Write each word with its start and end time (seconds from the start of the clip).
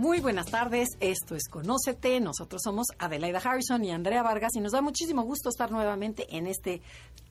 Muy 0.00 0.20
buenas 0.20 0.46
tardes, 0.46 0.96
esto 1.00 1.36
es 1.36 1.46
Conócete, 1.50 2.20
nosotros 2.20 2.62
somos 2.64 2.86
Adelaida 2.98 3.38
Harrison 3.38 3.84
y 3.84 3.90
Andrea 3.90 4.22
Vargas 4.22 4.52
y 4.54 4.60
nos 4.60 4.72
da 4.72 4.80
muchísimo 4.80 5.24
gusto 5.24 5.50
estar 5.50 5.70
nuevamente 5.70 6.24
en 6.34 6.46
este 6.46 6.80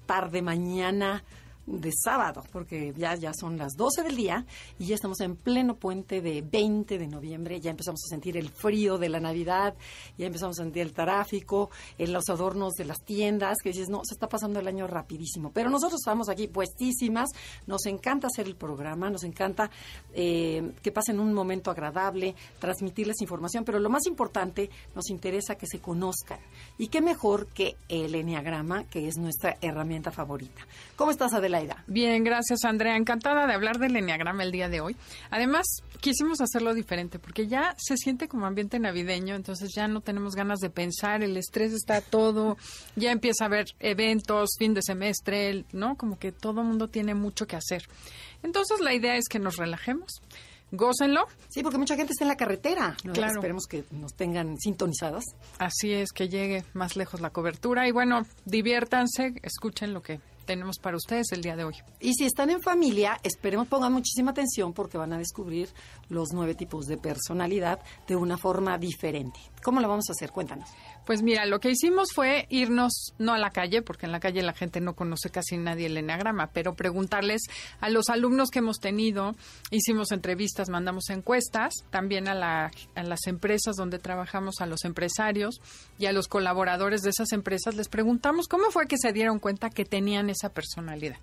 tarde 0.06 0.44
mañana 0.44 1.24
de 1.70 1.92
sábado, 1.92 2.44
porque 2.52 2.94
ya, 2.98 3.16
ya 3.16 3.32
son 3.34 3.58
las 3.58 3.74
12 3.76 4.04
del 4.04 4.16
día 4.16 4.46
y 4.80 4.88
ya 4.88 4.96
estamos 4.96 5.20
en 5.22 5.36
pleno 5.36 5.76
puente 5.76 6.20
de 6.22 6.42
20 6.42 6.98
de 6.98 7.08
noviembre, 7.08 7.62
ya 7.62 7.70
empezamos 7.70 8.02
a 8.06 8.10
sentir 8.10 8.38
el 8.38 8.50
frío 8.50 8.98
de 8.98 9.10
la 9.10 9.20
Navidad, 9.20 9.76
ya 10.18 10.26
empezamos 10.26 10.60
a 10.60 10.64
sentir 10.64 10.82
el 10.82 10.94
tráfico, 10.94 11.70
en 11.98 12.12
los 12.12 12.28
adornos 12.30 12.74
de 12.74 12.86
las 12.86 13.04
tiendas, 13.04 13.58
que 13.64 13.70
dices, 13.70 13.90
no, 13.90 14.02
se 14.04 14.16
está 14.16 14.28
pasando 14.28 14.60
el 14.60 14.68
año 14.68 14.88
rapidísimo, 14.88 15.52
pero 15.54 15.70
nosotros 15.70 16.00
estamos 16.02 16.28
aquí 16.30 16.48
puestísimas, 16.48 17.30
nos 17.68 17.86
encanta 17.86 18.28
hacer 18.28 18.48
el 18.48 18.56
programa, 18.56 19.10
nos 19.10 19.24
encanta 19.24 19.70
eh, 20.14 20.72
que 20.82 20.92
pasen 20.92 21.20
un 21.20 21.34
momento 21.34 21.70
agradable, 21.70 22.36
transmitirles 22.58 23.22
información, 23.22 23.64
pero 23.64 23.80
lo 23.80 23.90
más 23.90 24.08
importante, 24.08 24.70
nos 24.96 25.10
interesa 25.10 25.56
que 25.56 25.68
se 25.68 25.80
conozcan. 25.80 26.40
Y 26.78 26.88
qué 26.88 27.02
mejor 27.02 27.48
que 27.48 27.76
el 27.88 28.16
Enneagrama, 28.16 28.86
que 28.86 29.08
es 29.08 29.18
nuestra 29.18 29.58
herramienta 29.62 30.12
favorita. 30.12 30.66
¿Cómo 30.96 31.12
estás, 31.12 31.34
Adela? 31.34 31.59
Bien, 31.88 32.24
gracias 32.24 32.64
Andrea. 32.64 32.96
Encantada 32.96 33.48
de 33.48 33.54
hablar 33.54 33.80
del 33.80 33.96
Enneagrama 33.96 34.44
el 34.44 34.52
día 34.52 34.70
de 34.70 34.82
hoy. 34.82 34.96
Además, 35.30 35.66
quisimos 36.00 36.42
hacerlo 36.42 36.74
diferente 36.74 37.20
porque 37.20 37.48
ya 37.48 37.76
se 37.78 37.98
siente 37.98 38.28
como 38.28 38.46
ambiente 38.46 38.80
navideño, 38.80 39.36
entonces 39.36 39.72
ya 39.76 39.88
no 39.88 40.02
tenemos 40.02 40.36
ganas 40.36 40.60
de 40.60 40.70
pensar, 40.70 41.24
el 41.24 41.38
estrés 41.38 41.74
está 41.74 42.02
todo, 42.02 42.58
ya 42.96 43.12
empieza 43.12 43.46
a 43.46 43.48
haber 43.48 43.68
eventos, 43.80 44.52
fin 44.58 44.74
de 44.74 44.82
semestre, 44.82 45.66
¿no? 45.72 45.96
Como 45.96 46.18
que 46.18 46.32
todo 46.32 46.64
mundo 46.64 46.88
tiene 46.88 47.16
mucho 47.16 47.48
que 47.48 47.56
hacer. 47.56 47.84
Entonces 48.44 48.80
la 48.80 48.94
idea 48.94 49.16
es 49.16 49.28
que 49.28 49.40
nos 49.40 49.58
relajemos 49.58 50.22
gócenlo. 50.72 51.26
Sí, 51.50 51.64
porque 51.64 51.78
mucha 51.78 51.96
gente 51.96 52.14
está 52.14 52.24
en 52.26 52.30
la 52.30 52.38
carretera. 52.38 52.96
Claro. 53.14 53.34
Esperemos 53.34 53.66
que 53.66 53.84
nos 53.92 54.14
tengan 54.14 54.58
sintonizadas. 54.58 55.24
Así 55.58 55.94
es, 55.94 56.12
que 56.12 56.30
llegue 56.30 56.64
más 56.74 56.96
lejos 56.96 57.22
la 57.22 57.32
cobertura. 57.32 57.88
Y 57.88 57.92
bueno, 57.92 58.26
diviértanse, 58.46 59.34
escuchen 59.42 59.94
lo 59.94 60.02
que 60.02 60.20
tenemos 60.50 60.80
para 60.80 60.98
ustedes 60.98 61.32
el 61.32 61.44
día 61.44 61.56
de 61.56 61.64
hoy. 61.64 61.76
Y 62.00 62.16
si 62.16 62.26
están 62.26 62.50
en 62.50 62.60
familia, 62.60 63.20
esperemos 63.22 63.68
pongan 63.68 63.94
muchísima 63.94 64.32
atención 64.32 64.74
porque 64.74 64.98
van 64.98 65.14
a 65.14 65.20
descubrir 65.20 65.70
los 66.10 66.30
nueve 66.34 66.56
tipos 66.56 66.88
de 66.88 66.98
personalidad 66.98 67.80
de 68.08 68.16
una 68.16 68.36
forma 68.36 68.76
diferente. 68.80 69.40
¿Cómo 69.62 69.80
lo 69.80 69.88
vamos 69.88 70.10
a 70.10 70.14
hacer? 70.14 70.32
Cuéntanos. 70.32 70.68
Pues 71.10 71.24
mira, 71.24 71.48
lo 71.48 71.60
que 71.60 71.72
hicimos 71.72 72.10
fue 72.14 72.46
irnos, 72.52 73.16
no 73.18 73.34
a 73.34 73.40
la 73.40 73.50
calle, 73.50 73.82
porque 73.82 74.06
en 74.06 74.12
la 74.12 74.20
calle 74.20 74.44
la 74.44 74.54
gente 74.54 74.80
no 74.80 74.94
conoce 74.94 75.32
casi 75.32 75.58
nadie 75.58 75.88
el 75.88 75.98
enagrama, 75.98 76.52
pero 76.54 76.76
preguntarles 76.76 77.42
a 77.82 77.90
los 77.90 78.10
alumnos 78.10 78.52
que 78.52 78.60
hemos 78.60 78.78
tenido, 78.78 79.36
hicimos 79.72 80.12
entrevistas, 80.12 80.70
mandamos 80.70 81.10
encuestas, 81.10 81.74
también 81.90 82.28
a, 82.28 82.36
la, 82.36 82.70
a 82.94 83.02
las 83.02 83.26
empresas 83.26 83.76
donde 83.76 83.98
trabajamos, 83.98 84.62
a 84.62 84.68
los 84.68 84.86
empresarios 84.86 85.62
y 85.98 86.06
a 86.06 86.12
los 86.12 86.28
colaboradores 86.28 87.02
de 87.02 87.10
esas 87.10 87.32
empresas, 87.32 87.74
les 87.74 87.90
preguntamos 87.90 88.48
cómo 88.48 88.70
fue 88.70 88.86
que 88.86 89.00
se 89.00 89.12
dieron 89.12 89.40
cuenta 89.40 89.72
que 89.72 89.86
tenían 89.86 90.30
esa 90.30 90.50
personalidad. 90.50 91.18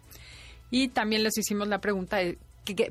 Y 0.69 0.89
también 0.89 1.23
les 1.23 1.39
hicimos 1.39 1.69
la 1.69 1.81
pregunta 1.81 2.17
de, 2.17 2.39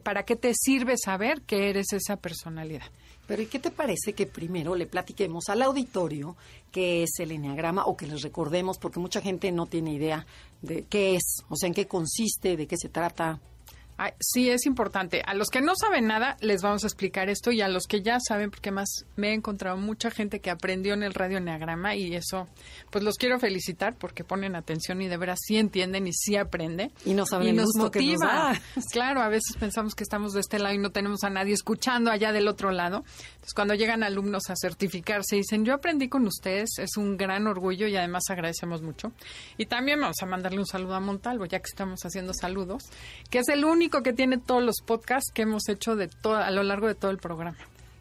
¿para 0.01 0.23
qué 0.23 0.38
te 0.38 0.53
sirve 0.53 0.95
saber 0.95 1.41
que 1.41 1.69
eres 1.69 1.91
esa 1.91 2.16
personalidad? 2.16 2.85
Pero 3.27 3.41
¿y 3.41 3.47
qué 3.47 3.59
te 3.59 3.71
parece 3.71 4.13
que 4.13 4.27
primero 4.27 4.75
le 4.75 4.85
platiquemos 4.85 5.49
al 5.49 5.61
auditorio 5.63 6.35
qué 6.71 7.03
es 7.03 7.19
el 7.19 7.31
enneagrama 7.31 7.85
o 7.85 7.97
que 7.97 8.07
les 8.07 8.21
recordemos, 8.21 8.77
porque 8.77 8.99
mucha 8.99 9.21
gente 9.21 9.51
no 9.51 9.65
tiene 9.65 9.93
idea 9.93 10.25
de 10.61 10.83
qué 10.83 11.15
es, 11.15 11.43
o 11.49 11.55
sea, 11.55 11.67
en 11.67 11.73
qué 11.73 11.87
consiste, 11.87 12.55
de 12.55 12.67
qué 12.67 12.77
se 12.77 12.89
trata? 12.89 13.39
Sí, 14.19 14.50
es 14.50 14.66
importante. 14.66 15.22
A 15.25 15.33
los 15.33 15.50
que 15.50 15.61
no 15.61 15.73
saben 15.75 16.07
nada, 16.07 16.38
les 16.41 16.61
vamos 16.61 16.83
a 16.83 16.88
explicar 16.88 17.29
esto 17.29 17.51
y 17.51 17.61
a 17.61 17.67
los 17.67 17.88
que 17.88 18.01
ya 18.01 18.17
saben, 18.19 18.51
porque 18.51 18.72
más 18.72 19.06
me 19.16 19.29
he 19.29 19.33
encontrado 19.33 19.78
mucha 19.78 20.11
gente 20.11 20.39
que 20.39 20.50
aprendió 20.50 20.94
en 20.94 21.03
el 21.03 21.13
radio 21.13 21.39
Neagrama 21.39 21.95
y 21.95 22.16
eso, 22.16 22.47
pues 22.89 23.03
los 23.03 23.16
quiero 23.17 23.39
felicitar 23.39 23.95
porque 23.95 24.23
ponen 24.23 24.55
atención 24.55 25.01
y 25.01 25.07
de 25.07 25.17
veras 25.17 25.39
sí 25.41 25.57
entienden 25.57 26.07
y 26.07 26.13
sí 26.13 26.35
aprenden. 26.35 26.91
Y 27.05 27.13
nos 27.13 27.29
saben 27.29 27.47
y 27.50 27.53
nos 27.53 27.75
motiva. 27.75 28.53
Claro, 28.91 29.22
a 29.22 29.29
veces 29.29 29.57
pensamos 29.59 29.95
que 29.95 30.03
estamos 30.03 30.34
de 30.34 30.39
este 30.39 30.59
lado 30.59 30.73
y 30.73 30.78
no 30.78 30.91
tenemos 30.91 31.23
a 31.23 31.29
nadie 31.29 31.53
escuchando 31.53 32.11
allá 32.11 32.31
del 32.31 32.47
otro 32.47 32.72
lado. 32.72 33.03
Entonces, 33.34 33.53
cuando 33.53 33.73
llegan 33.73 34.03
alumnos 34.03 34.50
a 34.50 34.55
certificarse 34.55 35.35
dicen, 35.35 35.66
yo 35.66 35.73
aprendí 35.73 36.07
con 36.07 36.25
ustedes, 36.28 36.69
es 36.78 36.97
un 36.97 37.17
gran 37.17 37.47
orgullo 37.47 37.88
y 37.88 37.95
además 37.95 38.23
agradecemos 38.29 38.81
mucho. 38.81 39.11
Y 39.57 39.66
también 39.66 40.00
vamos 40.00 40.17
a 40.22 40.25
mandarle 40.25 40.59
un 40.59 40.66
saludo 40.66 40.95
a 40.95 41.00
Montalvo, 41.00 41.45
ya 41.45 41.59
que 41.59 41.67
estamos 41.69 42.01
haciendo 42.03 42.34
saludos, 42.34 42.84
que 43.29 43.39
es 43.39 43.50
el 43.50 43.66
único 43.66 43.84
que 43.90 44.13
tiene 44.13 44.38
todos 44.38 44.63
los 44.63 44.81
podcasts 44.81 45.31
que 45.31 45.44
hemos 45.44 45.69
hecho 45.69 45.96
de 45.96 46.07
todo, 46.07 46.38
a 46.38 46.51
lo 46.51 46.63
largo 46.63 46.88
de 46.88 46.96
todo 46.96 47.12
el 47.12 47.18
programa. 47.18 47.57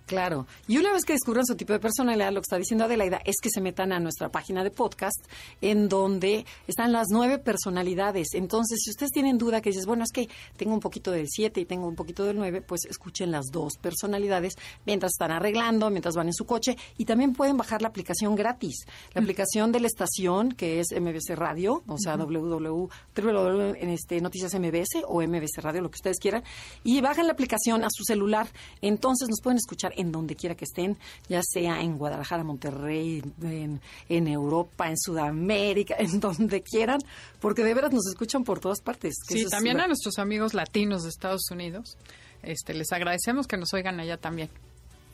Claro. 0.06 0.46
Y 0.68 0.76
una 0.76 0.92
vez 0.92 1.04
que 1.04 1.14
descubran 1.14 1.46
su 1.46 1.56
tipo 1.56 1.72
de 1.72 1.78
personalidad, 1.78 2.30
lo 2.30 2.40
que 2.40 2.44
está 2.44 2.58
diciendo 2.58 2.84
Adelaida 2.84 3.20
es 3.24 3.36
que 3.40 3.48
se 3.48 3.62
metan 3.62 3.90
a 3.90 4.00
nuestra 4.00 4.28
página 4.28 4.62
de 4.62 4.70
podcast, 4.70 5.24
en 5.62 5.88
donde 5.88 6.44
están 6.66 6.92
las 6.92 7.06
nueve 7.10 7.38
personalidades. 7.38 8.28
Entonces, 8.34 8.80
si 8.84 8.90
ustedes 8.90 9.12
tienen 9.12 9.38
duda 9.38 9.62
que 9.62 9.70
dices, 9.70 9.86
bueno, 9.86 10.04
es 10.04 10.12
que 10.12 10.28
tengo 10.58 10.74
un 10.74 10.80
poquito 10.80 11.10
del 11.10 11.26
siete 11.28 11.62
y 11.62 11.64
tengo 11.64 11.88
un 11.88 11.94
poquito 11.94 12.24
del 12.24 12.36
nueve, 12.36 12.60
pues 12.60 12.84
escuchen 12.84 13.30
las 13.30 13.46
dos 13.46 13.78
personalidades 13.80 14.54
mientras 14.84 15.12
están 15.12 15.30
arreglando, 15.30 15.88
mientras 15.88 16.14
van 16.14 16.26
en 16.26 16.34
su 16.34 16.44
coche. 16.44 16.76
Y 16.98 17.06
también 17.06 17.32
pueden 17.32 17.56
bajar 17.56 17.80
la 17.80 17.88
aplicación 17.88 18.34
gratis. 18.34 18.84
La 19.14 19.22
aplicación 19.22 19.72
de 19.72 19.80
la 19.80 19.86
estación, 19.86 20.52
que 20.52 20.80
es 20.80 20.88
MBC 20.92 21.34
Radio, 21.34 21.82
o 21.86 21.96
sea, 21.98 22.16
www, 22.18 22.88
en 23.80 23.88
este, 23.88 24.20
Noticias 24.20 24.54
MBS 24.54 25.02
o 25.06 25.22
MBC 25.22 25.62
Radio, 25.62 25.80
lo 25.80 25.90
que 25.90 25.96
ustedes 25.96 26.18
quieran. 26.18 26.44
Y 26.82 27.00
bajan 27.00 27.26
la 27.26 27.32
aplicación 27.32 27.84
a 27.84 27.88
su 27.90 28.04
celular. 28.04 28.48
Entonces 28.82 29.28
nos 29.30 29.40
pueden 29.40 29.56
escuchar 29.56 29.93
en 29.96 30.12
donde 30.12 30.36
quiera 30.36 30.54
que 30.54 30.64
estén, 30.64 30.96
ya 31.28 31.40
sea 31.42 31.80
en 31.80 31.96
Guadalajara, 31.98 32.44
Monterrey, 32.44 33.22
en, 33.42 33.80
en 34.08 34.28
Europa, 34.28 34.88
en 34.88 34.98
Sudamérica, 34.98 35.96
en 35.98 36.20
donde 36.20 36.62
quieran, 36.62 36.98
porque 37.40 37.64
de 37.64 37.74
veras 37.74 37.92
nos 37.92 38.06
escuchan 38.06 38.44
por 38.44 38.60
todas 38.60 38.80
partes. 38.80 39.14
sí, 39.28 39.46
también 39.46 39.80
a 39.80 39.86
nuestros 39.86 40.18
amigos 40.18 40.54
latinos 40.54 41.02
de 41.02 41.08
Estados 41.08 41.50
Unidos. 41.50 41.96
Este, 42.42 42.74
les 42.74 42.92
agradecemos 42.92 43.46
que 43.46 43.56
nos 43.56 43.72
oigan 43.72 43.98
allá 44.00 44.18
también. 44.18 44.50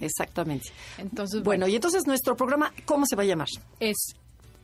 Exactamente. 0.01 0.71
Entonces, 0.99 1.43
bueno, 1.43 1.69
y 1.69 1.77
entonces 1.77 2.07
nuestro 2.07 2.35
programa, 2.35 2.73
¿cómo 2.87 3.05
se 3.07 3.15
va 3.15 3.23
a 3.23 3.27
llamar? 3.27 3.49
Es 3.79 4.15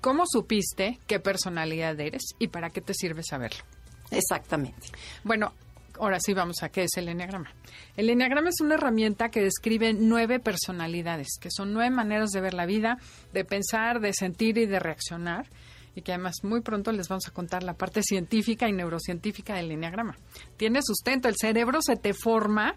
¿Cómo 0.06 0.24
supiste 0.24 1.00
qué 1.08 1.18
personalidad 1.18 1.98
eres 1.98 2.36
y 2.38 2.46
para 2.46 2.70
qué 2.70 2.80
te 2.80 2.94
sirve 2.94 3.22
saberlo? 3.24 3.64
Exactamente. 4.12 4.88
Bueno, 5.24 5.52
ahora 6.00 6.18
sí 6.20 6.34
vamos 6.34 6.62
a 6.62 6.68
qué 6.68 6.84
es 6.84 6.90
el 6.96 7.08
enneagrama. 7.08 7.52
El 7.96 8.10
enneagrama 8.10 8.48
es 8.48 8.60
una 8.60 8.74
herramienta 8.74 9.30
que 9.30 9.42
describe 9.42 9.92
nueve 9.92 10.40
personalidades, 10.40 11.38
que 11.40 11.50
son 11.50 11.72
nueve 11.72 11.90
maneras 11.90 12.30
de 12.30 12.40
ver 12.40 12.54
la 12.54 12.66
vida, 12.66 12.98
de 13.32 13.44
pensar, 13.44 14.00
de 14.00 14.12
sentir 14.12 14.58
y 14.58 14.66
de 14.66 14.78
reaccionar 14.78 15.46
y 15.94 16.02
que 16.02 16.12
además 16.12 16.36
muy 16.42 16.60
pronto 16.60 16.92
les 16.92 17.08
vamos 17.08 17.26
a 17.26 17.32
contar 17.32 17.62
la 17.62 17.74
parte 17.74 18.02
científica 18.02 18.68
y 18.68 18.72
neurocientífica 18.72 19.54
del 19.54 19.70
enneagrama. 19.70 20.16
Tiene 20.56 20.80
sustento, 20.82 21.28
el 21.28 21.36
cerebro 21.40 21.80
se 21.80 21.96
te 21.96 22.12
forma 22.12 22.76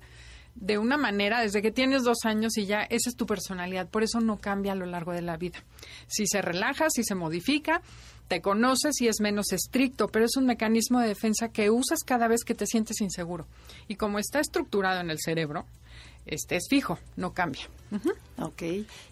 de 0.56 0.78
una 0.78 0.98
manera 0.98 1.42
desde 1.42 1.62
que 1.62 1.72
tienes 1.72 2.04
dos 2.04 2.26
años 2.26 2.58
y 2.58 2.66
ya 2.66 2.82
esa 2.84 3.10
es 3.10 3.16
tu 3.16 3.26
personalidad, 3.26 3.88
por 3.88 4.04
eso 4.04 4.20
no 4.20 4.38
cambia 4.38 4.74
a 4.74 4.76
lo 4.76 4.86
largo 4.86 5.14
de 5.14 5.22
la 5.22 5.38
vida. 5.38 5.64
Si 6.08 6.28
se 6.28 6.42
relaja, 6.42 6.88
si 6.90 7.04
se 7.04 7.16
modifica, 7.16 7.82
te 8.28 8.42
conoces 8.42 9.02
y 9.02 9.08
es 9.08 9.22
menos 9.22 9.52
estricto, 9.52 10.08
pero 10.08 10.26
es 10.26 10.36
un 10.38 10.46
mecanismo 10.46 11.00
de 11.00 11.08
defensa 11.08 11.50
que 11.50 11.70
usas 11.70 12.00
cada 12.06 12.28
vez 12.28 12.44
que 12.44 12.56
te 12.56 12.68
sientes 12.68 13.02
inseguro. 13.02 13.48
Y 13.88 13.96
como 13.96 14.20
está 14.20 14.40
estructurado 14.40 15.02
en 15.02 15.10
el 15.10 15.18
cerebro, 15.20 15.66
este 16.30 16.56
es 16.56 16.68
fijo, 16.70 16.98
no 17.16 17.34
cambia. 17.34 17.68
Ok. 18.38 18.62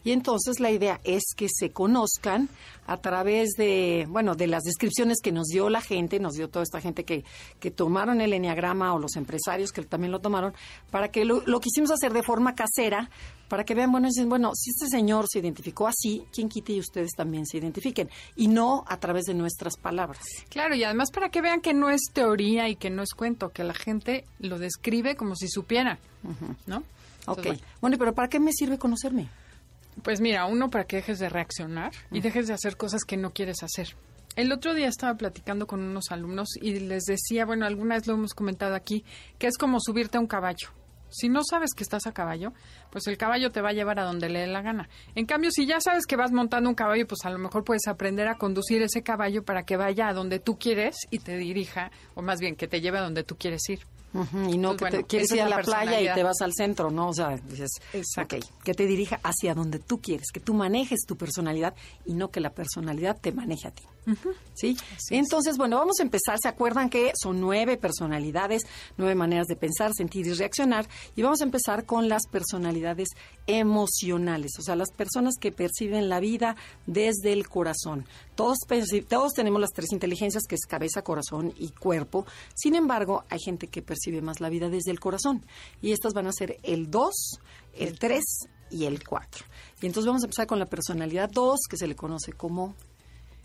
Y 0.03 0.11
entonces 0.11 0.59
la 0.59 0.71
idea 0.71 1.01
es 1.03 1.23
que 1.35 1.47
se 1.49 1.71
conozcan 1.71 2.47
a 2.85 2.97
través 2.97 3.49
de, 3.57 4.05
bueno, 4.09 4.35
de 4.35 4.47
las 4.47 4.63
descripciones 4.63 5.17
que 5.21 5.31
nos 5.31 5.47
dio 5.47 5.69
la 5.69 5.81
gente, 5.81 6.19
nos 6.19 6.35
dio 6.35 6.47
toda 6.47 6.63
esta 6.63 6.79
gente 6.79 7.03
que, 7.03 7.25
que 7.59 7.71
tomaron 7.71 8.21
el 8.21 8.33
enneagrama 8.33 8.93
o 8.93 8.99
los 8.99 9.15
empresarios 9.15 9.71
que 9.71 9.83
también 9.83 10.11
lo 10.11 10.19
tomaron, 10.19 10.53
para 10.91 11.09
que 11.09 11.25
lo, 11.25 11.41
lo 11.45 11.59
quisimos 11.59 11.91
hacer 11.91 12.13
de 12.13 12.23
forma 12.23 12.55
casera, 12.55 13.09
para 13.49 13.65
que 13.65 13.73
vean, 13.73 13.91
bueno, 13.91 14.07
dicen, 14.07 14.29
bueno, 14.29 14.51
si 14.53 14.69
este 14.69 14.87
señor 14.87 15.25
se 15.27 15.39
identificó 15.39 15.87
así, 15.87 16.23
quien 16.31 16.47
quite 16.47 16.73
y 16.73 16.79
ustedes 16.79 17.11
también 17.15 17.45
se 17.45 17.57
identifiquen, 17.57 18.09
y 18.35 18.47
no 18.47 18.83
a 18.87 18.99
través 18.99 19.25
de 19.25 19.33
nuestras 19.33 19.75
palabras. 19.77 20.23
Claro, 20.49 20.75
y 20.75 20.83
además 20.83 21.11
para 21.11 21.29
que 21.29 21.41
vean 21.41 21.61
que 21.61 21.73
no 21.73 21.89
es 21.89 22.01
teoría 22.13 22.69
y 22.69 22.75
que 22.75 22.89
no 22.89 23.01
es 23.01 23.13
cuento, 23.13 23.49
que 23.49 23.63
la 23.63 23.73
gente 23.73 24.25
lo 24.39 24.59
describe 24.59 25.15
como 25.15 25.35
si 25.35 25.47
supiera, 25.47 25.99
¿no? 26.65 26.83
Ok. 27.27 27.47
bueno. 27.81 27.97
pero 27.97 28.13
¿para 28.13 28.27
qué 28.27 28.39
me 28.39 28.51
sirve 28.51 28.77
conocerme? 28.77 29.29
Pues 30.03 30.21
mira, 30.21 30.45
uno 30.45 30.69
para 30.69 30.85
que 30.85 30.97
dejes 30.97 31.19
de 31.19 31.29
reaccionar 31.29 31.91
y 32.11 32.21
dejes 32.21 32.47
de 32.47 32.53
hacer 32.53 32.77
cosas 32.77 33.03
que 33.03 33.17
no 33.17 33.31
quieres 33.31 33.63
hacer. 33.63 33.95
El 34.35 34.51
otro 34.51 34.75
día 34.75 34.87
estaba 34.87 35.15
platicando 35.15 35.65
con 35.65 35.81
unos 35.81 36.11
alumnos 36.11 36.49
y 36.61 36.79
les 36.79 37.05
decía, 37.05 37.45
bueno, 37.45 37.65
alguna 37.65 37.95
vez 37.95 38.05
lo 38.05 38.13
hemos 38.13 38.35
comentado 38.35 38.75
aquí, 38.75 39.03
que 39.39 39.47
es 39.47 39.57
como 39.57 39.79
subirte 39.79 40.17
a 40.17 40.21
un 40.21 40.27
caballo. 40.27 40.69
Si 41.09 41.29
no 41.29 41.41
sabes 41.43 41.73
que 41.73 41.83
estás 41.83 42.05
a 42.05 42.11
caballo, 42.11 42.53
pues 42.91 43.07
el 43.07 43.17
caballo 43.17 43.49
te 43.49 43.61
va 43.61 43.69
a 43.69 43.73
llevar 43.73 43.99
a 43.99 44.03
donde 44.03 44.29
le 44.29 44.41
dé 44.41 44.47
la 44.47 44.61
gana. 44.61 44.89
En 45.15 45.25
cambio, 45.25 45.51
si 45.51 45.65
ya 45.65 45.79
sabes 45.79 46.05
que 46.05 46.15
vas 46.15 46.31
montando 46.31 46.69
un 46.69 46.75
caballo, 46.75 47.07
pues 47.07 47.21
a 47.23 47.29
lo 47.29 47.39
mejor 47.39 47.63
puedes 47.63 47.87
aprender 47.87 48.27
a 48.27 48.37
conducir 48.37 48.81
ese 48.81 49.01
caballo 49.01 49.43
para 49.43 49.63
que 49.63 49.77
vaya 49.77 50.09
a 50.09 50.13
donde 50.13 50.39
tú 50.39 50.59
quieres 50.59 50.97
y 51.09 51.19
te 51.19 51.37
dirija, 51.37 51.91
o 52.13 52.21
más 52.21 52.39
bien 52.39 52.55
que 52.55 52.67
te 52.67 52.81
lleve 52.81 52.99
a 52.99 53.01
donde 53.01 53.23
tú 53.23 53.37
quieres 53.37 53.67
ir. 53.69 53.79
Y 54.49 54.57
no 54.57 54.75
pues 54.75 54.91
que 54.91 54.97
te 54.97 55.03
quieres 55.03 55.31
ir 55.31 55.41
a 55.41 55.49
la, 55.49 55.61
playa 55.61 56.01
y 56.01 56.13
te 56.13 56.23
vas 56.23 56.41
al 56.41 56.53
centro, 56.53 56.89
¿no? 56.89 57.09
O 57.09 57.13
sea, 57.13 57.37
dices, 57.37 57.69
ok, 58.17 58.35
que 58.63 58.73
te 58.73 58.85
dirija 58.85 59.19
hacia 59.23 59.53
donde 59.53 59.79
tú 59.79 59.99
quieres, 60.01 60.31
que 60.31 60.39
tú 60.39 60.53
manejes 60.53 61.01
tu 61.07 61.17
personalidad 61.17 61.75
y 62.05 62.13
no 62.13 62.29
que 62.29 62.39
la 62.39 62.51
personalidad 62.51 63.17
te 63.19 63.31
maneje 63.31 63.67
a 63.67 63.71
ti. 63.71 63.83
¿Sí? 64.53 64.77
Entonces, 65.09 65.57
bueno, 65.57 65.77
vamos 65.77 65.99
a 65.99 66.03
empezar. 66.03 66.37
¿Se 66.41 66.47
acuerdan 66.47 66.89
que 66.89 67.11
son 67.21 67.41
nueve 67.41 67.77
personalidades, 67.77 68.63
nueve 68.97 69.15
maneras 69.15 69.47
de 69.47 69.55
pensar, 69.55 69.91
sentir 69.93 70.25
y 70.27 70.33
reaccionar? 70.33 70.87
Y 71.15 71.21
vamos 71.21 71.41
a 71.41 71.43
empezar 71.43 71.85
con 71.85 72.07
las 72.07 72.23
personalidades 72.27 73.09
emocionales, 73.47 74.51
o 74.59 74.61
sea, 74.61 74.75
las 74.75 74.91
personas 74.91 75.35
que 75.39 75.51
perciben 75.51 76.09
la 76.09 76.19
vida 76.19 76.55
desde 76.85 77.33
el 77.33 77.47
corazón. 77.47 78.05
Todos, 78.35 78.59
todos 79.07 79.33
tenemos 79.33 79.59
las 79.59 79.71
tres 79.71 79.91
inteligencias, 79.91 80.43
que 80.47 80.55
es 80.55 80.65
cabeza, 80.65 81.01
corazón 81.01 81.53
y 81.57 81.69
cuerpo. 81.69 82.25
Sin 82.55 82.75
embargo, 82.75 83.25
hay 83.29 83.39
gente 83.39 83.67
que 83.67 83.81
percibe 83.81 84.21
más 84.21 84.39
la 84.39 84.49
vida 84.49 84.69
desde 84.69 84.91
el 84.91 84.99
corazón. 84.99 85.45
Y 85.81 85.91
estas 85.91 86.13
van 86.13 86.27
a 86.27 86.31
ser 86.31 86.57
el 86.63 86.89
2, 86.89 87.39
el 87.75 87.99
3 87.99 88.23
y 88.71 88.85
el 88.85 89.03
4. 89.03 89.45
Y 89.81 89.85
entonces 89.85 90.07
vamos 90.07 90.23
a 90.23 90.25
empezar 90.25 90.47
con 90.47 90.59
la 90.59 90.65
personalidad 90.65 91.29
2, 91.29 91.59
que 91.69 91.77
se 91.77 91.87
le 91.87 91.95
conoce 91.95 92.33
como 92.33 92.75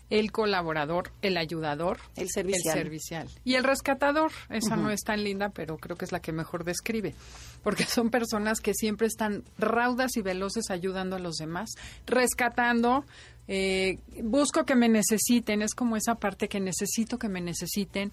el 0.09 0.31
colaborador, 0.31 1.11
el 1.21 1.37
ayudador, 1.37 1.99
el 2.15 2.29
servicial. 2.29 2.77
El 2.77 2.83
servicial. 2.83 3.29
Y 3.43 3.55
el 3.55 3.63
rescatador, 3.63 4.31
esa 4.49 4.75
no 4.75 4.91
es 4.91 5.01
tan 5.01 5.23
linda, 5.23 5.49
pero 5.49 5.77
creo 5.77 5.97
que 5.97 6.05
es 6.05 6.11
la 6.11 6.19
que 6.19 6.31
mejor 6.31 6.63
describe, 6.63 7.15
porque 7.63 7.85
son 7.85 8.09
personas 8.09 8.59
que 8.59 8.73
siempre 8.73 9.07
están 9.07 9.43
raudas 9.57 10.15
y 10.17 10.21
veloces 10.21 10.69
ayudando 10.69 11.15
a 11.15 11.19
los 11.19 11.35
demás, 11.37 11.71
rescatando, 12.05 13.05
eh, 13.47 13.99
busco 14.21 14.65
que 14.65 14.75
me 14.75 14.87
necesiten, 14.87 15.61
es 15.61 15.73
como 15.73 15.97
esa 15.97 16.15
parte 16.15 16.47
que 16.47 16.59
necesito 16.59 17.17
que 17.17 17.29
me 17.29 17.41
necesiten. 17.41 18.11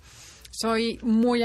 Soy 0.51 0.99
muy 1.03 1.43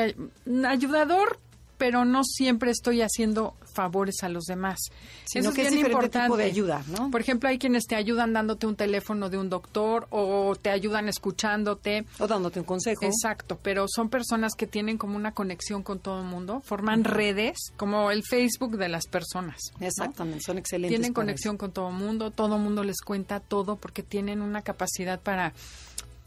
ayudador, 0.65 1.39
pero 1.77 2.05
no 2.05 2.23
siempre 2.23 2.71
estoy 2.71 3.01
haciendo 3.01 3.55
favores 3.75 4.23
a 4.23 4.29
los 4.29 4.45
demás. 4.45 4.79
Sino 5.25 5.49
Eso 5.49 5.53
que 5.53 5.63
es, 5.63 5.73
bien 5.73 5.85
importante. 5.85 6.27
tipo 6.27 6.37
de 6.37 6.45
ayuda, 6.45 6.83
¿no? 6.87 7.11
Por 7.11 7.21
ejemplo, 7.21 7.49
hay 7.49 7.59
quienes 7.59 7.85
te 7.85 7.95
ayudan 7.95 8.33
dándote 8.33 8.65
un 8.65 8.75
teléfono 8.75 9.29
de 9.29 9.37
un 9.37 9.49
doctor 9.49 10.07
o 10.09 10.55
te 10.55 10.69
ayudan 10.69 11.09
escuchándote. 11.09 12.05
O 12.19 12.27
dándote 12.27 12.59
un 12.59 12.65
consejo. 12.65 13.05
Exacto, 13.05 13.59
pero 13.61 13.85
son 13.87 14.09
personas 14.09 14.53
que 14.57 14.65
tienen 14.65 14.97
como 14.97 15.15
una 15.15 15.33
conexión 15.33 15.83
con 15.83 15.99
todo 15.99 16.21
el 16.21 16.25
mundo, 16.25 16.61
forman 16.65 17.03
redes, 17.03 17.57
como 17.77 18.11
el 18.11 18.23
Facebook 18.23 18.77
de 18.77 18.89
las 18.89 19.07
personas. 19.07 19.57
Exactamente, 19.79 20.41
son 20.45 20.57
excelentes. 20.57 20.97
Tienen 20.97 21.13
conexión 21.13 21.57
con 21.57 21.71
todo 21.71 21.89
el 21.89 21.95
mundo, 21.95 22.31
todo 22.31 22.55
el 22.55 22.61
mundo 22.61 22.83
les 22.83 23.01
cuenta 23.01 23.39
todo 23.39 23.75
porque 23.75 24.03
tienen 24.03 24.41
una 24.41 24.61
capacidad 24.61 25.19
para 25.19 25.53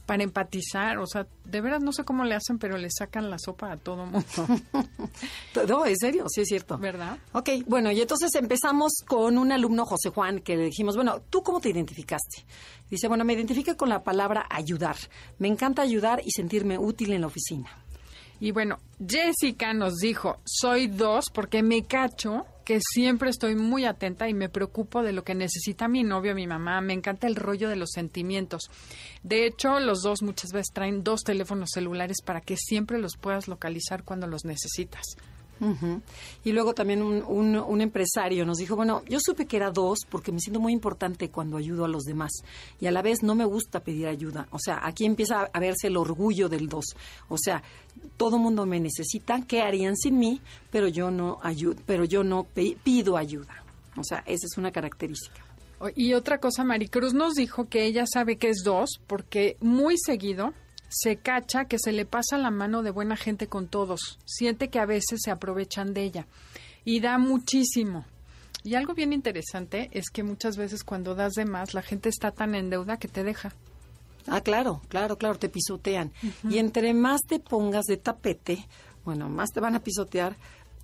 para 0.08 0.22
empatizar, 0.22 0.96
o 0.96 1.06
sea, 1.06 1.26
de 1.44 1.60
veras 1.60 1.82
no 1.82 1.92
sé 1.92 2.02
cómo 2.02 2.24
le 2.24 2.34
hacen, 2.34 2.58
pero 2.58 2.78
le 2.78 2.88
sacan 2.90 3.28
la 3.28 3.38
sopa 3.38 3.72
a 3.72 3.76
todo 3.76 4.06
mundo. 4.06 4.24
no, 5.68 5.84
en 5.84 5.96
serio, 5.98 6.24
sí 6.28 6.40
es 6.40 6.48
cierto. 6.48 6.78
¿Verdad? 6.78 7.18
Ok, 7.32 7.50
bueno, 7.66 7.92
y 7.92 8.00
entonces 8.00 8.34
empezamos 8.34 8.90
con 9.06 9.36
un 9.36 9.52
alumno, 9.52 9.84
José 9.84 10.08
Juan, 10.08 10.40
que 10.40 10.56
le 10.56 10.64
dijimos, 10.64 10.96
bueno, 10.96 11.20
¿tú 11.28 11.42
cómo 11.42 11.60
te 11.60 11.68
identificaste? 11.68 12.46
Dice, 12.88 13.06
bueno, 13.06 13.22
me 13.26 13.34
identifique 13.34 13.76
con 13.76 13.90
la 13.90 14.02
palabra 14.02 14.46
ayudar. 14.48 14.96
Me 15.36 15.48
encanta 15.48 15.82
ayudar 15.82 16.22
y 16.24 16.30
sentirme 16.30 16.78
útil 16.78 17.12
en 17.12 17.20
la 17.20 17.26
oficina. 17.26 17.68
Y 18.40 18.52
bueno, 18.52 18.78
Jessica 19.06 19.74
nos 19.74 19.96
dijo, 19.96 20.38
soy 20.46 20.86
dos 20.86 21.26
porque 21.34 21.62
me 21.62 21.84
cacho 21.84 22.46
que 22.68 22.80
siempre 22.82 23.30
estoy 23.30 23.56
muy 23.56 23.86
atenta 23.86 24.28
y 24.28 24.34
me 24.34 24.50
preocupo 24.50 25.02
de 25.02 25.14
lo 25.14 25.24
que 25.24 25.34
necesita 25.34 25.88
mi 25.88 26.04
novio, 26.04 26.34
mi 26.34 26.46
mamá. 26.46 26.82
Me 26.82 26.92
encanta 26.92 27.26
el 27.26 27.34
rollo 27.34 27.70
de 27.70 27.76
los 27.76 27.92
sentimientos. 27.94 28.64
De 29.22 29.46
hecho, 29.46 29.80
los 29.80 30.02
dos 30.02 30.20
muchas 30.20 30.52
veces 30.52 30.74
traen 30.74 31.02
dos 31.02 31.22
teléfonos 31.22 31.70
celulares 31.72 32.18
para 32.22 32.42
que 32.42 32.58
siempre 32.58 32.98
los 32.98 33.16
puedas 33.16 33.48
localizar 33.48 34.04
cuando 34.04 34.26
los 34.26 34.44
necesitas. 34.44 35.16
Y 36.44 36.52
luego 36.52 36.74
también 36.74 37.02
un, 37.02 37.80
empresario 37.80 38.44
nos 38.44 38.58
dijo, 38.58 38.76
bueno, 38.76 39.02
yo 39.08 39.18
supe 39.20 39.46
que 39.46 39.56
era 39.56 39.70
dos 39.70 40.00
porque 40.08 40.32
me 40.32 40.40
siento 40.40 40.60
muy 40.60 40.72
importante 40.72 41.30
cuando 41.30 41.56
ayudo 41.56 41.84
a 41.84 41.88
los 41.88 42.04
demás 42.04 42.30
y 42.80 42.86
a 42.86 42.90
la 42.90 43.02
vez 43.02 43.22
no 43.22 43.34
me 43.34 43.44
gusta 43.44 43.80
pedir 43.80 44.06
ayuda. 44.06 44.48
O 44.50 44.58
sea, 44.58 44.80
aquí 44.82 45.04
empieza 45.04 45.48
a 45.52 45.60
verse 45.60 45.88
el 45.88 45.96
orgullo 45.96 46.48
del 46.48 46.68
dos. 46.68 46.96
O 47.28 47.36
sea, 47.38 47.62
todo 48.16 48.38
mundo 48.38 48.66
me 48.66 48.80
necesita, 48.80 49.42
¿qué 49.46 49.62
harían 49.62 49.96
sin 49.96 50.18
mí? 50.18 50.40
Pero 50.70 50.88
yo 50.88 51.10
no 51.10 51.38
pero 51.86 52.04
yo 52.04 52.24
no 52.24 52.46
pido 52.84 53.16
ayuda. 53.16 53.62
O 53.96 54.04
sea, 54.04 54.18
esa 54.26 54.46
es 54.46 54.56
una 54.56 54.70
característica. 54.70 55.44
Y 55.94 56.14
otra 56.14 56.38
cosa, 56.38 56.64
Maricruz 56.64 57.14
nos 57.14 57.34
dijo 57.34 57.68
que 57.68 57.84
ella 57.84 58.04
sabe 58.12 58.36
que 58.36 58.48
es 58.48 58.62
dos 58.64 59.00
porque 59.06 59.56
muy 59.60 59.96
seguido 59.96 60.52
se 60.88 61.16
cacha 61.16 61.66
que 61.66 61.78
se 61.78 61.92
le 61.92 62.04
pasa 62.06 62.38
la 62.38 62.50
mano 62.50 62.82
de 62.82 62.90
buena 62.90 63.16
gente 63.16 63.46
con 63.46 63.68
todos, 63.68 64.18
siente 64.24 64.68
que 64.68 64.78
a 64.78 64.86
veces 64.86 65.20
se 65.22 65.30
aprovechan 65.30 65.94
de 65.94 66.02
ella 66.02 66.26
y 66.84 67.00
da 67.00 67.18
muchísimo. 67.18 68.04
Y 68.64 68.74
algo 68.74 68.94
bien 68.94 69.12
interesante 69.12 69.88
es 69.92 70.10
que 70.10 70.22
muchas 70.22 70.56
veces 70.56 70.84
cuando 70.84 71.14
das 71.14 71.34
de 71.34 71.44
más, 71.44 71.74
la 71.74 71.82
gente 71.82 72.08
está 72.08 72.32
tan 72.32 72.54
en 72.54 72.70
deuda 72.70 72.98
que 72.98 73.08
te 73.08 73.24
deja. 73.24 73.52
Ah, 74.26 74.40
claro, 74.40 74.82
claro, 74.88 75.16
claro, 75.16 75.38
te 75.38 75.48
pisotean. 75.48 76.12
Y 76.48 76.58
entre 76.58 76.92
más 76.92 77.22
te 77.22 77.38
pongas 77.38 77.84
de 77.86 77.96
tapete, 77.96 78.66
bueno, 79.04 79.28
más 79.28 79.50
te 79.52 79.60
van 79.60 79.74
a 79.74 79.82
pisotear 79.82 80.36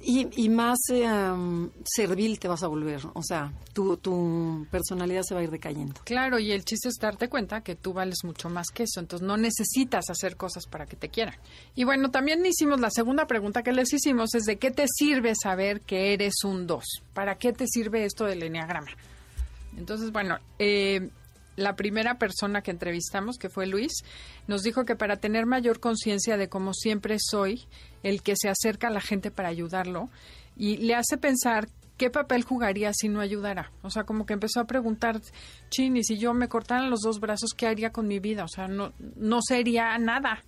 y, 0.06 0.48
más 0.48 0.78
eh, 0.90 1.06
servil 1.84 2.38
te 2.38 2.48
vas 2.48 2.62
a 2.62 2.68
volver, 2.68 3.00
o 3.14 3.22
sea, 3.22 3.52
tu, 3.72 3.96
tu 3.96 4.66
personalidad 4.70 5.22
se 5.22 5.34
va 5.34 5.40
a 5.40 5.44
ir 5.44 5.50
decayendo. 5.50 6.00
Claro, 6.04 6.38
y 6.38 6.52
el 6.52 6.64
chiste 6.64 6.88
es 6.88 6.96
darte 7.00 7.28
cuenta 7.28 7.62
que 7.62 7.74
tú 7.74 7.92
vales 7.92 8.18
mucho 8.24 8.48
más 8.48 8.68
que 8.68 8.84
eso, 8.84 9.00
entonces 9.00 9.26
no 9.26 9.36
necesitas 9.36 10.10
hacer 10.10 10.36
cosas 10.36 10.66
para 10.66 10.86
que 10.86 10.96
te 10.96 11.08
quieran. 11.08 11.36
Y 11.74 11.84
bueno, 11.84 12.10
también 12.10 12.44
hicimos 12.44 12.80
la 12.80 12.90
segunda 12.90 13.26
pregunta 13.26 13.62
que 13.62 13.72
les 13.72 13.92
hicimos, 13.92 14.34
es 14.34 14.44
de 14.44 14.56
qué 14.56 14.70
te 14.70 14.86
sirve 14.88 15.34
saber 15.34 15.80
que 15.80 16.12
eres 16.12 16.44
un 16.44 16.66
2, 16.66 16.84
¿para 17.12 17.36
qué 17.36 17.52
te 17.52 17.66
sirve 17.66 18.04
esto 18.04 18.24
del 18.24 18.42
enneagrama? 18.42 18.90
Entonces, 19.76 20.12
bueno, 20.12 20.38
eh, 20.58 21.10
la 21.56 21.76
primera 21.76 22.18
persona 22.18 22.62
que 22.62 22.70
entrevistamos, 22.70 23.38
que 23.38 23.48
fue 23.48 23.66
Luis, 23.66 23.92
nos 24.46 24.62
dijo 24.62 24.84
que 24.84 24.96
para 24.96 25.16
tener 25.16 25.46
mayor 25.46 25.80
conciencia 25.80 26.36
de 26.36 26.48
cómo 26.48 26.74
siempre 26.74 27.16
soy 27.18 27.66
el 28.02 28.22
que 28.22 28.34
se 28.36 28.48
acerca 28.48 28.88
a 28.88 28.90
la 28.90 29.00
gente 29.00 29.30
para 29.30 29.48
ayudarlo 29.48 30.08
y 30.56 30.76
le 30.78 30.94
hace 30.94 31.16
pensar 31.16 31.68
qué 31.96 32.10
papel 32.10 32.42
jugaría 32.42 32.92
si 32.92 33.08
no 33.08 33.20
ayudara. 33.20 33.70
O 33.82 33.90
sea, 33.90 34.04
como 34.04 34.26
que 34.26 34.34
empezó 34.34 34.60
a 34.60 34.66
preguntar, 34.66 35.20
Chini, 35.70 36.02
si 36.02 36.18
yo 36.18 36.34
me 36.34 36.48
cortaran 36.48 36.90
los 36.90 37.00
dos 37.00 37.20
brazos, 37.20 37.54
¿qué 37.56 37.66
haría 37.66 37.90
con 37.90 38.06
mi 38.06 38.18
vida? 38.18 38.44
O 38.44 38.48
sea, 38.48 38.68
no, 38.68 38.92
no 39.16 39.40
sería 39.42 39.96
nada. 39.98 40.42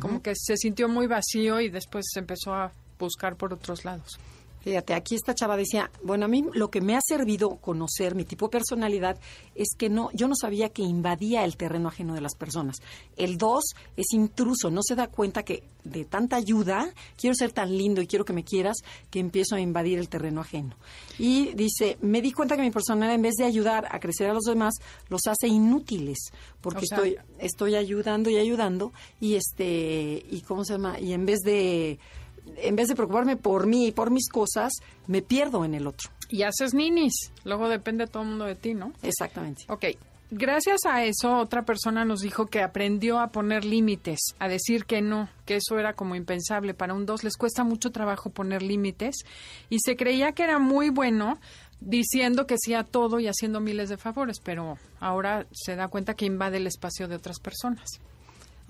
Como 0.00 0.22
que 0.22 0.34
se 0.36 0.56
sintió 0.56 0.88
muy 0.88 1.06
vacío 1.06 1.60
y 1.60 1.68
después 1.68 2.04
se 2.12 2.20
empezó 2.20 2.54
a 2.54 2.72
buscar 2.98 3.36
por 3.36 3.52
otros 3.52 3.84
lados. 3.84 4.20
Fíjate, 4.60 4.94
aquí 4.94 5.14
esta 5.14 5.34
chava 5.34 5.56
decía, 5.56 5.90
bueno, 6.02 6.26
a 6.26 6.28
mí 6.28 6.44
lo 6.52 6.70
que 6.70 6.80
me 6.80 6.96
ha 6.96 7.00
servido 7.02 7.56
conocer 7.56 8.14
mi 8.14 8.24
tipo 8.24 8.46
de 8.46 8.50
personalidad 8.50 9.18
es 9.54 9.68
que 9.76 9.88
no, 9.88 10.10
yo 10.12 10.28
no 10.28 10.34
sabía 10.34 10.68
que 10.68 10.82
invadía 10.82 11.44
el 11.44 11.56
terreno 11.56 11.88
ajeno 11.88 12.14
de 12.14 12.20
las 12.20 12.34
personas. 12.34 12.76
El 13.16 13.38
dos 13.38 13.64
es 13.96 14.12
intruso, 14.12 14.70
no 14.70 14.82
se 14.82 14.94
da 14.94 15.08
cuenta 15.08 15.42
que 15.44 15.62
de 15.84 16.04
tanta 16.04 16.36
ayuda, 16.36 16.92
quiero 17.16 17.34
ser 17.34 17.52
tan 17.52 17.76
lindo 17.76 18.02
y 18.02 18.06
quiero 18.06 18.24
que 18.24 18.34
me 18.34 18.44
quieras, 18.44 18.76
que 19.10 19.18
empiezo 19.18 19.56
a 19.56 19.60
invadir 19.60 19.98
el 19.98 20.08
terreno 20.08 20.42
ajeno. 20.42 20.76
Y 21.18 21.54
dice, 21.54 21.96
me 22.02 22.20
di 22.20 22.32
cuenta 22.32 22.56
que 22.56 22.62
mi 22.62 22.70
personalidad 22.70 23.14
en 23.14 23.22
vez 23.22 23.34
de 23.36 23.44
ayudar 23.44 23.88
a 23.90 23.98
crecer 23.98 24.28
a 24.28 24.34
los 24.34 24.44
demás, 24.44 24.74
los 25.08 25.22
hace 25.26 25.48
inútiles, 25.48 26.18
porque 26.60 26.84
estoy, 26.84 27.16
estoy 27.38 27.76
ayudando 27.76 28.28
y 28.28 28.36
ayudando, 28.36 28.92
y 29.20 29.34
este, 29.34 30.22
y 30.30 30.42
cómo 30.46 30.64
se 30.64 30.74
llama, 30.74 31.00
y 31.00 31.14
en 31.14 31.24
vez 31.24 31.40
de 31.40 31.98
en 32.56 32.76
vez 32.76 32.88
de 32.88 32.94
preocuparme 32.94 33.36
por 33.36 33.66
mí 33.66 33.88
y 33.88 33.92
por 33.92 34.10
mis 34.10 34.28
cosas, 34.28 34.72
me 35.06 35.22
pierdo 35.22 35.64
en 35.64 35.74
el 35.74 35.86
otro. 35.86 36.10
Y 36.28 36.42
haces 36.42 36.74
ninis. 36.74 37.32
Luego 37.44 37.68
depende 37.68 38.06
todo 38.06 38.22
el 38.22 38.28
mundo 38.30 38.44
de 38.44 38.54
ti, 38.54 38.74
¿no? 38.74 38.92
Exactamente. 39.02 39.64
Ok. 39.68 39.86
Gracias 40.32 40.84
a 40.86 41.04
eso, 41.04 41.38
otra 41.38 41.64
persona 41.64 42.04
nos 42.04 42.20
dijo 42.20 42.46
que 42.46 42.62
aprendió 42.62 43.18
a 43.18 43.32
poner 43.32 43.64
límites, 43.64 44.20
a 44.38 44.46
decir 44.46 44.84
que 44.84 45.02
no, 45.02 45.28
que 45.44 45.56
eso 45.56 45.76
era 45.76 45.94
como 45.94 46.14
impensable. 46.14 46.72
Para 46.72 46.94
un 46.94 47.04
dos 47.04 47.24
les 47.24 47.36
cuesta 47.36 47.64
mucho 47.64 47.90
trabajo 47.90 48.30
poner 48.30 48.62
límites 48.62 49.24
y 49.70 49.78
se 49.80 49.96
creía 49.96 50.30
que 50.30 50.44
era 50.44 50.60
muy 50.60 50.90
bueno 50.90 51.40
diciendo 51.80 52.46
que 52.46 52.56
sí 52.58 52.74
a 52.74 52.84
todo 52.84 53.18
y 53.18 53.26
haciendo 53.26 53.58
miles 53.58 53.88
de 53.88 53.96
favores, 53.96 54.38
pero 54.38 54.78
ahora 55.00 55.46
se 55.50 55.74
da 55.74 55.88
cuenta 55.88 56.14
que 56.14 56.26
invade 56.26 56.58
el 56.58 56.68
espacio 56.68 57.08
de 57.08 57.16
otras 57.16 57.40
personas. 57.40 58.00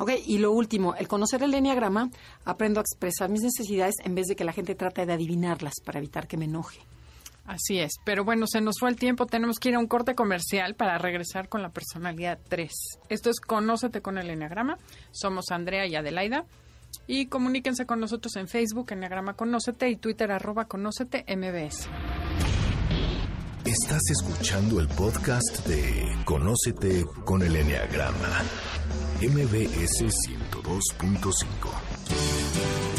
Ok, 0.00 0.12
y 0.24 0.38
lo 0.38 0.50
último, 0.52 0.94
el 0.94 1.08
conocer 1.08 1.42
el 1.42 1.52
enneagrama, 1.52 2.08
aprendo 2.46 2.80
a 2.80 2.82
expresar 2.82 3.28
mis 3.28 3.42
necesidades 3.42 3.96
en 4.02 4.14
vez 4.14 4.28
de 4.28 4.34
que 4.34 4.44
la 4.44 4.54
gente 4.54 4.74
trate 4.74 5.04
de 5.04 5.12
adivinarlas 5.12 5.74
para 5.84 5.98
evitar 5.98 6.26
que 6.26 6.38
me 6.38 6.46
enoje. 6.46 6.80
Así 7.44 7.80
es, 7.80 7.92
pero 8.02 8.24
bueno, 8.24 8.46
se 8.46 8.62
nos 8.62 8.76
fue 8.80 8.88
el 8.88 8.96
tiempo, 8.96 9.26
tenemos 9.26 9.58
que 9.58 9.68
ir 9.68 9.74
a 9.74 9.78
un 9.78 9.88
corte 9.88 10.14
comercial 10.14 10.74
para 10.74 10.96
regresar 10.96 11.50
con 11.50 11.60
la 11.60 11.68
personalidad 11.68 12.38
3. 12.48 12.72
Esto 13.10 13.28
es 13.28 13.40
Conócete 13.40 14.00
con 14.00 14.16
el 14.16 14.30
Enneagrama, 14.30 14.78
somos 15.10 15.50
Andrea 15.50 15.86
y 15.86 15.94
Adelaida 15.94 16.46
y 17.06 17.26
comuníquense 17.26 17.84
con 17.84 18.00
nosotros 18.00 18.36
en 18.36 18.48
Facebook, 18.48 18.92
Enneagrama 18.92 19.34
Conócete 19.34 19.90
y 19.90 19.96
Twitter 19.96 20.32
arroba 20.32 20.64
Conócete 20.64 21.26
MBS. 21.28 21.90
Estás 23.64 24.00
escuchando 24.10 24.80
el 24.80 24.88
podcast 24.88 25.66
de 25.66 26.08
Conócete 26.24 27.04
con 27.26 27.42
el 27.42 27.54
Enneagrama, 27.54 28.42
MBS 29.22 30.00
102.5. 30.00 32.89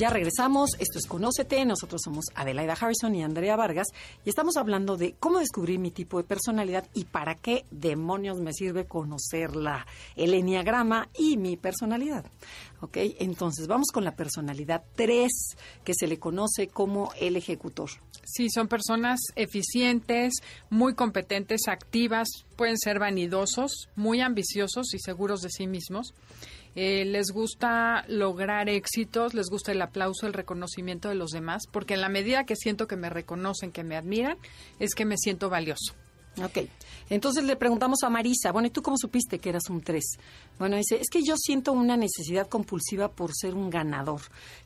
Ya 0.00 0.08
regresamos, 0.08 0.70
esto 0.78 0.98
es 0.98 1.04
Conócete, 1.06 1.62
nosotros 1.66 2.00
somos 2.02 2.24
Adelaida 2.34 2.72
Harrison 2.72 3.14
y 3.14 3.22
Andrea 3.22 3.54
Vargas 3.54 3.88
y 4.24 4.30
estamos 4.30 4.56
hablando 4.56 4.96
de 4.96 5.14
cómo 5.20 5.40
descubrir 5.40 5.78
mi 5.78 5.90
tipo 5.90 6.16
de 6.16 6.24
personalidad 6.24 6.88
y 6.94 7.04
para 7.04 7.34
qué 7.34 7.66
demonios 7.70 8.40
me 8.40 8.54
sirve 8.54 8.86
conocerla, 8.86 9.86
el 10.16 10.32
enneagrama 10.32 11.10
y 11.18 11.36
mi 11.36 11.58
personalidad. 11.58 12.24
¿Ok? 12.80 12.96
Entonces, 13.18 13.66
vamos 13.66 13.88
con 13.92 14.02
la 14.04 14.16
personalidad 14.16 14.82
3, 14.96 15.30
que 15.84 15.92
se 15.92 16.06
le 16.06 16.18
conoce 16.18 16.68
como 16.68 17.12
el 17.20 17.36
ejecutor. 17.36 17.90
Sí, 18.24 18.48
son 18.48 18.68
personas 18.68 19.20
eficientes, 19.36 20.32
muy 20.70 20.94
competentes, 20.94 21.68
activas, 21.68 22.26
pueden 22.56 22.78
ser 22.78 23.00
vanidosos, 23.00 23.90
muy 23.96 24.22
ambiciosos 24.22 24.94
y 24.94 24.98
seguros 24.98 25.42
de 25.42 25.50
sí 25.50 25.66
mismos. 25.66 26.14
Eh, 26.76 27.04
les 27.04 27.32
gusta 27.32 28.04
lograr 28.08 28.68
éxitos, 28.68 29.34
les 29.34 29.48
gusta 29.48 29.72
el 29.72 29.82
aplauso, 29.82 30.26
el 30.26 30.32
reconocimiento 30.32 31.08
de 31.08 31.16
los 31.16 31.30
demás, 31.30 31.64
porque 31.70 31.94
en 31.94 32.00
la 32.00 32.08
medida 32.08 32.44
que 32.44 32.56
siento 32.56 32.86
que 32.86 32.96
me 32.96 33.10
reconocen, 33.10 33.72
que 33.72 33.84
me 33.84 33.96
admiran, 33.96 34.38
es 34.78 34.94
que 34.94 35.04
me 35.04 35.16
siento 35.16 35.50
valioso. 35.50 35.94
Ok, 36.42 36.58
entonces 37.10 37.42
le 37.42 37.56
preguntamos 37.56 38.04
a 38.04 38.08
Marisa, 38.08 38.52
bueno, 38.52 38.68
¿y 38.68 38.70
tú 38.70 38.82
cómo 38.82 38.96
supiste 38.96 39.40
que 39.40 39.48
eras 39.48 39.68
un 39.68 39.82
3? 39.82 40.02
Bueno, 40.58 40.76
dice, 40.76 41.00
es 41.00 41.10
que 41.10 41.22
yo 41.22 41.36
siento 41.36 41.72
una 41.72 41.96
necesidad 41.96 42.46
compulsiva 42.48 43.10
por 43.10 43.34
ser 43.34 43.54
un 43.54 43.68
ganador. 43.68 44.20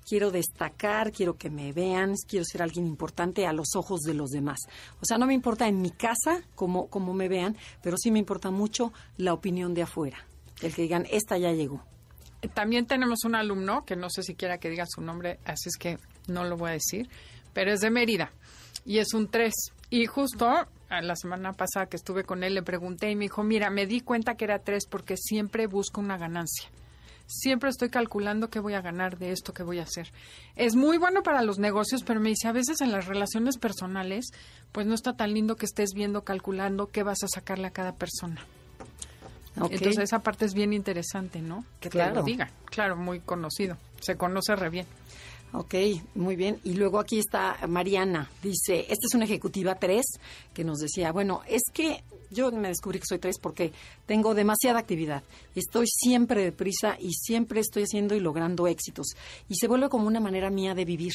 Quiero 0.07 0.31
destacar, 0.31 1.11
quiero 1.11 1.39
que 1.39 1.49
me 1.49 1.73
vean, 1.73 2.15
quiero 2.29 2.45
ser 2.45 2.63
alguien 2.63 2.87
importante 2.87 3.47
a 3.47 3.55
los 3.55 3.75
ojos 3.77 4.03
de 4.03 4.13
los 4.13 4.29
demás. 4.29 4.59
O 5.01 5.07
sea, 5.07 5.17
no 5.17 5.27
me 5.27 5.35
importa 5.35 5.67
en 5.67 5.81
mi 5.81 5.91
casa 5.91 6.43
cómo, 6.55 6.89
cómo 6.89 7.15
me 7.15 7.29
vean, 7.29 7.57
pero 7.83 7.97
sí 7.97 8.11
me 8.11 8.19
importa 8.19 8.51
mucho 8.51 8.93
la 9.17 9.33
opinión 9.33 9.73
de 9.73 9.83
afuera. 9.83 10.19
El 10.61 10.75
que 10.75 10.83
digan, 10.83 11.07
esta 11.11 11.39
ya 11.39 11.53
llegó. 11.53 11.83
También 12.49 12.87
tenemos 12.87 13.25
un 13.25 13.35
alumno, 13.35 13.85
que 13.85 13.97
no 13.97 14.11
sé 14.11 14.23
si 14.23 14.35
quiera 14.35 14.59
que 14.59 14.71
diga 14.71 14.85
su 14.87 15.01
nombre, 15.01 15.39
así 15.45 15.69
es 15.69 15.77
que 15.77 15.99
no 16.27 16.45
lo 16.45 16.57
voy 16.57 16.71
a 16.71 16.73
decir, 16.75 17.09
pero 17.53 17.73
es 17.73 17.81
de 17.81 17.91
Mérida 17.91 18.33
y 18.85 18.99
es 18.99 19.15
un 19.15 19.29
3. 19.29 19.53
Y 19.91 20.07
justo 20.07 20.67
la 20.91 21.17
semana 21.17 21.53
pasada 21.53 21.87
que 21.87 21.97
estuve 21.97 22.25
con 22.25 22.45
él 22.45 22.55
le 22.55 22.63
pregunté 22.63 23.11
y 23.11 23.17
me 23.17 23.25
dijo, 23.25 23.43
mira, 23.43 23.71
me 23.71 23.87
di 23.87 24.01
cuenta 24.01 24.37
que 24.37 24.45
era 24.45 24.59
3 24.59 24.87
porque 24.87 25.17
siempre 25.17 25.67
busco 25.67 26.01
una 26.01 26.19
ganancia. 26.19 26.69
Siempre 27.27 27.71
estoy 27.71 27.89
calculando 27.89 28.51
qué 28.51 28.61
voy 28.61 28.75
a 28.75 28.83
ganar 28.83 29.17
de 29.17 29.33
esto, 29.33 29.55
qué 29.55 29.63
voy 29.63 29.79
a 29.79 29.85
hacer. 29.85 30.13
Es 30.57 30.77
muy 30.77 30.99
bueno 30.99 31.23
para 31.23 31.43
los 31.43 31.59
negocios, 31.59 32.03
pero 32.05 32.21
me 32.21 32.29
dice, 32.29 32.49
a 32.49 32.53
veces 32.53 32.83
en 32.83 32.93
las 32.93 33.07
relaciones 33.07 33.57
personales, 33.57 34.27
pues 34.73 34.87
no 34.87 34.95
está 34.95 35.17
tan 35.17 35.33
lindo 35.33 35.57
que 35.57 35.65
estés 35.65 35.95
viendo, 35.95 36.23
calculando 36.23 36.89
qué 36.89 37.03
vas 37.03 37.23
a 37.23 37.29
sacarle 37.29 37.69
a 37.69 37.73
cada 37.73 37.95
persona. 37.95 38.45
Entonces 39.57 39.99
esa 39.99 40.19
parte 40.19 40.45
es 40.45 40.55
bien 40.55 40.73
interesante, 40.73 41.41
¿no? 41.41 41.65
Que 41.81 41.89
claro. 41.89 42.13
te 42.13 42.17
lo 42.19 42.23
diga. 42.25 42.51
Claro, 42.67 42.97
muy 42.97 43.21
conocido. 43.21 43.77
Se 44.01 44.17
conoce 44.17 44.57
re 44.57 44.69
bien. 44.69 44.87
Ok, 45.57 45.75
muy 46.17 46.35
bien. 46.35 46.59
Y 46.65 46.75
luego 46.75 46.99
aquí 46.99 47.21
está 47.21 47.57
Mariana. 47.69 48.29
Dice, 48.43 48.81
esta 48.81 49.07
es 49.07 49.15
una 49.15 49.25
ejecutiva 49.25 49.77
3 49.77 50.05
que 50.53 50.65
nos 50.65 50.79
decía, 50.79 51.13
bueno, 51.13 51.43
es 51.47 51.63
que 51.73 52.03
yo 52.33 52.51
me 52.51 52.67
descubrí 52.67 52.99
que 52.99 53.07
soy 53.09 53.21
3 53.21 53.39
porque 53.39 53.73
tengo 54.05 54.35
demasiada 54.35 54.81
actividad. 54.81 55.23
Estoy 55.55 55.87
siempre 55.87 56.43
deprisa 56.43 56.97
y 56.99 57.13
siempre 57.13 57.61
estoy 57.61 57.85
haciendo 57.85 58.17
y 58.17 58.21
logrando 58.21 58.67
éxitos. 58.67 59.15
Y 59.49 59.55
se 59.55 59.69
vuelve 59.69 59.89
como 59.89 60.09
una 60.09 60.19
manera 60.19 60.51
mía 60.51 60.75
de 60.75 60.85
vivir. 60.85 61.13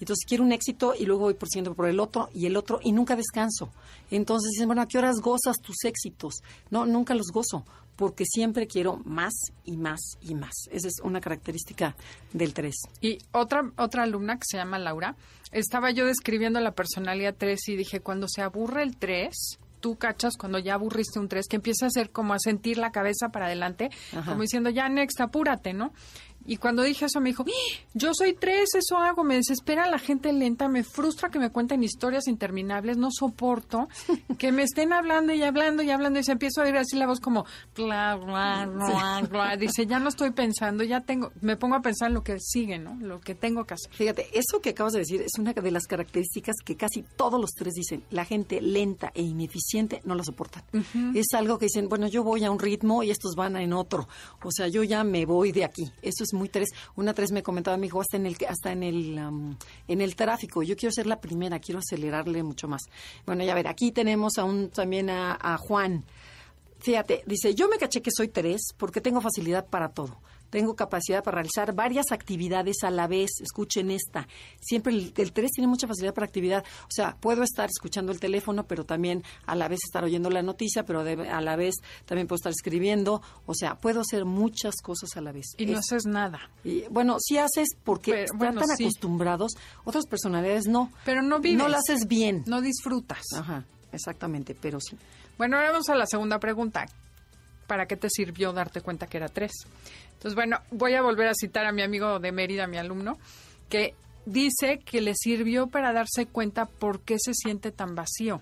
Entonces 0.00 0.24
quiero 0.26 0.42
un 0.42 0.52
éxito 0.52 0.94
y 0.98 1.04
luego 1.04 1.24
voy 1.24 1.34
por 1.34 1.50
siendo 1.50 1.74
por 1.74 1.86
el 1.86 2.00
otro 2.00 2.30
y 2.32 2.46
el 2.46 2.56
otro 2.56 2.80
y 2.82 2.92
nunca 2.92 3.14
descanso. 3.14 3.72
Entonces 4.10 4.52
dicen, 4.52 4.68
bueno, 4.68 4.80
¿a 4.80 4.88
qué 4.88 4.96
horas 4.96 5.20
gozas 5.20 5.58
tus 5.60 5.84
éxitos? 5.84 6.36
No, 6.70 6.86
nunca 6.86 7.14
los 7.14 7.26
gozo 7.30 7.66
porque 8.02 8.24
siempre 8.26 8.66
quiero 8.66 8.96
más 9.04 9.32
y 9.64 9.76
más 9.76 10.00
y 10.20 10.34
más. 10.34 10.50
Esa 10.72 10.88
es 10.88 10.94
una 11.04 11.20
característica 11.20 11.94
del 12.32 12.52
3. 12.52 12.74
Y 13.00 13.18
otra, 13.30 13.70
otra 13.76 14.02
alumna 14.02 14.38
que 14.38 14.44
se 14.44 14.56
llama 14.56 14.80
Laura, 14.80 15.14
estaba 15.52 15.92
yo 15.92 16.04
describiendo 16.04 16.58
la 16.58 16.72
personalidad 16.72 17.36
3 17.38 17.68
y 17.68 17.76
dije, 17.76 18.00
cuando 18.00 18.26
se 18.26 18.42
aburre 18.42 18.82
el 18.82 18.96
3, 18.96 19.32
tú 19.78 19.94
cachas 19.94 20.36
cuando 20.36 20.58
ya 20.58 20.74
aburriste 20.74 21.20
un 21.20 21.28
3, 21.28 21.46
que 21.46 21.54
empieza 21.54 21.84
a 21.84 21.88
hacer 21.90 22.10
como 22.10 22.34
a 22.34 22.40
sentir 22.40 22.76
la 22.76 22.90
cabeza 22.90 23.28
para 23.28 23.46
adelante, 23.46 23.90
como 24.26 24.42
diciendo, 24.42 24.68
ya, 24.68 24.88
next, 24.88 25.20
apúrate, 25.20 25.72
¿no? 25.72 25.92
Y 26.46 26.56
cuando 26.56 26.82
dije 26.82 27.06
eso 27.06 27.20
me 27.20 27.30
dijo, 27.30 27.44
¡Ah! 27.46 27.80
yo 27.94 28.12
soy 28.14 28.34
tres, 28.34 28.74
eso 28.74 28.96
hago, 28.96 29.24
me 29.24 29.36
desespera 29.36 29.86
la 29.86 29.98
gente 29.98 30.32
lenta, 30.32 30.68
me 30.68 30.82
frustra 30.82 31.30
que 31.30 31.38
me 31.38 31.50
cuenten 31.50 31.82
historias 31.82 32.26
interminables, 32.26 32.96
no 32.96 33.08
soporto 33.10 33.88
que 34.38 34.52
me 34.52 34.62
estén 34.62 34.92
hablando 34.92 35.32
y 35.32 35.42
hablando 35.42 35.82
y 35.82 35.90
hablando 35.90 36.18
y 36.18 36.24
se 36.24 36.32
empiezo 36.32 36.60
a 36.60 36.64
oír 36.64 36.76
así 36.76 36.96
la 36.96 37.06
voz 37.06 37.20
como, 37.20 37.44
bla, 37.76 38.16
bla, 38.16 38.66
bla, 38.66 39.22
bla. 39.28 39.56
dice, 39.56 39.86
ya 39.86 39.98
no 39.98 40.08
estoy 40.08 40.30
pensando, 40.30 40.84
ya 40.84 41.00
tengo, 41.00 41.32
me 41.40 41.56
pongo 41.56 41.76
a 41.76 41.82
pensar 41.82 42.08
en 42.08 42.14
lo 42.14 42.22
que 42.22 42.38
sigue, 42.40 42.78
¿no? 42.78 42.96
Lo 43.00 43.20
que 43.20 43.34
tengo 43.34 43.64
que 43.64 43.74
hacer. 43.74 43.92
Fíjate, 43.92 44.26
eso 44.32 44.60
que 44.60 44.70
acabas 44.70 44.92
de 44.92 45.00
decir 45.00 45.20
es 45.20 45.32
una 45.38 45.52
de 45.52 45.70
las 45.70 45.86
características 45.86 46.56
que 46.64 46.76
casi 46.76 47.02
todos 47.16 47.40
los 47.40 47.50
tres 47.52 47.74
dicen, 47.74 48.04
la 48.10 48.24
gente 48.24 48.60
lenta 48.60 49.12
e 49.14 49.22
ineficiente 49.22 50.00
no 50.04 50.14
la 50.14 50.24
soportan. 50.24 50.64
Es 51.14 51.34
algo 51.34 51.58
que 51.58 51.66
dicen, 51.66 51.88
bueno, 51.88 52.08
yo 52.08 52.24
voy 52.24 52.44
a 52.44 52.50
un 52.50 52.58
ritmo 52.58 53.02
y 53.02 53.10
estos 53.10 53.34
van 53.36 53.56
en 53.56 53.72
otro, 53.72 54.08
o 54.42 54.50
sea, 54.50 54.68
yo 54.68 54.82
ya 54.82 55.04
me 55.04 55.26
voy 55.26 55.52
de 55.52 55.64
aquí. 55.64 55.90
Eso 56.02 56.24
es 56.24 56.31
muy 56.32 56.48
tres. 56.48 56.70
Una 56.96 57.14
tres 57.14 57.32
me 57.32 57.42
comentaba 57.42 57.76
mi 57.76 57.86
hijo 57.86 58.00
hasta 58.00 58.16
en 58.16 58.26
el 58.26 58.36
hasta 58.48 58.72
en 58.72 58.82
el 58.82 59.56
en 59.88 60.00
el 60.00 60.16
tráfico. 60.16 60.62
Yo 60.62 60.76
quiero 60.76 60.92
ser 60.92 61.06
la 61.06 61.20
primera, 61.20 61.58
quiero 61.58 61.80
acelerarle 61.80 62.42
mucho 62.42 62.68
más. 62.68 62.82
Bueno, 63.26 63.44
ya 63.44 63.54
ver, 63.54 63.68
aquí 63.68 63.92
tenemos 63.92 64.38
aún 64.38 64.70
también 64.70 65.10
a, 65.10 65.38
a 65.40 65.56
Juan. 65.58 66.04
Fíjate, 66.80 67.22
dice, 67.26 67.54
yo 67.54 67.68
me 67.68 67.78
caché 67.78 68.02
que 68.02 68.10
soy 68.10 68.28
tres 68.28 68.74
porque 68.76 69.00
tengo 69.00 69.20
facilidad 69.20 69.66
para 69.66 69.90
todo 69.90 70.18
tengo 70.52 70.76
capacidad 70.76 71.24
para 71.24 71.36
realizar 71.36 71.74
varias 71.74 72.12
actividades 72.12 72.84
a 72.84 72.90
la 72.90 73.06
vez. 73.06 73.30
Escuchen 73.40 73.90
esta. 73.90 74.28
Siempre 74.60 74.92
el, 74.92 75.32
3 75.32 75.50
tiene 75.50 75.66
mucha 75.66 75.88
facilidad 75.88 76.12
para 76.12 76.26
actividad. 76.26 76.62
O 76.82 76.90
sea, 76.90 77.16
puedo 77.18 77.42
estar 77.42 77.70
escuchando 77.70 78.12
el 78.12 78.20
teléfono, 78.20 78.64
pero 78.64 78.84
también 78.84 79.24
a 79.46 79.56
la 79.56 79.66
vez 79.66 79.80
estar 79.82 80.04
oyendo 80.04 80.28
la 80.28 80.42
noticia, 80.42 80.84
pero 80.84 81.00
a 81.00 81.40
la 81.40 81.56
vez 81.56 81.76
también 82.04 82.28
puedo 82.28 82.36
estar 82.36 82.52
escribiendo. 82.52 83.22
O 83.46 83.54
sea, 83.54 83.76
puedo 83.76 84.02
hacer 84.02 84.26
muchas 84.26 84.74
cosas 84.82 85.16
a 85.16 85.22
la 85.22 85.32
vez. 85.32 85.46
Y 85.56 85.64
no 85.64 85.78
haces 85.78 86.04
nada. 86.04 86.50
Y, 86.64 86.82
bueno, 86.90 87.16
sí 87.18 87.38
haces 87.38 87.68
porque 87.82 88.24
están 88.24 88.54
tan 88.54 88.70
acostumbrados. 88.70 89.52
Otras 89.84 90.04
personalidades 90.06 90.66
no. 90.66 90.92
Pero 91.06 91.22
no 91.22 91.40
vives. 91.40 91.58
No 91.58 91.68
lo 91.68 91.78
haces 91.78 92.06
bien. 92.06 92.44
No 92.46 92.60
disfrutas. 92.60 93.22
Ajá, 93.34 93.64
exactamente, 93.90 94.54
pero 94.54 94.80
sí. 94.80 94.98
Bueno, 95.38 95.56
ahora 95.56 95.70
vamos 95.70 95.88
a 95.88 95.94
la 95.94 96.04
segunda 96.04 96.38
pregunta. 96.38 96.84
¿Para 97.66 97.86
qué 97.86 97.96
te 97.96 98.08
sirvió 98.10 98.52
darte 98.52 98.80
cuenta 98.80 99.06
que 99.06 99.16
era 99.16 99.28
tres? 99.28 99.52
Entonces, 100.14 100.34
bueno, 100.34 100.58
voy 100.70 100.94
a 100.94 101.02
volver 101.02 101.28
a 101.28 101.34
citar 101.34 101.66
a 101.66 101.72
mi 101.72 101.82
amigo 101.82 102.18
de 102.18 102.32
Mérida, 102.32 102.66
mi 102.66 102.78
alumno, 102.78 103.18
que 103.68 103.94
dice 104.26 104.78
que 104.78 105.00
le 105.00 105.14
sirvió 105.14 105.66
para 105.66 105.92
darse 105.92 106.26
cuenta 106.26 106.66
por 106.66 107.00
qué 107.00 107.16
se 107.18 107.34
siente 107.34 107.72
tan 107.72 107.94
vacío. 107.94 108.40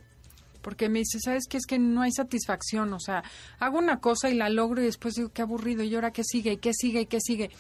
Porque 0.63 0.89
me 0.91 0.99
dice, 0.99 1.19
¿sabes 1.25 1.45
qué? 1.49 1.57
Es 1.57 1.67
que 1.67 1.79
no 1.79 2.03
hay 2.03 2.13
satisfacción. 2.13 2.93
O 2.93 3.01
sea, 3.01 3.23
hago 3.59 3.79
una 3.79 4.01
cosa 4.01 4.29
y 4.29 4.35
la 4.35 4.51
logro 4.51 4.83
y 4.83 4.85
después 4.85 5.15
digo, 5.15 5.31
qué 5.33 5.43
aburrido. 5.43 5.83
¿Y 5.83 5.95
ahora 5.95 6.11
qué 6.11 6.23
sigue? 6.23 6.53
¿Y 6.53 6.57
qué 6.59 6.73
sigue? 6.75 7.01
¿Y 7.01 7.07
qué 7.07 7.19
sigue? 7.21 7.51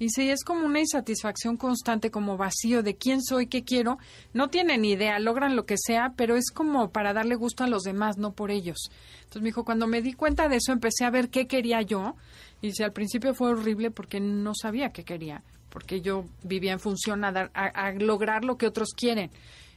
Y 0.00 0.10
sí, 0.10 0.30
es 0.30 0.44
como 0.44 0.64
una 0.64 0.78
insatisfacción 0.78 1.56
constante, 1.56 2.10
como 2.10 2.36
vacío 2.36 2.84
de 2.84 2.96
quién 2.96 3.20
soy, 3.20 3.48
qué 3.48 3.64
quiero. 3.64 3.98
No 4.32 4.48
tienen 4.48 4.84
idea, 4.84 5.18
logran 5.18 5.56
lo 5.56 5.66
que 5.66 5.76
sea, 5.76 6.12
pero 6.16 6.36
es 6.36 6.50
como 6.52 6.90
para 6.90 7.12
darle 7.12 7.34
gusto 7.34 7.64
a 7.64 7.68
los 7.68 7.82
demás, 7.82 8.16
no 8.16 8.32
por 8.32 8.52
ellos. 8.52 8.90
Entonces 9.18 9.42
me 9.42 9.48
dijo, 9.48 9.64
cuando 9.64 9.88
me 9.88 10.00
di 10.00 10.12
cuenta 10.12 10.48
de 10.48 10.56
eso, 10.56 10.72
empecé 10.72 11.04
a 11.04 11.10
ver 11.10 11.30
qué 11.30 11.48
quería 11.48 11.82
yo 11.82 12.14
y 12.60 12.72
si 12.72 12.82
al 12.82 12.92
principio 12.92 13.34
fue 13.34 13.50
horrible 13.50 13.90
porque 13.90 14.20
no 14.20 14.52
sabía 14.54 14.90
qué 14.90 15.04
quería, 15.04 15.42
porque 15.68 16.00
yo 16.00 16.24
vivía 16.42 16.72
en 16.72 16.80
función 16.80 17.24
a, 17.24 17.32
dar, 17.32 17.50
a, 17.54 17.92
lograr 17.92 18.44
lo 18.44 18.56
que 18.56 18.66
otros 18.66 18.90
quieren. 18.96 19.30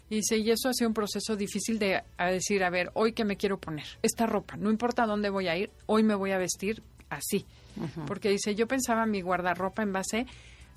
Y 0.10 0.16
dice, 0.18 0.38
y 0.38 0.52
eso 0.52 0.70
ha 0.70 0.88
un 0.88 0.94
proceso 0.94 1.36
difícil 1.36 1.80
de 1.80 2.04
decir, 2.20 2.64
a 2.64 2.70
ver, 2.70 2.92
hoy 2.94 3.14
que 3.14 3.24
me 3.24 3.38
quiero 3.38 3.58
poner, 3.58 3.86
esta 4.02 4.26
ropa, 4.26 4.58
no 4.58 4.70
importa 4.70 5.06
dónde 5.06 5.30
voy 5.30 5.48
a 5.48 5.58
ir, 5.58 5.72
hoy 5.86 6.04
me 6.04 6.16
voy 6.16 6.32
a 6.32 6.38
vestir 6.38 6.84
así. 7.10 7.46
Porque 8.08 8.30
dice, 8.30 8.56
yo 8.56 8.68
pensaba 8.68 9.06
mi 9.06 9.22
guardarropa 9.22 9.84
en 9.84 9.94
base, 9.94 10.26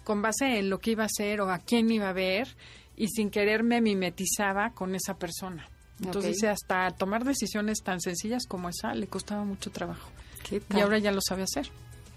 con 0.05 0.23
base 0.23 0.59
en 0.59 0.71
lo 0.71 0.79
que 0.79 0.93
iba 0.93 1.05
a 1.05 1.07
hacer 1.07 1.41
o 1.41 1.51
a 1.51 1.59
quién 1.59 1.91
iba 1.91 2.09
a 2.09 2.13
ver, 2.13 2.49
y 2.97 3.09
sin 3.09 3.31
querer 3.31 3.63
me 3.63 3.81
mimetizaba 3.81 4.71
con 4.71 4.95
esa 4.95 5.15
persona. 5.15 5.69
Entonces 6.03 6.35
dice, 6.35 6.49
hasta 6.49 6.91
tomar 6.91 7.25
decisiones 7.25 7.79
tan 7.83 8.01
sencillas 8.01 8.47
como 8.47 8.69
esa 8.69 8.95
le 8.95 9.07
costaba 9.07 9.45
mucho 9.45 9.71
trabajo. 9.71 10.11
Y 10.51 10.81
ahora 10.81 10.99
ya 10.99 11.13
lo 11.13 11.21
sabe 11.21 11.45
hacer. 11.45 11.71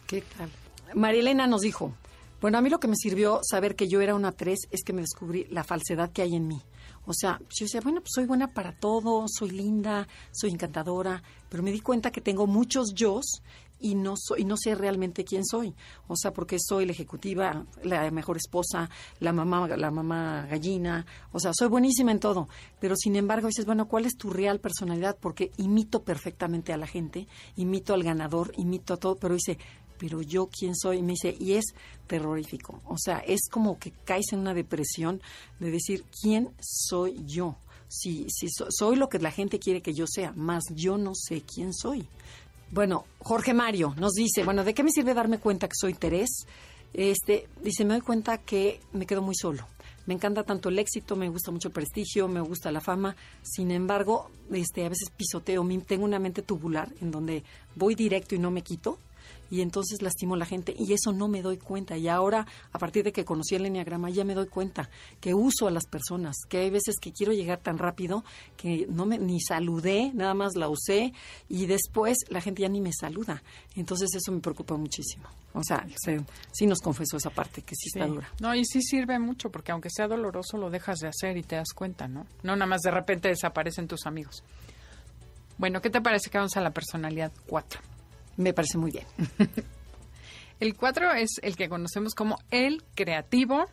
¿Qué 0.08 0.22
tal? 0.22 0.50
María 0.96 1.22
Elena 1.22 1.48
nos 1.48 1.62
dijo, 1.62 1.94
bueno, 2.42 2.58
a 2.58 2.62
mí 2.62 2.70
lo 2.70 2.80
que 2.80 2.88
me 2.88 2.96
sirvió 2.96 3.40
saber 3.44 3.76
que 3.76 3.88
yo 3.88 4.02
era 4.02 4.16
una 4.16 4.32
tres 4.32 4.60
es 4.72 4.84
que 4.84 4.94
me 4.94 5.02
descubrí 5.02 5.46
la 5.50 5.64
falsedad 5.64 6.12
que 6.12 6.22
hay 6.22 6.36
en 6.36 6.48
mí. 6.48 6.62
O 7.06 7.14
sea, 7.14 7.40
yo 7.40 7.66
decía, 7.66 7.82
bueno, 7.82 8.02
pues 8.02 8.12
soy 8.14 8.26
buena 8.26 8.48
para 8.54 8.74
todo, 8.74 9.26
soy 9.28 9.52
linda, 9.52 10.08
soy 10.32 10.52
encantadora, 10.52 11.24
pero 11.50 11.64
me 11.64 11.72
di 11.72 11.80
cuenta 11.80 12.12
que 12.12 12.20
tengo 12.20 12.48
muchos 12.48 12.94
yo 12.94 13.22
y 13.80 13.96
no 13.96 14.16
soy 14.18 14.46
no 14.46 14.56
sé 14.58 14.76
realmente 14.76 15.24
quién 15.24 15.46
soy. 15.46 15.74
O 16.08 16.16
sea 16.16 16.34
porque 16.34 16.58
soy 16.60 16.86
la 16.86 16.92
ejecutiva 16.92 17.66
la 17.84 18.10
mejor 18.12 18.38
esposa 18.38 18.90
la 19.20 19.34
mamá 19.34 19.68
la 19.68 19.92
mamá 19.92 20.48
gallina. 20.50 21.06
O 21.32 21.40
sea 21.40 21.52
soy 21.54 21.68
buenísima 21.68 22.12
en 22.12 22.20
todo. 22.20 22.48
Pero 22.80 22.96
sin 22.96 23.16
embargo 23.16 23.48
dices 23.48 23.66
bueno 23.66 23.88
cuál 23.88 24.06
es 24.06 24.18
tu 24.18 24.30
real 24.30 24.60
personalidad 24.60 25.18
porque 25.20 25.52
imito 25.58 26.04
perfectamente 26.04 26.74
a 26.74 26.78
la 26.78 26.88
gente 26.88 27.28
imito 27.56 27.94
al 27.94 28.04
ganador 28.04 28.52
imito 28.58 28.94
a 28.94 28.98
todo 28.98 29.16
pero 29.16 29.34
dice 29.34 29.58
pero 29.98 30.22
yo 30.22 30.48
quién 30.48 30.76
soy 30.76 30.98
y 30.98 31.02
me 31.02 31.14
dice 31.14 31.36
y 31.40 31.54
es 31.54 31.74
terrorífico 32.06 32.82
o 32.86 32.98
sea 32.98 33.18
es 33.20 33.50
como 33.50 33.80
que 33.80 33.92
caes 34.06 34.32
en 34.32 34.40
una 34.40 34.54
depresión 34.54 35.22
de 35.60 35.72
decir 35.72 36.06
quién 36.22 36.54
soy 36.60 37.24
yo 37.26 37.58
si, 37.88 38.28
si 38.30 38.48
soy 38.50 38.96
lo 38.96 39.10
que 39.10 39.20
la 39.20 39.32
gente 39.32 39.60
quiere 39.60 39.82
que 39.82 39.94
yo 39.94 40.06
sea, 40.08 40.34
más 40.34 40.64
yo 40.74 40.98
no 40.98 41.14
sé 41.16 41.42
quién 41.42 41.74
soy. 41.74 42.08
Bueno, 42.72 43.06
Jorge 43.20 43.54
Mario 43.54 43.94
nos 43.98 44.14
dice, 44.14 44.44
bueno, 44.44 44.64
¿de 44.64 44.74
qué 44.74 44.84
me 44.84 44.92
sirve 44.92 45.14
darme 45.14 45.40
cuenta 45.40 45.68
que 45.68 45.76
soy 45.76 45.94
Terés? 45.94 46.46
Este, 46.94 47.48
dice, 47.62 47.86
me 47.86 47.94
doy 47.94 48.02
cuenta 48.02 48.40
que 48.40 48.82
me 48.92 49.06
quedo 49.06 49.22
muy 49.22 49.36
solo. 49.36 49.66
Me 50.06 50.14
encanta 50.14 50.44
tanto 50.44 50.70
el 50.70 50.80
éxito, 50.80 51.16
me 51.16 51.28
gusta 51.30 51.52
mucho 51.52 51.68
el 51.68 51.74
prestigio, 51.74 52.28
me 52.28 52.40
gusta 52.40 52.72
la 52.72 52.82
fama. 52.82 53.16
Sin 53.42 53.72
embargo, 53.72 54.30
este, 54.52 54.86
a 54.86 54.90
veces 54.90 55.10
pisoteo, 55.10 55.68
tengo 55.86 56.06
una 56.06 56.20
mente 56.20 56.42
tubular 56.42 56.90
en 57.02 57.12
donde 57.12 57.44
voy 57.76 57.96
directo 57.96 58.36
y 58.36 58.40
no 58.40 58.52
me 58.52 58.62
quito 58.62 59.00
y 59.50 59.62
entonces 59.62 60.02
lastimo 60.02 60.36
a 60.36 60.38
la 60.38 60.46
gente 60.46 60.76
y 60.78 60.94
eso 60.94 61.12
no 61.12 61.28
me 61.28 61.42
doy 61.42 61.58
cuenta. 61.58 61.98
Y 61.98 62.08
ahora, 62.08 62.46
a 62.72 62.80
partir 62.80 63.04
de 63.04 63.12
que 63.12 63.26
conocí 63.26 63.56
el 63.56 63.66
enneagrama, 63.66 64.10
ya 64.10 64.24
me 64.24 64.34
doy 64.34 64.48
cuenta 64.48 64.90
que 65.20 65.34
uso 65.34 65.68
a 65.68 65.72
las 65.72 65.86
personas, 65.86 66.36
que 66.50 66.60
hay 66.60 66.70
veces 66.70 66.96
que 67.02 67.12
quiero 67.12 67.34
llegar 67.34 67.60
tan 67.60 67.78
rápido 67.78 68.24
que 68.56 68.88
no 68.90 69.06
me 69.06 69.18
ni 69.18 69.40
saludé, 69.42 70.12
nada 70.14 70.34
más 70.34 70.56
la 70.56 70.70
usé 70.70 71.14
y 71.50 71.66
después 71.66 72.18
la 72.30 72.42
gente 72.42 72.62
ya 72.62 72.70
ni 72.70 72.82
me 72.82 72.92
saluda. 72.94 73.44
Entonces 73.76 74.10
eso 74.14 74.32
me 74.32 74.40
preocupa 74.40 74.76
muchísimo. 74.76 75.28
O 75.54 75.64
sea, 75.64 75.88
sí 76.52 76.68
nos 76.68 76.80
confesó 76.82 77.18
esa 77.18 77.30
parte 77.30 77.62
que 77.62 77.76
sí, 77.76 77.90
está 77.94 78.06
dura. 78.06 78.30
No, 78.40 78.54
y 78.54 78.64
sí 78.66 78.82
sirve 78.82 79.18
mucho 79.18 79.50
porque 79.50 79.72
aunque 79.72 79.90
sea 79.90 80.08
doloroso 80.08 80.58
lo 80.58 80.70
dejas 80.70 81.00
de 81.00 81.08
hacer 81.08 81.38
y 81.38 81.44
te 81.44 81.56
das 81.56 81.74
cuenta, 81.74 82.08
¿no? 82.08 82.28
No 82.44 82.56
nada 82.56 82.68
más 82.68 82.82
de 82.82 82.92
repente 82.92 83.30
desaparecen 83.30 83.88
tus 83.88 84.06
amigos. 84.06 84.44
Bueno, 85.58 85.82
¿qué 85.82 85.90
te 85.90 86.02
parece 86.02 86.30
que 86.30 86.38
vamos 86.38 86.56
a 86.56 86.62
la 86.62 86.72
personalidad 86.72 87.32
4? 87.48 87.82
Me 88.38 88.54
parece 88.54 88.78
muy 88.78 88.92
bien. 88.92 89.06
el 90.60 90.76
4 90.76 91.14
es 91.14 91.32
el 91.42 91.56
que 91.56 91.70
conocemos 91.70 92.14
como 92.14 92.40
el 92.52 92.84
creativo. 92.96 93.66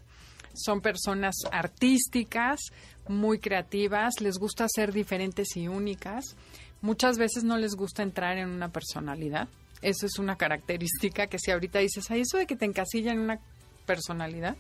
Son 0.55 0.81
personas 0.81 1.35
artísticas, 1.51 2.61
muy 3.09 3.39
creativas, 3.39 4.21
les 4.21 4.39
gusta 4.39 4.67
ser 4.69 4.93
diferentes 4.93 5.57
y 5.57 5.69
únicas. 5.69 6.37
Muchas 6.81 7.19
veces 7.19 7.45
no 7.45 7.57
les 7.59 7.75
gusta 7.75 8.03
entrar 8.03 8.39
en 8.39 8.49
una 8.49 8.69
personalidad. 8.69 9.49
Eso 9.83 10.07
es 10.07 10.19
una 10.19 10.37
característica 10.37 11.27
que 11.27 11.39
si 11.39 11.51
ahorita 11.51 11.79
dices, 11.81 12.11
¿hay 12.11 12.23
eso 12.23 12.39
de 12.39 12.47
que 12.47 12.57
te 12.57 12.65
encasilla 12.65 13.13
en 13.13 13.19
una 13.19 13.39
personalidad? 13.85 14.57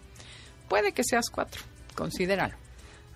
Puede 0.68 0.92
que 0.92 1.04
seas 1.04 1.30
cuatro, 1.30 1.62
considéralo. 1.94 2.63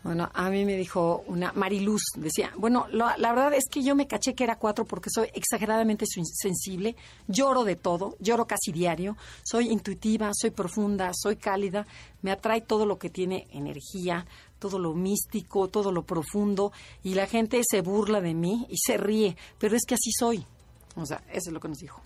Bueno, 0.04 0.30
a 0.32 0.48
mí 0.48 0.64
me 0.64 0.76
dijo 0.76 1.24
una 1.26 1.52
Mariluz, 1.52 2.02
decía, 2.16 2.52
bueno, 2.56 2.86
la, 2.90 3.16
verdad 3.16 3.52
es 3.54 3.64
que 3.68 3.82
yo 3.82 3.96
me 3.96 4.06
caché 4.06 4.34
que 4.34 4.44
era 4.44 4.56
cuatro 4.56 4.84
porque 4.84 5.10
soy 5.12 5.28
exageradamente 5.34 6.06
sensible, 6.06 6.94
lloro 7.26 7.64
de 7.64 7.74
todo, 7.74 8.16
lloro 8.20 8.46
casi 8.46 8.70
diario, 8.70 9.16
soy 9.42 9.70
intuitiva, 9.70 10.30
soy 10.32 10.50
profunda, 10.50 11.10
soy 11.14 11.36
cálida, 11.36 11.84
me 12.22 12.30
atrae 12.30 12.60
todo 12.60 12.86
lo 12.86 12.98
que 12.98 13.10
tiene 13.10 13.48
energía, 13.50 14.24
todo 14.60 14.78
lo 14.78 14.94
místico, 14.94 15.68
todo 15.68 15.90
lo 15.90 16.04
profundo, 16.04 16.72
y 17.02 17.14
la 17.14 17.26
gente 17.26 17.60
se 17.68 17.80
burla 17.80 18.20
de 18.20 18.34
mí 18.34 18.66
y 18.70 18.76
se 18.78 18.96
ríe, 18.96 19.36
pero 19.58 19.76
es 19.76 19.82
que 19.84 19.94
así 19.94 20.12
soy. 20.12 20.46
O 20.94 21.06
sea, 21.06 21.22
eso 21.28 21.50
es 21.50 21.52
lo 21.52 21.60
que 21.60 21.68
nos 21.68 21.78
dijo. 21.78 22.02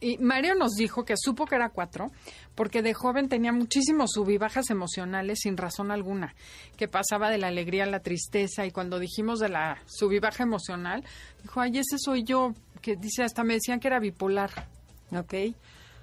Y 0.00 0.18
Mario 0.18 0.54
nos 0.54 0.74
dijo 0.74 1.04
que 1.04 1.14
supo 1.16 1.46
que 1.46 1.56
era 1.56 1.70
cuatro 1.70 2.10
porque 2.54 2.82
de 2.82 2.94
joven 2.94 3.28
tenía 3.28 3.52
muchísimos 3.52 4.12
subibajas 4.12 4.70
emocionales 4.70 5.40
sin 5.42 5.56
razón 5.56 5.90
alguna, 5.90 6.34
que 6.76 6.88
pasaba 6.88 7.30
de 7.30 7.38
la 7.38 7.48
alegría 7.48 7.84
a 7.84 7.86
la 7.86 8.00
tristeza 8.00 8.66
y 8.66 8.70
cuando 8.70 8.98
dijimos 8.98 9.40
de 9.40 9.48
la 9.48 9.82
subibaja 9.86 10.42
emocional, 10.42 11.04
dijo, 11.42 11.60
ay, 11.60 11.78
ese 11.78 11.98
soy 11.98 12.22
yo, 12.24 12.54
que 12.80 12.96
dice, 12.96 13.22
hasta 13.22 13.44
me 13.44 13.54
decían 13.54 13.80
que 13.80 13.88
era 13.88 14.00
bipolar. 14.00 14.68
Ok. 15.12 15.34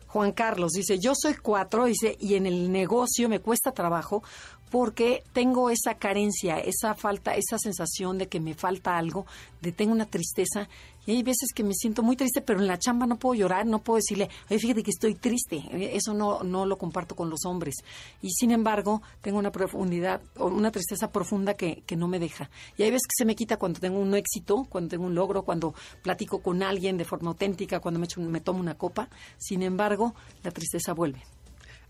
Juan 0.07 0.31
Carlos 0.31 0.71
dice, 0.71 0.97
yo 0.97 1.13
soy 1.13 1.35
cuatro, 1.35 1.85
dice, 1.85 2.15
y 2.21 2.35
en 2.35 2.45
el 2.45 2.71
negocio 2.71 3.27
me 3.27 3.41
cuesta 3.41 3.71
trabajo 3.71 4.23
porque 4.71 5.23
tengo 5.33 5.69
esa 5.69 5.95
carencia, 5.95 6.57
esa 6.57 6.95
falta, 6.95 7.35
esa 7.35 7.57
sensación 7.57 8.17
de 8.17 8.27
que 8.27 8.39
me 8.39 8.53
falta 8.53 8.97
algo, 8.97 9.25
de 9.61 9.71
tengo 9.71 9.91
una 9.91 10.05
tristeza 10.05 10.69
y 11.05 11.11
hay 11.11 11.23
veces 11.23 11.49
que 11.53 11.63
me 11.63 11.73
siento 11.73 12.03
muy 12.03 12.15
triste, 12.15 12.41
pero 12.41 12.59
en 12.59 12.67
la 12.67 12.79
chamba 12.79 13.05
no 13.05 13.17
puedo 13.17 13.35
llorar, 13.35 13.65
no 13.65 13.79
puedo 13.79 13.97
decirle, 13.97 14.29
oye, 14.49 14.59
fíjate 14.59 14.83
que 14.83 14.91
estoy 14.91 15.15
triste. 15.15 15.63
Eso 15.95 16.13
no, 16.13 16.43
no 16.43 16.65
lo 16.65 16.77
comparto 16.77 17.15
con 17.15 17.29
los 17.29 17.45
hombres. 17.45 17.75
Y 18.21 18.31
sin 18.31 18.51
embargo, 18.51 19.01
tengo 19.21 19.37
una 19.37 19.51
profundidad, 19.51 20.21
una 20.37 20.71
tristeza 20.71 21.11
profunda 21.11 21.53
que, 21.53 21.83
que 21.85 21.95
no 21.95 22.07
me 22.07 22.19
deja. 22.19 22.49
Y 22.77 22.83
hay 22.83 22.91
veces 22.91 23.07
que 23.07 23.23
se 23.23 23.25
me 23.25 23.35
quita 23.35 23.57
cuando 23.57 23.79
tengo 23.79 23.99
un 23.99 24.15
éxito, 24.15 24.65
cuando 24.69 24.89
tengo 24.89 25.05
un 25.05 25.15
logro, 25.15 25.43
cuando 25.43 25.73
platico 26.01 26.39
con 26.39 26.63
alguien 26.63 26.97
de 26.97 27.05
forma 27.05 27.29
auténtica, 27.29 27.79
cuando 27.79 27.99
me, 27.99 28.05
echo, 28.05 28.21
me 28.21 28.41
tomo 28.41 28.59
una 28.59 28.75
copa. 28.75 29.09
Sin 29.37 29.61
embargo, 29.61 30.15
la 30.43 30.51
tristeza 30.51 30.93
vuelve. 30.93 31.23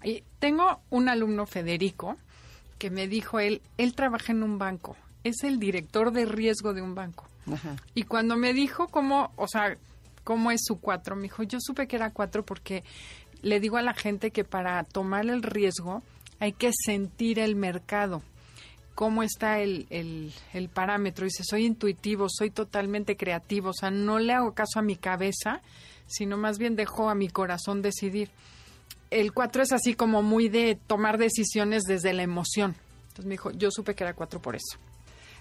Y 0.04 0.23
tengo 0.39 0.82
un 0.89 1.10
alumno, 1.10 1.45
Federico, 1.45 2.17
que 2.78 2.89
me 2.89 3.08
dijo 3.08 3.39
él, 3.39 3.62
él 3.78 3.95
trabaja 3.95 4.32
en 4.32 4.43
un 4.43 4.58
banco, 4.58 4.95
es 5.26 5.44
el 5.44 5.60
director 5.60 6.12
de 6.12 6.26
riesgo 6.26 6.74
de 6.74 6.82
un 6.82 6.96
banco. 6.96 7.28
Y 7.94 8.04
cuando 8.04 8.38
me 8.38 8.54
dijo 8.54 8.88
cómo, 8.88 9.32
o 9.36 9.48
sea, 9.48 9.78
cómo 10.24 10.52
es 10.52 10.62
su 10.64 10.80
cuatro, 10.80 11.16
me 11.16 11.24
dijo, 11.24 11.44
yo 11.44 11.60
supe 11.60 11.88
que 11.88 11.96
era 11.96 12.12
cuatro 12.12 12.44
porque 12.44 12.84
le 13.42 13.60
digo 13.60 13.78
a 13.78 13.82
la 13.82 13.94
gente 13.94 14.32
que 14.32 14.44
para 14.44 14.84
tomar 14.84 15.26
el 15.26 15.44
riesgo 15.44 16.02
hay 16.40 16.54
que 16.54 16.72
sentir 16.74 17.40
el 17.40 17.56
mercado, 17.56 18.24
cómo 18.96 19.22
está 19.22 19.60
el, 19.60 19.86
el, 19.90 20.34
el 20.54 20.70
parámetro. 20.70 21.26
Dice, 21.26 21.44
soy 21.44 21.66
intuitivo, 21.66 22.28
soy 22.30 22.50
totalmente 22.50 23.18
creativo, 23.18 23.70
o 23.70 23.74
sea, 23.74 23.92
no 23.92 24.20
le 24.20 24.34
hago 24.34 24.54
caso 24.54 24.80
a 24.80 24.84
mi 24.84 24.96
cabeza, 24.96 25.62
sino 26.08 26.38
más 26.38 26.58
bien 26.58 26.76
dejo 26.76 27.10
a 27.10 27.16
mi 27.16 27.30
corazón 27.30 27.82
decidir 27.82 28.32
el 29.12 29.34
4 29.34 29.64
es 29.64 29.72
así 29.72 29.94
como 29.94 30.22
muy 30.22 30.50
de 30.50 30.78
tomar 30.88 31.18
decisiones 31.18 31.84
desde 31.84 32.14
la 32.14 32.24
emoción. 32.24 32.76
Entonces 33.04 33.26
me 33.26 33.32
dijo, 33.32 33.52
yo 33.52 33.72
supe 33.72 33.96
que 33.96 34.04
era 34.04 34.14
4 34.14 34.42
por 34.42 34.56
eso. 34.56 34.78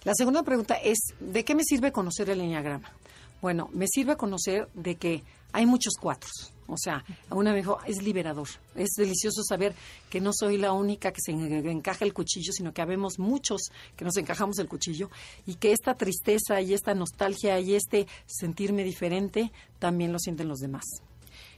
La 0.05 0.13
segunda 0.15 0.43
pregunta 0.43 0.75
es, 0.75 0.99
¿de 1.19 1.45
qué 1.45 1.55
me 1.55 1.65
sirve 1.65 1.91
conocer 1.91 2.29
el 2.29 2.43
enneagrama? 2.43 2.93
Bueno, 3.41 3.71
me 3.73 3.87
sirve 3.87 4.17
conocer 4.17 4.69
de 4.75 4.97
que 4.97 5.23
hay 5.53 5.65
muchos 5.65 5.95
cuatros. 5.99 6.53
O 6.67 6.77
sea, 6.77 7.05
una 7.31 7.53
me 7.53 7.59
dijo, 7.59 7.79
es 7.87 8.03
liberador. 8.03 8.49
Es 8.75 8.91
delicioso 8.97 9.43
saber 9.43 9.75
que 10.11 10.21
no 10.21 10.33
soy 10.35 10.59
la 10.59 10.73
única 10.73 11.11
que 11.11 11.21
se 11.23 11.33
encaja 11.33 12.05
el 12.05 12.13
cuchillo, 12.13 12.53
sino 12.53 12.73
que 12.75 12.83
habemos 12.83 13.19
muchos 13.19 13.71
que 13.97 14.05
nos 14.05 14.17
encajamos 14.19 14.59
el 14.59 14.69
cuchillo 14.69 15.11
y 15.47 15.55
que 15.55 15.73
esta 15.73 15.95
tristeza 15.95 16.61
y 16.61 16.75
esta 16.75 16.95
nostalgia 16.95 17.59
y 17.61 17.75
este 17.75 18.07
sentirme 18.27 18.85
diferente 18.85 19.53
también 19.79 20.13
lo 20.13 20.19
sienten 20.19 20.49
los 20.49 20.59
demás. 20.59 20.85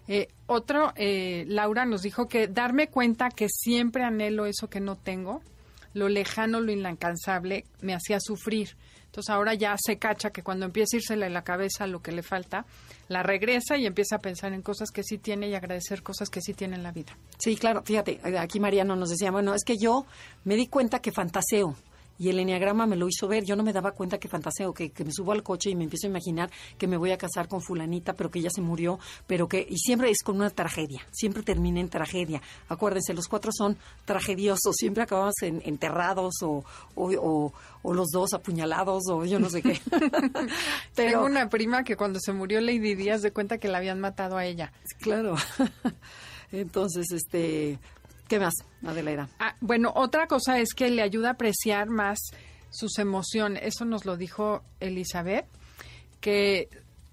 Eh, 0.08 0.28
otro, 0.46 0.92
eh, 0.94 1.44
Laura 1.48 1.84
nos 1.84 2.02
dijo 2.02 2.28
que 2.28 2.46
darme 2.46 2.88
cuenta 2.88 3.30
que 3.30 3.48
siempre 3.48 4.04
anhelo 4.04 4.46
eso 4.46 4.68
que 4.68 4.80
no 4.80 4.96
tengo, 4.96 5.40
lo 5.96 6.10
lejano, 6.10 6.60
lo 6.60 6.70
inalcanzable, 6.72 7.64
me 7.80 7.94
hacía 7.94 8.20
sufrir. 8.20 8.76
Entonces 9.06 9.30
ahora 9.30 9.54
ya 9.54 9.74
se 9.82 9.98
cacha 9.98 10.28
que 10.28 10.42
cuando 10.42 10.66
empieza 10.66 10.94
a 10.94 10.98
irsele 10.98 11.30
la 11.30 11.42
cabeza 11.42 11.86
lo 11.86 12.02
que 12.02 12.12
le 12.12 12.22
falta, 12.22 12.66
la 13.08 13.22
regresa 13.22 13.78
y 13.78 13.86
empieza 13.86 14.16
a 14.16 14.18
pensar 14.18 14.52
en 14.52 14.60
cosas 14.60 14.90
que 14.90 15.02
sí 15.02 15.16
tiene 15.16 15.48
y 15.48 15.54
agradecer 15.54 16.02
cosas 16.02 16.28
que 16.28 16.42
sí 16.42 16.52
tiene 16.52 16.76
en 16.76 16.82
la 16.82 16.92
vida. 16.92 17.16
Sí, 17.38 17.56
claro, 17.56 17.82
fíjate, 17.82 18.20
aquí 18.38 18.60
Mariano 18.60 18.94
nos 18.94 19.08
decía, 19.08 19.30
bueno, 19.30 19.54
es 19.54 19.64
que 19.64 19.78
yo 19.78 20.04
me 20.44 20.54
di 20.56 20.66
cuenta 20.66 20.98
que 20.98 21.12
fantaseo 21.12 21.74
y 22.18 22.28
el 22.28 22.38
enneagrama 22.38 22.86
me 22.86 22.96
lo 22.96 23.08
hizo 23.08 23.28
ver. 23.28 23.44
Yo 23.44 23.56
no 23.56 23.62
me 23.62 23.72
daba 23.72 23.92
cuenta 23.92 24.18
que 24.18 24.28
fantaseo, 24.28 24.72
que, 24.72 24.90
que 24.90 25.04
me 25.04 25.12
subo 25.12 25.32
al 25.32 25.42
coche 25.42 25.70
y 25.70 25.74
me 25.74 25.84
empiezo 25.84 26.06
a 26.06 26.10
imaginar 26.10 26.50
que 26.78 26.86
me 26.86 26.96
voy 26.96 27.10
a 27.12 27.18
casar 27.18 27.48
con 27.48 27.60
fulanita, 27.60 28.12
pero 28.14 28.30
que 28.30 28.38
ella 28.38 28.50
se 28.50 28.60
murió, 28.60 28.98
pero 29.26 29.48
que 29.48 29.66
y 29.68 29.76
siempre 29.78 30.10
es 30.10 30.22
con 30.22 30.36
una 30.36 30.50
tragedia, 30.50 31.06
siempre 31.12 31.42
termina 31.42 31.80
en 31.80 31.88
tragedia. 31.88 32.40
Acuérdense, 32.68 33.14
los 33.14 33.28
cuatro 33.28 33.50
son 33.52 33.76
tragediosos, 34.04 34.74
siempre 34.76 35.02
acabamos 35.02 35.34
en, 35.42 35.62
enterrados 35.64 36.34
o, 36.42 36.64
o, 36.94 37.52
o, 37.82 37.94
los 37.94 38.08
dos 38.08 38.34
apuñalados 38.34 39.04
o 39.10 39.24
yo 39.24 39.38
no 39.38 39.48
sé 39.48 39.62
qué. 39.62 39.80
pero 40.94 41.10
Tengo 41.10 41.24
una 41.24 41.48
prima 41.48 41.84
que 41.84 41.96
cuando 41.96 42.18
se 42.20 42.32
murió 42.32 42.60
Lady 42.60 42.94
Díaz 42.94 43.22
de 43.22 43.32
cuenta 43.32 43.58
que 43.58 43.68
la 43.68 43.78
habían 43.78 44.00
matado 44.00 44.36
a 44.36 44.44
ella. 44.44 44.72
Claro. 45.00 45.36
Entonces, 46.52 47.10
este, 47.10 47.78
¿qué 48.28 48.38
más, 48.38 48.54
Adelaida? 48.84 49.28
Ah, 49.38 49.54
bueno, 49.60 49.92
otra 49.94 50.26
cosa 50.26 50.58
es 50.58 50.74
que 50.74 50.90
le 50.90 51.02
ayuda 51.02 51.28
a 51.28 51.32
apreciar 51.32 51.88
más 51.88 52.18
sus 52.70 52.98
emociones. 52.98 53.62
Eso 53.64 53.84
nos 53.84 54.04
lo 54.04 54.16
dijo 54.16 54.62
Elizabeth, 54.80 55.46
que 56.20 56.68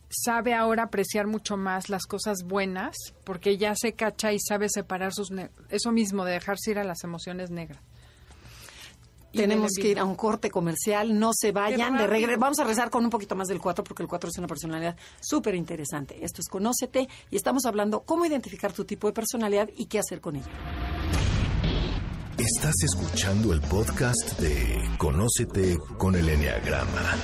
sabe 0.10 0.54
ahora 0.54 0.84
apreciar 0.84 1.28
mucho 1.28 1.58
más 1.58 1.90
las 1.90 2.06
cosas 2.06 2.44
buenas 2.44 2.96
porque 3.24 3.58
ya 3.58 3.74
se 3.76 3.94
cacha 3.94 4.32
y 4.32 4.40
sabe 4.40 4.70
separar 4.70 5.14
sus 5.14 5.30
eso 5.70 5.92
mismo 5.92 6.24
de 6.26 6.34
dejarse 6.34 6.72
ir 6.72 6.80
a 6.80 6.84
las 6.84 7.04
emociones 7.04 7.50
negras. 7.50 7.82
Tenemos 9.34 9.72
que 9.74 9.90
ir 9.90 10.00
a 10.00 10.06
un 10.06 10.16
corte 10.16 10.52
comercial, 10.52 11.18
no 11.18 11.32
se 11.34 11.52
vayan 11.52 11.98
de 11.98 12.08
regreso. 12.08 12.40
Vamos 12.40 12.60
a 12.60 12.64
rezar 12.64 12.90
con 12.90 13.04
un 13.04 13.10
poquito 13.10 13.36
más 13.36 13.48
del 13.48 13.60
4 13.60 13.84
porque 13.84 14.04
el 14.04 14.10
4 14.10 14.30
es 14.30 14.38
una 14.38 14.48
personalidad 14.48 14.96
súper 15.20 15.56
interesante. 15.56 16.24
Esto 16.24 16.42
es 16.42 16.48
Conócete 16.48 17.10
y 17.32 17.36
estamos 17.36 17.66
hablando 17.66 18.02
cómo 18.02 18.26
identificar 18.26 18.72
tu 18.74 18.86
tipo 18.86 19.08
de 19.08 19.14
personalidad 19.14 19.70
y 19.76 19.88
qué 19.88 20.00
hacer 20.00 20.22
con 20.22 20.36
ella. 20.36 20.52
Estás 22.38 22.76
escuchando 22.84 23.54
el 23.54 23.62
podcast 23.62 24.40
de 24.40 24.82
Conócete 24.98 25.78
con 25.98 26.16
el 26.16 26.28
Enneagrama, 26.30 27.16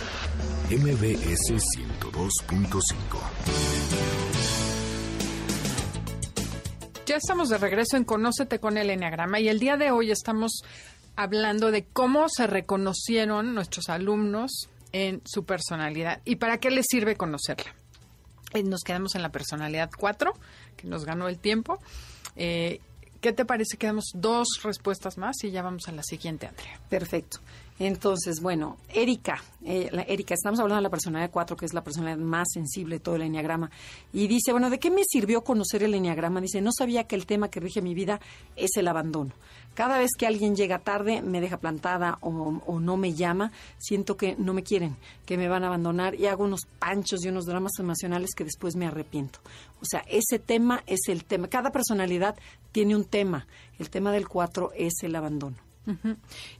MBS 0.69 1.51
102.5. 1.51 2.83
Ya 7.05 7.15
estamos 7.15 7.49
de 7.49 7.57
regreso 7.57 7.97
en 7.97 8.03
Conócete 8.03 8.59
con 8.59 8.77
el 8.77 8.91
Enneagrama 8.91 9.39
y 9.39 9.49
el 9.49 9.59
día 9.59 9.77
de 9.77 9.89
hoy 9.89 10.11
estamos 10.11 10.61
hablando 11.15 11.71
de 11.71 11.85
cómo 11.85 12.27
se 12.29 12.47
reconocieron 12.47 13.53
nuestros 13.53 13.89
alumnos 13.89 14.69
en 14.91 15.21
su 15.25 15.45
personalidad 15.45 16.21
y 16.25 16.37
para 16.37 16.59
qué 16.59 16.71
les 16.71 16.85
sirve 16.89 17.15
conocerla. 17.15 17.73
Eh, 18.53 18.63
nos 18.63 18.81
quedamos 18.81 19.15
en 19.15 19.21
la 19.21 19.29
personalidad 19.29 19.91
4, 19.95 20.33
que 20.75 20.87
nos 20.87 21.05
ganó 21.05 21.27
el 21.27 21.37
tiempo. 21.37 21.79
Eh, 22.35 22.81
¿Qué 23.21 23.33
te 23.33 23.45
parece 23.45 23.77
que 23.77 23.87
damos 23.87 24.05
dos 24.13 24.47
respuestas 24.63 25.17
más 25.17 25.43
y 25.43 25.51
ya 25.51 25.61
vamos 25.61 25.87
a 25.87 25.91
la 25.91 26.03
siguiente, 26.03 26.47
Andrea? 26.47 26.79
Perfecto. 26.89 27.39
Entonces, 27.79 28.41
bueno, 28.41 28.75
Erika, 28.93 29.41
eh, 29.63 29.89
Erika, 30.09 30.33
estamos 30.33 30.59
hablando 30.59 30.81
de 30.81 30.83
la 30.83 30.89
personalidad 30.89 31.31
4, 31.31 31.55
que 31.55 31.65
es 31.65 31.73
la 31.73 31.81
personalidad 31.81 32.17
más 32.17 32.49
sensible 32.53 32.95
de 32.95 32.99
todo 32.99 33.15
el 33.15 33.21
enneagrama. 33.21 33.71
Y 34.11 34.27
dice, 34.27 34.51
bueno, 34.51 34.69
¿de 34.69 34.79
qué 34.79 34.91
me 34.91 35.03
sirvió 35.05 35.45
conocer 35.45 35.83
el 35.83 35.93
enneagrama? 35.93 36.41
Dice, 36.41 36.59
no 36.59 36.71
sabía 36.77 37.05
que 37.05 37.15
el 37.15 37.25
tema 37.25 37.49
que 37.49 37.61
rige 37.61 37.81
mi 37.81 37.93
vida 37.93 38.19
es 38.57 38.71
el 38.75 38.89
abandono. 38.89 39.31
Cada 39.75 39.97
vez 39.97 40.09
que 40.17 40.27
alguien 40.27 40.57
llega 40.57 40.79
tarde, 40.79 41.21
me 41.21 41.39
deja 41.39 41.55
plantada 41.55 42.17
o, 42.19 42.79
no 42.81 42.97
me 42.97 43.13
llama, 43.13 43.53
siento 43.77 44.17
que 44.17 44.35
no 44.37 44.53
me 44.53 44.63
quieren, 44.63 44.97
que 45.25 45.37
me 45.37 45.47
van 45.47 45.63
a 45.63 45.67
abandonar 45.67 46.15
y 46.15 46.25
hago 46.25 46.43
unos 46.43 46.67
panchos 46.79 47.23
y 47.23 47.29
unos 47.29 47.45
dramas 47.45 47.71
emocionales 47.79 48.31
que 48.35 48.43
después 48.43 48.75
me 48.75 48.87
arrepiento. 48.87 49.39
O 49.81 49.85
sea, 49.85 50.03
ese 50.09 50.37
tema 50.37 50.83
es 50.85 51.07
el 51.07 51.23
tema. 51.23 51.47
Cada 51.47 51.71
personalidad 51.71 52.35
tiene 52.73 52.93
un 52.93 53.05
tema. 53.05 53.47
El 53.77 53.89
tema 53.89 54.11
del 54.11 54.27
4 54.27 54.71
es 54.75 54.95
el 55.03 55.15
abandono. 55.15 55.68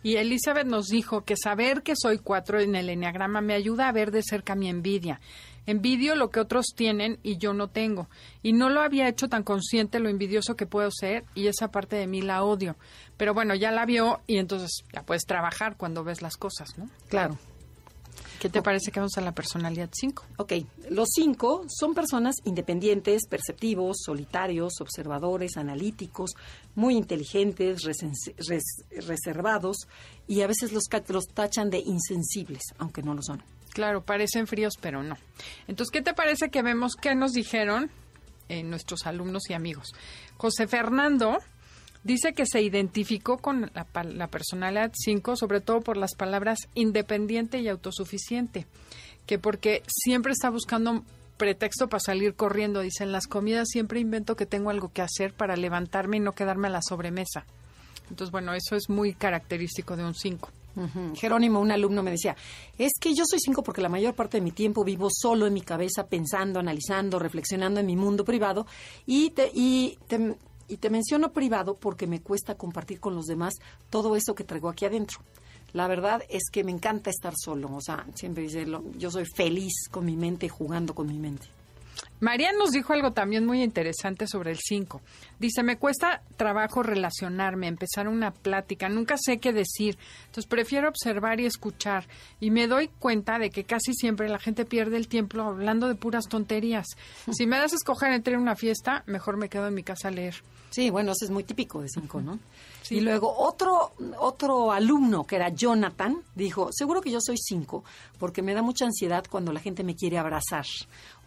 Y 0.01 0.15
Elizabeth 0.15 0.65
nos 0.65 0.88
dijo 0.88 1.23
que 1.23 1.36
saber 1.38 1.84
que 1.84 1.93
soy 1.95 2.17
cuatro 2.17 2.60
en 2.60 2.75
el 2.75 2.89
enneagrama 2.89 3.41
me 3.41 3.53
ayuda 3.53 3.88
a 3.88 3.91
ver 3.91 4.12
de 4.12 4.23
cerca 4.23 4.55
mi 4.55 4.69
envidia. 4.69 5.19
Envidio 5.65 6.15
lo 6.15 6.32
que 6.32 6.39
otros 6.39 6.67
tienen 6.75 7.19
y 7.21 7.38
yo 7.38 7.53
no 7.53 7.67
tengo. 7.67 8.10
Y 8.41 8.53
no 8.53 8.69
lo 8.69 8.82
había 8.82 9.08
hecho 9.08 9.29
tan 9.29 9.43
consciente 9.43 9.99
lo 9.99 10.10
envidioso 10.10 10.55
que 10.55 10.65
puedo 10.65 10.89
ser 10.89 11.25
y 11.36 11.47
esa 11.47 11.69
parte 11.69 11.95
de 11.95 12.08
mí 12.08 12.21
la 12.21 12.43
odio. 12.43 12.75
Pero 13.17 13.36
bueno, 13.36 13.53
ya 13.53 13.71
la 13.71 13.86
vio 13.86 14.21
y 14.25 14.38
entonces 14.38 14.84
ya 14.91 15.03
puedes 15.03 15.25
trabajar 15.25 15.77
cuando 15.77 16.03
ves 16.03 16.23
las 16.23 16.38
cosas, 16.38 16.75
¿no? 16.77 16.89
Claro. 17.08 17.38
¿Qué 18.39 18.47
te 18.47 18.62
parece 18.62 18.91
que 18.91 19.02
vamos 19.02 19.17
a 19.17 19.21
la 19.21 19.34
personalidad 19.34 19.89
5? 19.91 20.25
Ok, 20.38 20.54
los 20.89 21.10
cinco 21.13 21.65
son 21.67 21.93
personas 21.93 22.36
independientes, 22.45 23.28
perceptivos, 23.28 23.97
solitarios, 24.06 24.80
observadores, 24.80 25.58
analíticos, 25.58 26.32
muy 26.73 26.95
inteligentes, 26.95 27.82
reservados 29.06 29.89
y 30.25 30.41
a 30.41 30.47
veces 30.47 30.71
los, 30.71 30.86
los 31.10 31.25
tachan 31.28 31.69
de 31.69 31.80
insensibles, 31.80 32.62
aunque 32.78 33.04
no 33.04 33.13
lo 33.13 33.21
son. 33.21 33.43
Claro, 33.73 34.06
parecen 34.06 34.47
fríos, 34.47 34.75
pero 34.80 35.04
no. 35.04 35.17
Entonces, 35.67 35.91
¿qué 35.91 36.02
te 36.02 36.13
parece 36.13 36.49
que 36.49 36.62
vemos 36.62 36.95
qué 36.95 37.15
nos 37.15 37.34
dijeron 37.34 37.91
eh, 38.47 38.63
nuestros 38.63 39.06
alumnos 39.06 39.49
y 39.49 39.54
amigos? 39.54 39.93
José 40.38 40.65
Fernando 40.65 41.39
Dice 42.03 42.33
que 42.33 42.45
se 42.45 42.62
identificó 42.62 43.38
con 43.38 43.71
la, 43.73 43.88
la 44.03 44.27
personalidad 44.27 44.91
5, 44.93 45.35
sobre 45.35 45.62
todo 45.62 45.81
por 45.81 45.97
las 45.97 46.15
palabras 46.15 46.69
independiente 46.73 47.59
y 47.59 47.67
autosuficiente, 47.67 48.65
que 49.25 49.38
porque 49.38 49.83
siempre 49.88 50.31
está 50.31 50.49
buscando 50.49 51.03
pretexto 51.39 51.88
para 51.88 52.01
salir 52.01 52.35
corriendo. 52.35 52.81
Dice, 52.81 53.03
en 53.03 53.12
las 53.12 53.25
comidas 53.25 53.69
siempre 53.71 53.99
invento 53.99 54.35
que 54.35 54.45
tengo 54.45 54.69
algo 54.69 54.91
que 54.93 55.01
hacer 55.01 55.33
para 55.33 55.55
levantarme 55.55 56.17
y 56.17 56.19
no 56.19 56.33
quedarme 56.33 56.67
a 56.67 56.71
la 56.71 56.81
sobremesa. 56.81 57.45
Entonces, 58.09 58.31
bueno, 58.31 58.53
eso 58.53 58.75
es 58.75 58.89
muy 58.89 59.13
característico 59.13 59.95
de 59.95 60.03
un 60.03 60.13
5. 60.13 60.51
Jerónimo, 61.15 61.59
un 61.59 61.71
alumno, 61.71 62.03
me 62.03 62.12
decía, 62.12 62.38
es 62.77 62.93
que 63.01 63.13
yo 63.13 63.25
soy 63.25 63.39
5 63.39 63.63
porque 63.63 63.81
la 63.81 63.89
mayor 63.89 64.13
parte 64.13 64.38
de 64.38 64.41
mi 64.41 64.51
tiempo 64.51 64.85
vivo 64.85 65.09
solo 65.12 65.45
en 65.45 65.53
mi 65.53 65.62
cabeza, 65.62 66.07
pensando, 66.07 66.59
analizando, 66.59 67.19
reflexionando 67.19 67.81
en 67.81 67.85
mi 67.85 67.97
mundo 67.97 68.23
privado 68.23 68.65
y, 69.05 69.31
te, 69.31 69.51
y 69.53 69.97
te, 70.07 70.38
y 70.69 70.77
te 70.77 70.89
menciono 70.89 71.34
privado 71.34 71.75
porque 71.75 72.08
me 72.08 72.21
cuesta 72.21 72.55
compartir 72.55 72.99
con 72.99 73.15
los 73.15 73.25
demás 73.25 73.55
todo 73.89 74.15
eso 74.15 74.36
que 74.36 74.43
traigo 74.43 74.69
aquí 74.69 74.86
adentro. 74.86 75.19
La 75.73 75.88
verdad 75.88 76.23
es 76.29 76.49
que 76.51 76.63
me 76.63 76.71
encanta 76.71 77.10
estar 77.10 77.34
solo, 77.38 77.69
o 77.75 77.82
sea, 77.82 78.05
siempre 78.15 78.43
dice, 78.43 78.65
yo 78.97 79.12
soy 79.12 79.25
feliz 79.25 79.73
con 79.91 80.05
mi 80.05 80.15
mente, 80.15 80.49
jugando 80.49 80.95
con 80.95 81.08
mi 81.08 81.19
mente. 81.19 81.47
María 82.19 82.51
nos 82.51 82.71
dijo 82.71 82.93
algo 82.93 83.12
también 83.12 83.45
muy 83.45 83.63
interesante 83.63 84.27
sobre 84.27 84.51
el 84.51 84.58
5. 84.58 85.01
Dice, 85.39 85.63
me 85.63 85.77
cuesta 85.77 86.21
trabajo 86.36 86.84
relacionarme, 86.84 87.67
empezar 87.67 88.08
una 88.08 88.32
plática, 88.32 88.89
nunca 88.89 89.15
sé 89.17 89.39
qué 89.39 89.53
decir, 89.53 89.97
entonces 90.25 90.45
prefiero 90.45 90.89
observar 90.89 91.39
y 91.39 91.45
escuchar 91.45 92.08
y 92.39 92.51
me 92.51 92.67
doy 92.67 92.89
cuenta 92.99 93.39
de 93.39 93.49
que 93.49 93.63
casi 93.63 93.93
siempre 93.93 94.27
la 94.27 94.39
gente 94.39 94.65
pierde 94.65 94.97
el 94.97 95.08
tiempo 95.08 95.41
hablando 95.41 95.88
de 95.88 95.95
puras 95.95 96.27
tonterías. 96.27 96.88
Si 97.39 97.45
me 97.47 97.58
das 97.58 97.71
a 97.71 97.75
escoger 97.75 98.12
entre 98.12 98.38
una 98.38 98.55
fiesta, 98.55 99.03
mejor 99.05 99.38
me 99.38 99.47
quedo 99.47 99.67
en 99.67 99.73
mi 99.73 99.84
casa 99.84 100.10
a 100.10 100.12
leer. 100.12 100.36
Sí, 100.71 100.89
bueno, 100.89 101.13
eso 101.13 101.25
es 101.25 101.32
muy 101.32 101.43
típico 101.43 101.82
de 101.82 101.88
5, 101.88 102.21
¿no? 102.21 102.39
Y 102.91 103.01
luego 103.01 103.32
otro, 103.38 103.91
otro 104.17 104.71
alumno, 104.71 105.23
que 105.23 105.36
era 105.36 105.49
Jonathan, 105.49 106.23
dijo, 106.34 106.69
seguro 106.71 107.01
que 107.01 107.12
yo 107.12 107.19
soy 107.21 107.38
5, 107.38 107.84
porque 108.17 108.41
me 108.41 108.55
da 108.55 108.63
mucha 108.63 108.86
ansiedad 108.86 109.23
cuando 109.29 109.53
la 109.53 109.60
gente 109.60 109.84
me 109.84 109.95
quiere 109.95 110.17
abrazar 110.17 110.65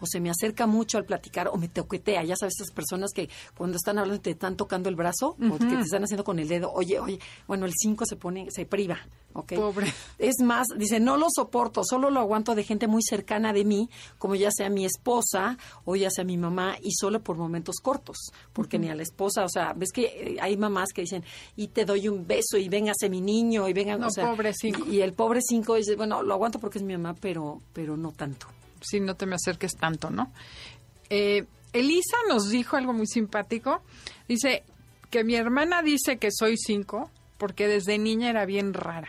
o 0.02 0.06
se 0.06 0.20
me 0.20 0.30
acerca 0.30 0.66
mucho 0.66 0.98
al 0.98 1.04
platicar 1.04 1.48
o 1.48 1.56
me 1.56 1.68
toquetea. 1.68 2.24
Ya 2.24 2.34
sabes, 2.36 2.54
esas 2.58 2.72
personas 2.72 3.12
que 3.14 3.28
cuando 3.56 3.76
están 3.76 3.98
hablando 3.98 4.20
te 4.20 4.30
están 4.30 4.56
tocando 4.56 4.88
el 4.88 4.96
brazo 4.96 5.36
o 5.38 5.58
que 5.58 5.66
te 5.66 5.80
están 5.80 6.02
haciendo 6.02 6.24
con 6.24 6.38
el 6.38 6.48
dedo, 6.48 6.72
oye, 6.72 6.98
oye, 6.98 7.18
bueno, 7.46 7.66
el 7.66 7.72
5 7.74 8.04
se 8.04 8.16
pone, 8.16 8.48
se 8.50 8.66
priva, 8.66 8.98
¿ok? 9.32 9.54
Pobre. 9.54 9.92
Es 10.18 10.40
más, 10.42 10.66
dice, 10.76 10.98
no 10.98 11.16
lo 11.16 11.28
soporto, 11.34 11.82
solo 11.84 12.10
lo 12.10 12.20
aguanto 12.20 12.54
de 12.54 12.64
gente 12.64 12.88
muy 12.88 13.02
cercana 13.02 13.52
de 13.52 13.64
mí, 13.64 13.88
como 14.18 14.34
ya 14.34 14.50
sea 14.50 14.68
mi 14.68 14.84
esposa 14.84 15.56
o 15.84 15.96
ya 15.96 16.10
sea 16.10 16.24
mi 16.24 16.36
mamá, 16.36 16.76
y 16.82 16.92
solo 16.92 17.20
por 17.20 17.36
momentos 17.36 17.76
cortos, 17.80 18.32
porque 18.52 18.78
ni 18.78 18.88
a 18.88 18.94
la 18.94 19.02
esposa, 19.02 19.44
o 19.44 19.48
sea, 19.48 19.72
ves 19.72 19.92
que 19.92 20.02
eh, 20.02 20.36
hay 20.40 20.56
mamás 20.56 20.90
que 20.92 21.02
dicen, 21.02 21.22
y 21.56 21.68
te 21.68 21.84
doy 21.84 22.08
un 22.08 22.26
beso, 22.26 22.56
y 22.58 22.68
véngase 22.68 23.08
mi 23.08 23.20
niño, 23.20 23.68
y 23.68 23.72
vengan, 23.72 24.00
no, 24.00 24.08
o 24.08 24.10
sea, 24.10 24.30
pobre 24.30 24.52
cinco. 24.52 24.84
Y, 24.88 24.96
y 24.96 25.02
el 25.02 25.12
pobre 25.12 25.40
5 25.40 25.76
dice, 25.76 25.96
bueno, 25.96 26.22
lo 26.22 26.34
aguanto 26.34 26.58
porque 26.58 26.78
es 26.78 26.84
mi 26.84 26.96
mamá, 26.96 27.14
pero, 27.20 27.60
pero 27.72 27.96
no 27.96 28.12
tanto 28.12 28.46
si 28.82 29.00
no 29.00 29.14
te 29.14 29.26
me 29.26 29.36
acerques 29.36 29.72
tanto, 29.76 30.10
¿no? 30.10 30.32
Eh, 31.10 31.44
Elisa 31.72 32.16
nos 32.28 32.50
dijo 32.50 32.76
algo 32.76 32.92
muy 32.92 33.06
simpático. 33.06 33.82
Dice 34.28 34.62
que 35.10 35.24
mi 35.24 35.34
hermana 35.34 35.82
dice 35.82 36.18
que 36.18 36.30
soy 36.30 36.56
cinco 36.56 37.10
porque 37.38 37.66
desde 37.66 37.98
niña 37.98 38.30
era 38.30 38.44
bien 38.46 38.74
rara 38.74 39.08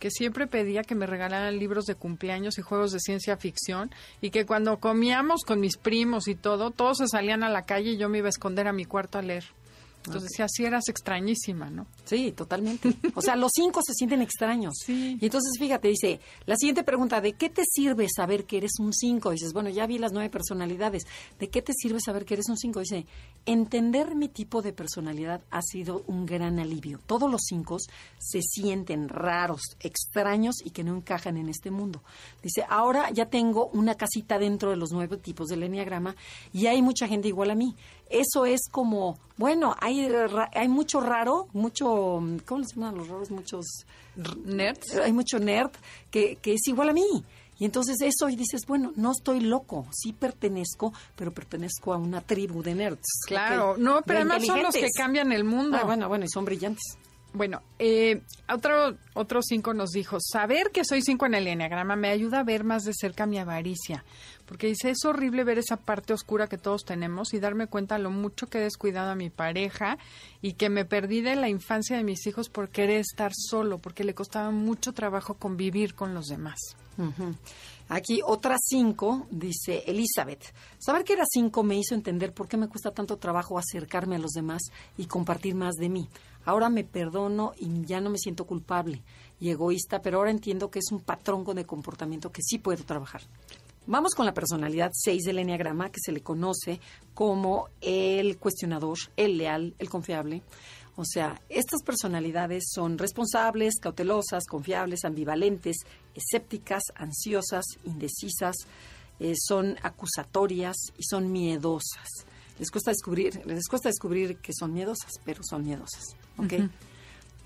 que 0.00 0.10
siempre 0.10 0.46
pedía 0.46 0.82
que 0.82 0.94
me 0.94 1.06
regalaran 1.06 1.58
libros 1.58 1.84
de 1.84 1.94
cumpleaños 1.94 2.58
y 2.58 2.62
juegos 2.62 2.90
de 2.90 3.00
ciencia 3.00 3.36
ficción 3.36 3.90
y 4.20 4.30
que 4.30 4.46
cuando 4.46 4.78
comíamos 4.80 5.44
con 5.44 5.60
mis 5.60 5.76
primos 5.76 6.26
y 6.26 6.34
todo, 6.34 6.70
todos 6.70 6.98
se 6.98 7.06
salían 7.06 7.44
a 7.44 7.50
la 7.50 7.66
calle 7.66 7.92
y 7.92 7.96
yo 7.98 8.08
me 8.08 8.18
iba 8.18 8.26
a 8.26 8.30
esconder 8.30 8.66
a 8.66 8.72
mi 8.72 8.86
cuarto 8.86 9.18
a 9.18 9.22
leer. 9.22 9.44
Entonces, 10.06 10.30
si 10.34 10.42
así 10.42 10.64
eras 10.64 10.88
extrañísima, 10.88 11.68
¿no? 11.68 11.86
Sí, 12.04 12.32
totalmente. 12.32 12.94
O 13.14 13.20
sea, 13.20 13.36
los 13.36 13.52
cinco 13.54 13.80
se 13.84 13.92
sienten 13.92 14.22
extraños. 14.22 14.74
Sí. 14.84 15.18
Y 15.20 15.26
entonces, 15.26 15.52
fíjate, 15.58 15.88
dice, 15.88 16.20
la 16.46 16.56
siguiente 16.56 16.84
pregunta, 16.84 17.20
¿de 17.20 17.34
qué 17.34 17.50
te 17.50 17.62
sirve 17.64 18.06
saber 18.08 18.46
que 18.46 18.56
eres 18.56 18.72
un 18.78 18.92
cinco? 18.92 19.30
Dices, 19.30 19.52
bueno, 19.52 19.68
ya 19.68 19.86
vi 19.86 19.98
las 19.98 20.12
nueve 20.12 20.30
personalidades. 20.30 21.04
¿De 21.38 21.48
qué 21.48 21.60
te 21.60 21.72
sirve 21.74 22.00
saber 22.00 22.24
que 22.24 22.34
eres 22.34 22.48
un 22.48 22.56
cinco? 22.56 22.80
Dice, 22.80 23.06
entender 23.44 24.14
mi 24.14 24.28
tipo 24.28 24.62
de 24.62 24.72
personalidad 24.72 25.42
ha 25.50 25.60
sido 25.62 26.02
un 26.06 26.24
gran 26.24 26.58
alivio. 26.58 26.98
Todos 27.06 27.30
los 27.30 27.42
cinco 27.46 27.76
se 28.18 28.40
sienten 28.42 29.08
raros, 29.08 29.60
extraños 29.80 30.56
y 30.64 30.70
que 30.70 30.84
no 30.84 30.96
encajan 30.96 31.36
en 31.36 31.48
este 31.48 31.70
mundo. 31.70 32.02
Dice, 32.42 32.64
ahora 32.68 33.10
ya 33.10 33.26
tengo 33.26 33.66
una 33.72 33.96
casita 33.96 34.38
dentro 34.38 34.70
de 34.70 34.76
los 34.76 34.92
nueve 34.92 35.18
tipos 35.18 35.48
del 35.48 35.62
enneagrama 35.62 36.16
y 36.52 36.66
hay 36.66 36.80
mucha 36.82 37.06
gente 37.06 37.28
igual 37.28 37.50
a 37.50 37.54
mí 37.54 37.76
eso 38.10 38.44
es 38.44 38.68
como, 38.70 39.18
bueno, 39.36 39.74
hay, 39.80 40.06
hay 40.54 40.68
mucho 40.68 41.00
raro, 41.00 41.48
mucho, 41.52 42.20
¿cómo 42.44 42.64
se 42.64 42.74
llaman 42.74 42.98
los 42.98 43.08
raros? 43.08 43.30
Muchos 43.30 43.66
nerds. 44.44 44.96
Hay 44.96 45.12
mucho 45.12 45.38
nerd 45.38 45.70
que, 46.10 46.36
que 46.36 46.54
es 46.54 46.66
igual 46.66 46.90
a 46.90 46.92
mí. 46.92 47.24
Y 47.58 47.66
entonces 47.66 47.98
eso 48.00 48.28
y 48.30 48.36
dices, 48.36 48.62
bueno, 48.66 48.92
no 48.96 49.12
estoy 49.12 49.40
loco, 49.40 49.86
sí 49.92 50.14
pertenezco, 50.14 50.94
pero 51.14 51.32
pertenezco 51.32 51.92
a 51.92 51.98
una 51.98 52.22
tribu 52.22 52.62
de 52.62 52.74
nerds. 52.74 53.06
Claro, 53.26 53.76
no, 53.76 54.00
pero 54.02 54.20
además 54.20 54.46
son 54.46 54.62
los 54.62 54.74
que 54.74 54.88
cambian 54.96 55.30
el 55.30 55.44
mundo. 55.44 55.76
Ah, 55.78 55.84
bueno, 55.84 56.08
bueno, 56.08 56.24
y 56.24 56.28
son 56.28 56.46
brillantes. 56.46 56.96
Bueno, 57.32 57.62
eh, 57.78 58.22
otro, 58.52 58.96
otro 59.14 59.40
cinco 59.42 59.72
nos 59.72 59.90
dijo, 59.90 60.16
saber 60.20 60.70
que 60.72 60.84
soy 60.84 61.00
cinco 61.00 61.26
en 61.26 61.34
el 61.34 61.46
enneagrama 61.46 61.94
me 61.94 62.08
ayuda 62.08 62.40
a 62.40 62.44
ver 62.44 62.64
más 62.64 62.82
de 62.82 62.92
cerca 62.92 63.24
mi 63.26 63.38
avaricia, 63.38 64.04
porque 64.50 64.66
dice, 64.66 64.90
es 64.90 65.04
horrible 65.04 65.44
ver 65.44 65.60
esa 65.60 65.76
parte 65.76 66.12
oscura 66.12 66.48
que 66.48 66.58
todos 66.58 66.84
tenemos 66.84 67.34
y 67.34 67.38
darme 67.38 67.68
cuenta 67.68 67.98
lo 67.98 68.10
mucho 68.10 68.48
que 68.48 68.58
he 68.58 68.62
descuidado 68.62 69.12
a 69.12 69.14
mi 69.14 69.30
pareja 69.30 69.96
y 70.42 70.54
que 70.54 70.68
me 70.68 70.84
perdí 70.84 71.20
de 71.20 71.36
la 71.36 71.48
infancia 71.48 71.96
de 71.96 72.02
mis 72.02 72.26
hijos 72.26 72.48
por 72.48 72.68
querer 72.68 72.98
estar 72.98 73.30
solo, 73.32 73.78
porque 73.78 74.02
le 74.02 74.12
costaba 74.12 74.50
mucho 74.50 74.92
trabajo 74.92 75.34
convivir 75.34 75.94
con 75.94 76.14
los 76.14 76.26
demás. 76.26 76.58
Aquí 77.88 78.22
otra 78.26 78.56
cinco, 78.60 79.28
dice 79.30 79.84
Elizabeth. 79.86 80.52
Saber 80.80 81.04
que 81.04 81.12
era 81.12 81.26
cinco 81.32 81.62
me 81.62 81.78
hizo 81.78 81.94
entender 81.94 82.32
por 82.32 82.48
qué 82.48 82.56
me 82.56 82.66
cuesta 82.66 82.90
tanto 82.90 83.18
trabajo 83.18 83.56
acercarme 83.56 84.16
a 84.16 84.18
los 84.18 84.32
demás 84.32 84.62
y 84.98 85.06
compartir 85.06 85.54
más 85.54 85.76
de 85.76 85.90
mí. 85.90 86.08
Ahora 86.44 86.70
me 86.70 86.82
perdono 86.82 87.52
y 87.56 87.84
ya 87.84 88.00
no 88.00 88.10
me 88.10 88.18
siento 88.18 88.46
culpable 88.46 89.00
y 89.38 89.50
egoísta, 89.50 90.02
pero 90.02 90.18
ahora 90.18 90.32
entiendo 90.32 90.72
que 90.72 90.80
es 90.80 90.90
un 90.90 91.02
patrón 91.02 91.44
de 91.54 91.64
comportamiento 91.64 92.32
que 92.32 92.42
sí 92.42 92.58
puedo 92.58 92.82
trabajar. 92.82 93.22
Vamos 93.90 94.14
con 94.14 94.24
la 94.24 94.32
personalidad 94.32 94.92
6 94.94 95.24
del 95.24 95.40
Enneagrama, 95.40 95.90
que 95.90 95.98
se 96.00 96.12
le 96.12 96.20
conoce 96.20 96.78
como 97.12 97.70
el 97.80 98.38
cuestionador, 98.38 98.96
el 99.16 99.36
leal, 99.36 99.74
el 99.80 99.90
confiable. 99.90 100.44
O 100.94 101.04
sea, 101.04 101.42
estas 101.48 101.82
personalidades 101.82 102.70
son 102.72 102.98
responsables, 102.98 103.80
cautelosas, 103.80 104.44
confiables, 104.48 105.04
ambivalentes, 105.04 105.78
escépticas, 106.14 106.84
ansiosas, 106.94 107.64
indecisas, 107.82 108.58
eh, 109.18 109.34
son 109.36 109.76
acusatorias 109.82 110.76
y 110.96 111.02
son 111.02 111.32
miedosas. 111.32 112.06
Les 112.60 112.70
cuesta 112.70 112.92
descubrir, 112.92 113.44
les 113.44 113.66
cuesta 113.66 113.88
descubrir 113.88 114.36
que 114.36 114.52
son 114.56 114.72
miedosas, 114.72 115.10
pero 115.24 115.42
son 115.42 115.64
miedosas. 115.64 116.14
¿Ok? 116.38 116.70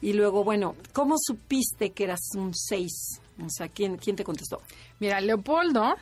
Y 0.03 0.13
luego, 0.13 0.45
bueno, 0.45 0.77
¿cómo 0.93 1.15
supiste 1.19 1.93
que 1.93 2.05
eras 2.05 2.21
un 2.37 2.55
6? 2.55 2.93
O 3.47 3.49
sea, 3.49 3.69
¿quién, 3.69 3.97
¿quién 3.97 4.15
te 4.15 4.25
contestó? 4.25 4.61
Mira, 5.01 5.23
Leopoldo 5.23 5.95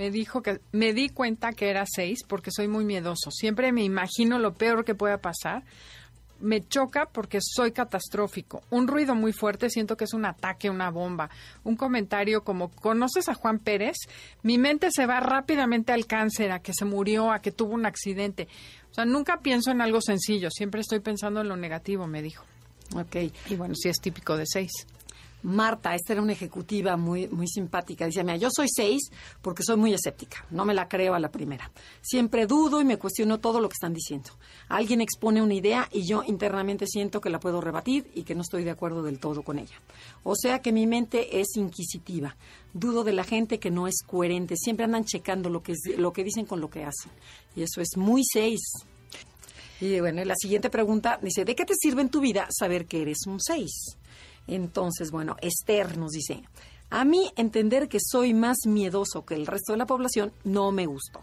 me 0.00 0.10
dijo 0.10 0.40
que 0.40 0.62
me 0.72 0.94
di 0.94 1.10
cuenta 1.10 1.52
que 1.52 1.68
era 1.68 1.84
6 1.84 2.20
porque 2.26 2.50
soy 2.50 2.68
muy 2.68 2.86
miedoso. 2.86 3.30
Siempre 3.30 3.70
me 3.70 3.84
imagino 3.84 4.38
lo 4.38 4.54
peor 4.54 4.82
que 4.82 4.94
pueda 4.94 5.18
pasar. 5.18 5.62
Me 6.40 6.66
choca 6.66 7.04
porque 7.04 7.38
soy 7.42 7.72
catastrófico. 7.72 8.62
Un 8.70 8.88
ruido 8.88 9.14
muy 9.14 9.34
fuerte, 9.34 9.68
siento 9.68 9.98
que 9.98 10.04
es 10.04 10.14
un 10.14 10.24
ataque, 10.24 10.70
una 10.70 10.88
bomba. 10.90 11.28
Un 11.64 11.76
comentario 11.76 12.44
como, 12.44 12.70
¿conoces 12.70 13.28
a 13.28 13.34
Juan 13.34 13.58
Pérez? 13.58 13.98
Mi 14.42 14.56
mente 14.56 14.88
se 14.90 15.04
va 15.04 15.20
rápidamente 15.20 15.92
al 15.92 16.06
cáncer, 16.06 16.50
a 16.50 16.60
que 16.60 16.72
se 16.72 16.86
murió, 16.86 17.30
a 17.30 17.42
que 17.42 17.52
tuvo 17.52 17.74
un 17.74 17.84
accidente. 17.84 18.48
O 18.90 18.94
sea, 18.94 19.04
nunca 19.04 19.40
pienso 19.40 19.70
en 19.70 19.82
algo 19.82 20.00
sencillo, 20.00 20.48
siempre 20.50 20.80
estoy 20.80 21.00
pensando 21.00 21.42
en 21.42 21.48
lo 21.48 21.58
negativo, 21.58 22.06
me 22.06 22.22
dijo. 22.22 22.46
Ok. 22.96 23.16
Y 23.50 23.54
bueno, 23.54 23.74
sí 23.74 23.90
es 23.90 23.98
típico 24.00 24.38
de 24.38 24.46
seis. 24.46 24.70
Marta, 25.42 25.94
esta 25.94 26.12
era 26.12 26.22
una 26.22 26.32
ejecutiva 26.32 26.96
muy, 26.96 27.28
muy 27.28 27.48
simpática. 27.48 28.06
Dice, 28.06 28.22
mira, 28.22 28.36
yo 28.36 28.48
soy 28.50 28.68
seis 28.68 29.10
porque 29.40 29.62
soy 29.62 29.76
muy 29.76 29.94
escéptica. 29.94 30.44
No 30.50 30.64
me 30.64 30.74
la 30.74 30.88
creo 30.88 31.14
a 31.14 31.20
la 31.20 31.30
primera. 31.30 31.70
Siempre 32.02 32.46
dudo 32.46 32.80
y 32.80 32.84
me 32.84 32.98
cuestiono 32.98 33.38
todo 33.38 33.60
lo 33.60 33.68
que 33.68 33.74
están 33.74 33.94
diciendo. 33.94 34.30
Alguien 34.68 35.00
expone 35.00 35.42
una 35.42 35.54
idea 35.54 35.88
y 35.92 36.06
yo 36.06 36.22
internamente 36.26 36.86
siento 36.86 37.20
que 37.20 37.30
la 37.30 37.40
puedo 37.40 37.60
rebatir 37.60 38.10
y 38.14 38.24
que 38.24 38.34
no 38.34 38.42
estoy 38.42 38.64
de 38.64 38.70
acuerdo 38.70 39.02
del 39.02 39.18
todo 39.18 39.42
con 39.42 39.58
ella. 39.58 39.80
O 40.22 40.34
sea 40.36 40.60
que 40.60 40.72
mi 40.72 40.86
mente 40.86 41.40
es 41.40 41.56
inquisitiva. 41.56 42.36
Dudo 42.72 43.04
de 43.04 43.12
la 43.12 43.24
gente 43.24 43.58
que 43.58 43.70
no 43.70 43.86
es 43.86 44.02
coherente. 44.06 44.56
Siempre 44.56 44.84
andan 44.84 45.04
checando 45.04 45.50
lo 45.50 45.62
que, 45.62 45.74
lo 45.96 46.12
que 46.12 46.24
dicen 46.24 46.46
con 46.46 46.60
lo 46.60 46.70
que 46.70 46.84
hacen. 46.84 47.10
Y 47.56 47.62
eso 47.62 47.80
es 47.80 47.96
muy 47.96 48.22
seis. 48.24 48.60
Y 49.80 49.98
bueno, 49.98 50.22
la 50.24 50.34
siguiente 50.36 50.68
pregunta 50.68 51.18
dice, 51.22 51.44
¿de 51.44 51.54
qué 51.54 51.64
te 51.64 51.74
sirve 51.74 52.02
en 52.02 52.10
tu 52.10 52.20
vida 52.20 52.46
saber 52.50 52.86
que 52.86 53.00
eres 53.00 53.26
un 53.26 53.40
seis? 53.40 53.96
Entonces, 54.50 55.10
bueno, 55.10 55.36
Esther 55.40 55.96
nos 55.96 56.10
dice, 56.10 56.42
a 56.90 57.04
mí 57.04 57.30
entender 57.36 57.88
que 57.88 57.98
soy 58.00 58.34
más 58.34 58.58
miedoso 58.66 59.24
que 59.24 59.34
el 59.34 59.46
resto 59.46 59.72
de 59.72 59.78
la 59.78 59.86
población 59.86 60.32
no 60.44 60.72
me 60.72 60.86
gustó. 60.86 61.20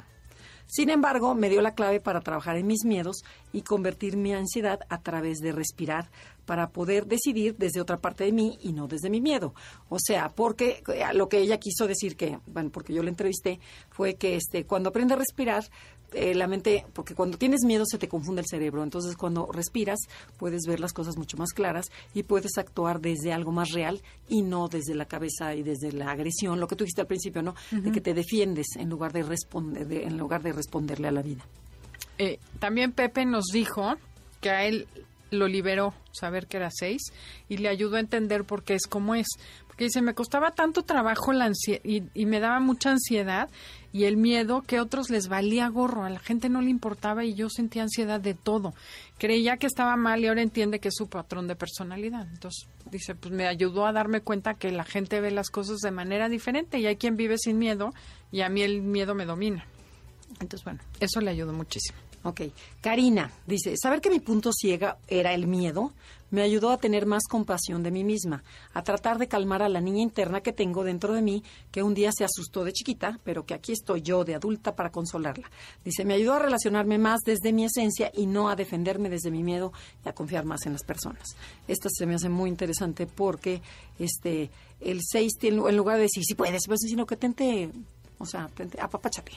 Sin 0.69 0.89
embargo, 0.89 1.33
me 1.33 1.49
dio 1.49 1.61
la 1.61 1.75
clave 1.75 2.01
para 2.01 2.19
trabajar 2.19 2.57
en 2.57 2.67
mis 2.67 2.83
miedos 2.83 3.23
y 3.53 3.61
convertir 3.61 4.17
mi 4.17 4.33
ansiedad 4.33 4.79
a 4.89 5.01
través 5.01 5.39
de 5.39 5.53
respirar 5.53 6.09
para 6.45 6.71
poder 6.71 7.07
decidir 7.07 7.55
desde 7.57 7.79
otra 7.79 7.97
parte 7.97 8.25
de 8.25 8.33
mí 8.33 8.57
y 8.61 8.73
no 8.73 8.87
desde 8.87 9.09
mi 9.09 9.21
miedo. 9.21 9.53
O 9.87 9.97
sea, 9.97 10.27
porque 10.29 10.83
eh, 10.93 11.13
lo 11.13 11.29
que 11.29 11.39
ella 11.39 11.57
quiso 11.57 11.87
decir 11.87 12.17
que, 12.17 12.39
bueno, 12.47 12.69
porque 12.69 12.93
yo 12.93 13.01
la 13.01 13.09
entrevisté, 13.09 13.61
fue 13.89 14.15
que 14.15 14.35
este, 14.35 14.65
cuando 14.65 14.89
aprende 14.89 15.13
a 15.13 15.17
respirar, 15.17 15.63
eh, 16.13 16.33
la 16.35 16.47
mente, 16.47 16.85
porque 16.93 17.15
cuando 17.15 17.37
tienes 17.37 17.63
miedo 17.65 17.83
se 17.85 17.97
te 17.97 18.07
confunde 18.07 18.41
el 18.41 18.47
cerebro, 18.47 18.83
entonces 18.83 19.15
cuando 19.17 19.49
respiras 19.51 19.99
puedes 20.37 20.63
ver 20.65 20.79
las 20.79 20.93
cosas 20.93 21.17
mucho 21.17 21.37
más 21.37 21.51
claras 21.51 21.87
y 22.13 22.23
puedes 22.23 22.57
actuar 22.57 23.01
desde 23.01 23.33
algo 23.33 23.51
más 23.51 23.71
real 23.71 24.01
y 24.29 24.41
no 24.41 24.67
desde 24.67 24.95
la 24.95 25.05
cabeza 25.05 25.53
y 25.53 25.63
desde 25.63 25.91
la 25.91 26.11
agresión, 26.11 26.59
lo 26.59 26.67
que 26.67 26.75
tú 26.75 26.85
dijiste 26.85 27.01
al 27.01 27.07
principio, 27.07 27.41
¿no? 27.41 27.55
De 27.71 27.91
que 27.91 28.01
te 28.01 28.13
defiendes 28.13 28.67
en 28.77 28.89
lugar 28.89 29.11
de 29.11 29.23
responder, 29.23 29.91
en 29.91 30.17
lugar 30.17 30.41
de 30.43 30.53
responderle 30.53 31.07
a 31.09 31.11
la 31.11 31.21
vida. 31.21 31.43
Eh, 32.17 32.39
también 32.59 32.93
Pepe 32.93 33.25
nos 33.25 33.45
dijo 33.47 33.95
que 34.41 34.49
a 34.49 34.65
él 34.65 34.87
lo 35.29 35.47
liberó 35.47 35.93
saber 36.11 36.47
que 36.47 36.57
era 36.57 36.69
seis 36.71 37.01
y 37.49 37.57
le 37.57 37.69
ayudó 37.69 37.97
a 37.97 37.99
entender 37.99 38.43
por 38.43 38.63
qué 38.63 38.75
es 38.75 38.87
como 38.87 39.15
es. 39.15 39.27
Porque 39.67 39.85
dice, 39.85 40.01
me 40.01 40.13
costaba 40.13 40.51
tanto 40.51 40.83
trabajo 40.83 41.33
la 41.33 41.51
y, 41.83 42.03
y, 42.13 42.25
me 42.25 42.39
daba 42.39 42.59
mucha 42.59 42.91
ansiedad 42.91 43.49
y 43.97 44.05
el 44.05 44.15
miedo 44.15 44.61
que 44.61 44.77
a 44.77 44.83
otros 44.83 45.09
les 45.09 45.27
valía 45.27 45.67
gorro, 45.69 46.03
a 46.03 46.11
la 46.11 46.19
gente 46.19 46.49
no 46.49 46.61
le 46.61 46.69
importaba 46.69 47.25
y 47.25 47.33
yo 47.33 47.49
sentía 47.49 47.81
ansiedad 47.81 48.21
de 48.21 48.35
todo. 48.35 48.75
Creía 49.17 49.57
que 49.57 49.65
estaba 49.65 49.95
mal 49.97 50.23
y 50.23 50.27
ahora 50.27 50.43
entiende 50.43 50.79
que 50.79 50.89
es 50.89 50.93
su 50.95 51.09
patrón 51.09 51.47
de 51.47 51.55
personalidad. 51.55 52.27
Entonces, 52.31 52.67
dice, 52.91 53.15
pues 53.15 53.33
me 53.33 53.47
ayudó 53.47 53.87
a 53.87 53.93
darme 53.93 54.21
cuenta 54.21 54.53
que 54.53 54.71
la 54.71 54.83
gente 54.83 55.19
ve 55.19 55.31
las 55.31 55.49
cosas 55.49 55.79
de 55.79 55.89
manera 55.89 56.29
diferente 56.29 56.77
y 56.77 56.85
hay 56.85 56.97
quien 56.97 57.17
vive 57.17 57.39
sin 57.39 57.57
miedo 57.57 57.91
y 58.31 58.41
a 58.41 58.49
mí 58.49 58.61
el 58.61 58.83
miedo 58.83 59.15
me 59.15 59.25
domina. 59.25 59.65
Entonces, 60.33 60.63
bueno, 60.63 60.79
eso 60.99 61.19
le 61.19 61.31
ayudó 61.31 61.51
muchísimo. 61.53 61.97
Ok. 62.27 62.41
Karina 62.81 63.31
dice, 63.45 63.75
saber 63.81 64.01
que 64.01 64.09
mi 64.09 64.19
punto 64.19 64.51
ciega 64.51 64.97
era 65.07 65.33
el 65.33 65.47
miedo 65.47 65.93
me 66.29 66.41
ayudó 66.41 66.71
a 66.71 66.77
tener 66.77 67.05
más 67.05 67.23
compasión 67.29 67.83
de 67.83 67.91
mí 67.91 68.03
misma, 68.03 68.43
a 68.73 68.83
tratar 68.83 69.17
de 69.17 69.29
calmar 69.29 69.61
a 69.61 69.69
la 69.69 69.79
niña 69.79 70.01
interna 70.01 70.41
que 70.41 70.51
tengo 70.51 70.83
dentro 70.83 71.13
de 71.13 71.21
mí, 71.21 71.41
que 71.71 71.83
un 71.83 71.93
día 71.93 72.11
se 72.11 72.25
asustó 72.25 72.63
de 72.63 72.73
chiquita, 72.73 73.19
pero 73.23 73.45
que 73.45 73.53
aquí 73.53 73.71
estoy 73.71 74.01
yo 74.01 74.25
de 74.25 74.35
adulta 74.35 74.75
para 74.75 74.91
consolarla. 74.91 75.49
Dice, 75.85 76.03
me 76.03 76.15
ayudó 76.15 76.33
a 76.33 76.39
relacionarme 76.39 76.97
más 76.97 77.21
desde 77.25 77.53
mi 77.53 77.63
esencia 77.63 78.11
y 78.13 78.25
no 78.25 78.49
a 78.49 78.55
defenderme 78.55 79.09
desde 79.09 79.31
mi 79.31 79.43
miedo 79.43 79.71
y 80.05 80.09
a 80.09 80.13
confiar 80.13 80.45
más 80.45 80.65
en 80.65 80.73
las 80.73 80.83
personas. 80.83 81.35
Esta 81.67 81.89
se 81.89 82.05
me 82.05 82.15
hace 82.15 82.29
muy 82.29 82.49
interesante 82.49 83.07
porque 83.07 83.61
este 83.99 84.49
el 84.79 84.99
6 85.01 85.33
en 85.41 85.77
lugar 85.77 85.95
de 85.95 86.03
decir 86.03 86.23
si 86.23 86.35
puedes, 86.35 86.67
pues, 86.67 86.81
sino 86.81 87.07
que 87.07 87.15
tente 87.15 87.71
o 88.19 88.25
sea, 88.25 88.49
apapachate. 88.79 89.31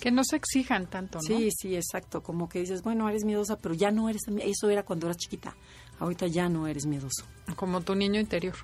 Que 0.00 0.10
no 0.10 0.24
se 0.24 0.36
exijan 0.36 0.86
tanto, 0.88 1.18
¿no? 1.18 1.22
Sí, 1.22 1.50
sí, 1.56 1.76
exacto. 1.76 2.22
Como 2.22 2.48
que 2.48 2.60
dices, 2.60 2.82
bueno, 2.82 3.08
eres 3.08 3.24
miedosa, 3.24 3.56
pero 3.56 3.74
ya 3.74 3.90
no 3.90 4.08
eres. 4.08 4.22
Eso 4.42 4.70
era 4.70 4.82
cuando 4.82 5.06
eras 5.06 5.18
chiquita. 5.18 5.54
Ahorita 6.00 6.26
ya 6.26 6.48
no 6.48 6.66
eres 6.66 6.86
miedoso. 6.86 7.24
Como 7.56 7.80
tu 7.82 7.94
niño 7.94 8.20
interior. 8.20 8.54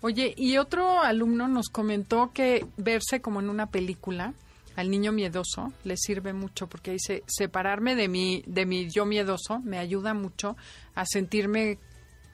Oye, 0.00 0.34
y 0.36 0.56
otro 0.56 1.00
alumno 1.00 1.46
nos 1.46 1.68
comentó 1.68 2.30
que 2.32 2.66
verse 2.78 3.20
como 3.20 3.40
en 3.40 3.50
una 3.50 3.66
película 3.66 4.32
al 4.76 4.90
niño 4.90 5.12
miedoso 5.12 5.72
le 5.84 5.96
sirve 5.98 6.32
mucho 6.32 6.66
porque 6.66 6.92
dice 6.92 7.22
separarme 7.26 7.96
de 7.96 8.08
mi 8.08 8.42
de 8.46 8.64
mi 8.64 8.88
yo 8.88 9.04
miedoso 9.04 9.58
me 9.58 9.78
ayuda 9.78 10.14
mucho 10.14 10.56
a 10.94 11.04
sentirme 11.04 11.78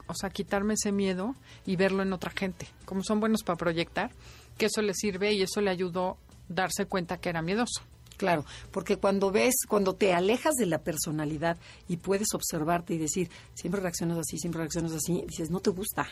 o 0.06 0.14
sea 0.14 0.30
quitarme 0.30 0.74
ese 0.74 0.92
miedo 0.92 1.34
y 1.64 1.76
verlo 1.76 2.02
en 2.02 2.12
otra 2.12 2.30
gente 2.30 2.68
como 2.84 3.02
son 3.02 3.20
buenos 3.20 3.42
para 3.42 3.56
proyectar 3.56 4.12
que 4.58 4.66
eso 4.66 4.82
le 4.82 4.94
sirve 4.94 5.32
y 5.32 5.42
eso 5.42 5.60
le 5.60 5.70
ayudó 5.70 6.18
darse 6.48 6.86
cuenta 6.86 7.18
que 7.18 7.28
era 7.28 7.42
miedoso. 7.42 7.82
Claro, 8.16 8.46
porque 8.70 8.96
cuando 8.96 9.30
ves, 9.30 9.54
cuando 9.68 9.94
te 9.94 10.14
alejas 10.14 10.54
de 10.54 10.66
la 10.66 10.78
personalidad 10.78 11.58
y 11.86 11.98
puedes 11.98 12.28
observarte 12.32 12.94
y 12.94 12.98
decir, 12.98 13.30
siempre 13.54 13.80
reaccionas 13.80 14.18
así, 14.18 14.38
siempre 14.38 14.60
reaccionas 14.60 14.92
así, 14.92 15.22
dices, 15.26 15.50
no 15.50 15.60
te 15.60 15.70
gusta. 15.70 16.08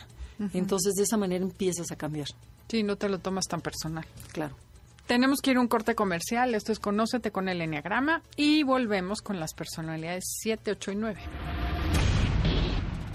Entonces, 0.52 0.94
de 0.94 1.04
esa 1.04 1.16
manera 1.16 1.44
empiezas 1.44 1.90
a 1.92 1.96
cambiar. 1.96 2.26
Sí, 2.68 2.82
no 2.82 2.96
te 2.96 3.08
lo 3.08 3.20
tomas 3.20 3.46
tan 3.46 3.60
personal. 3.60 4.04
Claro. 4.32 4.54
Tenemos 5.06 5.40
que 5.40 5.50
ir 5.50 5.58
a 5.58 5.60
un 5.60 5.68
corte 5.68 5.94
comercial. 5.94 6.54
Esto 6.54 6.72
es 6.72 6.78
Conócete 6.78 7.30
con 7.30 7.48
el 7.48 7.60
Enneagrama 7.60 8.22
y 8.36 8.62
volvemos 8.62 9.20
con 9.20 9.38
las 9.38 9.52
personalidades 9.54 10.24
7, 10.40 10.72
8 10.72 10.92
y 10.92 10.96
9. 10.96 11.20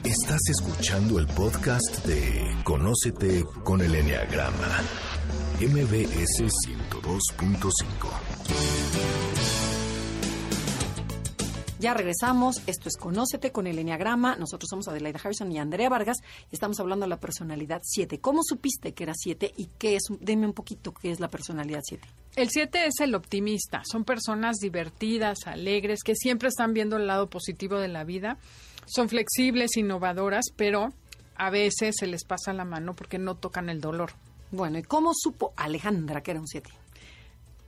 Estás 0.03 0.39
escuchando 0.49 1.19
el 1.19 1.27
podcast 1.27 2.05
de 2.05 2.55
Conócete 2.63 3.43
con 3.63 3.81
el 3.81 3.93
Enneagrama. 3.95 4.83
MBS 5.61 6.39
102.5. 6.39 7.73
Ya 11.79 11.93
regresamos. 11.93 12.61
Esto 12.65 12.87
es 12.87 12.95
Conócete 12.95 13.51
con 13.51 13.67
el 13.67 13.77
Enneagrama. 13.77 14.37
Nosotros 14.37 14.69
somos 14.69 14.87
Adelaida 14.87 15.19
Harrison 15.21 15.51
y 15.51 15.59
Andrea 15.59 15.89
Vargas 15.89 16.19
y 16.49 16.55
estamos 16.55 16.79
hablando 16.79 17.03
de 17.03 17.09
la 17.09 17.19
personalidad 17.19 17.81
7. 17.83 18.21
¿Cómo 18.21 18.39
supiste 18.41 18.93
que 18.93 19.03
era 19.03 19.11
7 19.13 19.51
y 19.57 19.65
qué 19.77 19.97
es? 19.97 20.03
Dime 20.21 20.45
un 20.45 20.53
poquito 20.53 20.93
qué 20.93 21.11
es 21.11 21.19
la 21.19 21.27
personalidad 21.27 21.81
7. 21.83 22.07
El 22.37 22.49
7 22.49 22.85
es 22.85 23.01
el 23.01 23.13
optimista. 23.13 23.81
Son 23.83 24.05
personas 24.05 24.59
divertidas, 24.59 25.39
alegres, 25.45 26.03
que 26.05 26.15
siempre 26.15 26.47
están 26.47 26.73
viendo 26.73 26.95
el 26.95 27.05
lado 27.05 27.29
positivo 27.29 27.79
de 27.79 27.89
la 27.89 28.05
vida. 28.05 28.37
Son 28.85 29.09
flexibles, 29.09 29.75
innovadoras, 29.75 30.45
pero 30.55 30.93
a 31.35 31.49
veces 31.49 31.97
se 31.99 32.07
les 32.07 32.23
pasa 32.23 32.53
la 32.53 32.63
mano 32.63 32.95
porque 32.95 33.17
no 33.19 33.35
tocan 33.35 33.67
el 33.67 33.81
dolor. 33.81 34.13
Bueno, 34.51 34.79
¿y 34.79 34.83
cómo 34.83 35.11
supo 35.13 35.53
Alejandra 35.55 36.21
que 36.21 36.31
era 36.31 36.39
un 36.39 36.47
7? 36.47 36.69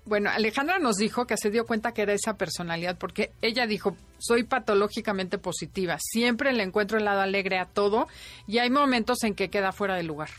Bueno, 0.06 0.32
Alejandra 0.32 0.80
nos 0.80 0.98
dijo 0.98 1.28
que 1.28 1.38
se 1.38 1.52
dio 1.52 1.66
cuenta 1.66 1.94
que 1.94 2.02
era 2.02 2.14
esa 2.14 2.36
personalidad 2.36 2.98
porque 2.98 3.32
ella 3.42 3.68
dijo, 3.68 3.96
soy 4.18 4.44
patológicamente 4.44 5.38
positiva, 5.38 5.98
siempre 6.00 6.54
le 6.54 6.64
encuentro 6.64 6.98
el 6.98 7.06
lado 7.06 7.22
alegre 7.22 7.60
a 7.60 7.66
todo 7.66 8.08
y 8.48 8.58
hay 8.58 8.72
momentos 8.72 9.24
en 9.24 9.36
que 9.36 9.50
queda 9.50 9.72
fuera 9.72 9.96
de 9.96 10.04
lugar. 10.04 10.30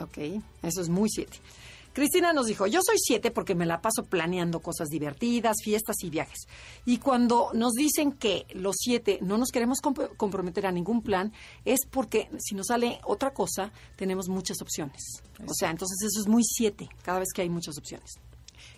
Ok, 0.00 0.18
eso 0.62 0.80
es 0.80 0.88
muy 0.88 1.08
siete. 1.08 1.38
Cristina 1.94 2.32
nos 2.32 2.46
dijo, 2.46 2.66
yo 2.66 2.80
soy 2.84 2.96
siete 2.98 3.30
porque 3.30 3.54
me 3.54 3.66
la 3.66 3.80
paso 3.80 4.04
planeando 4.04 4.60
cosas 4.60 4.88
divertidas, 4.88 5.58
fiestas 5.62 5.96
y 6.02 6.10
viajes. 6.10 6.40
Y 6.84 6.98
cuando 6.98 7.50
nos 7.54 7.72
dicen 7.72 8.12
que 8.12 8.46
los 8.52 8.74
siete 8.78 9.20
no 9.22 9.38
nos 9.38 9.50
queremos 9.50 9.80
comprometer 9.80 10.66
a 10.66 10.72
ningún 10.72 11.02
plan, 11.02 11.32
es 11.64 11.86
porque 11.88 12.28
si 12.40 12.56
nos 12.56 12.66
sale 12.66 13.00
otra 13.04 13.32
cosa, 13.32 13.72
tenemos 13.94 14.28
muchas 14.28 14.60
opciones. 14.60 15.22
O 15.46 15.54
sea, 15.54 15.70
entonces 15.70 15.96
eso 16.02 16.20
es 16.20 16.26
muy 16.26 16.42
siete, 16.42 16.88
cada 17.02 17.20
vez 17.20 17.28
que 17.32 17.42
hay 17.42 17.48
muchas 17.48 17.78
opciones. 17.78 18.10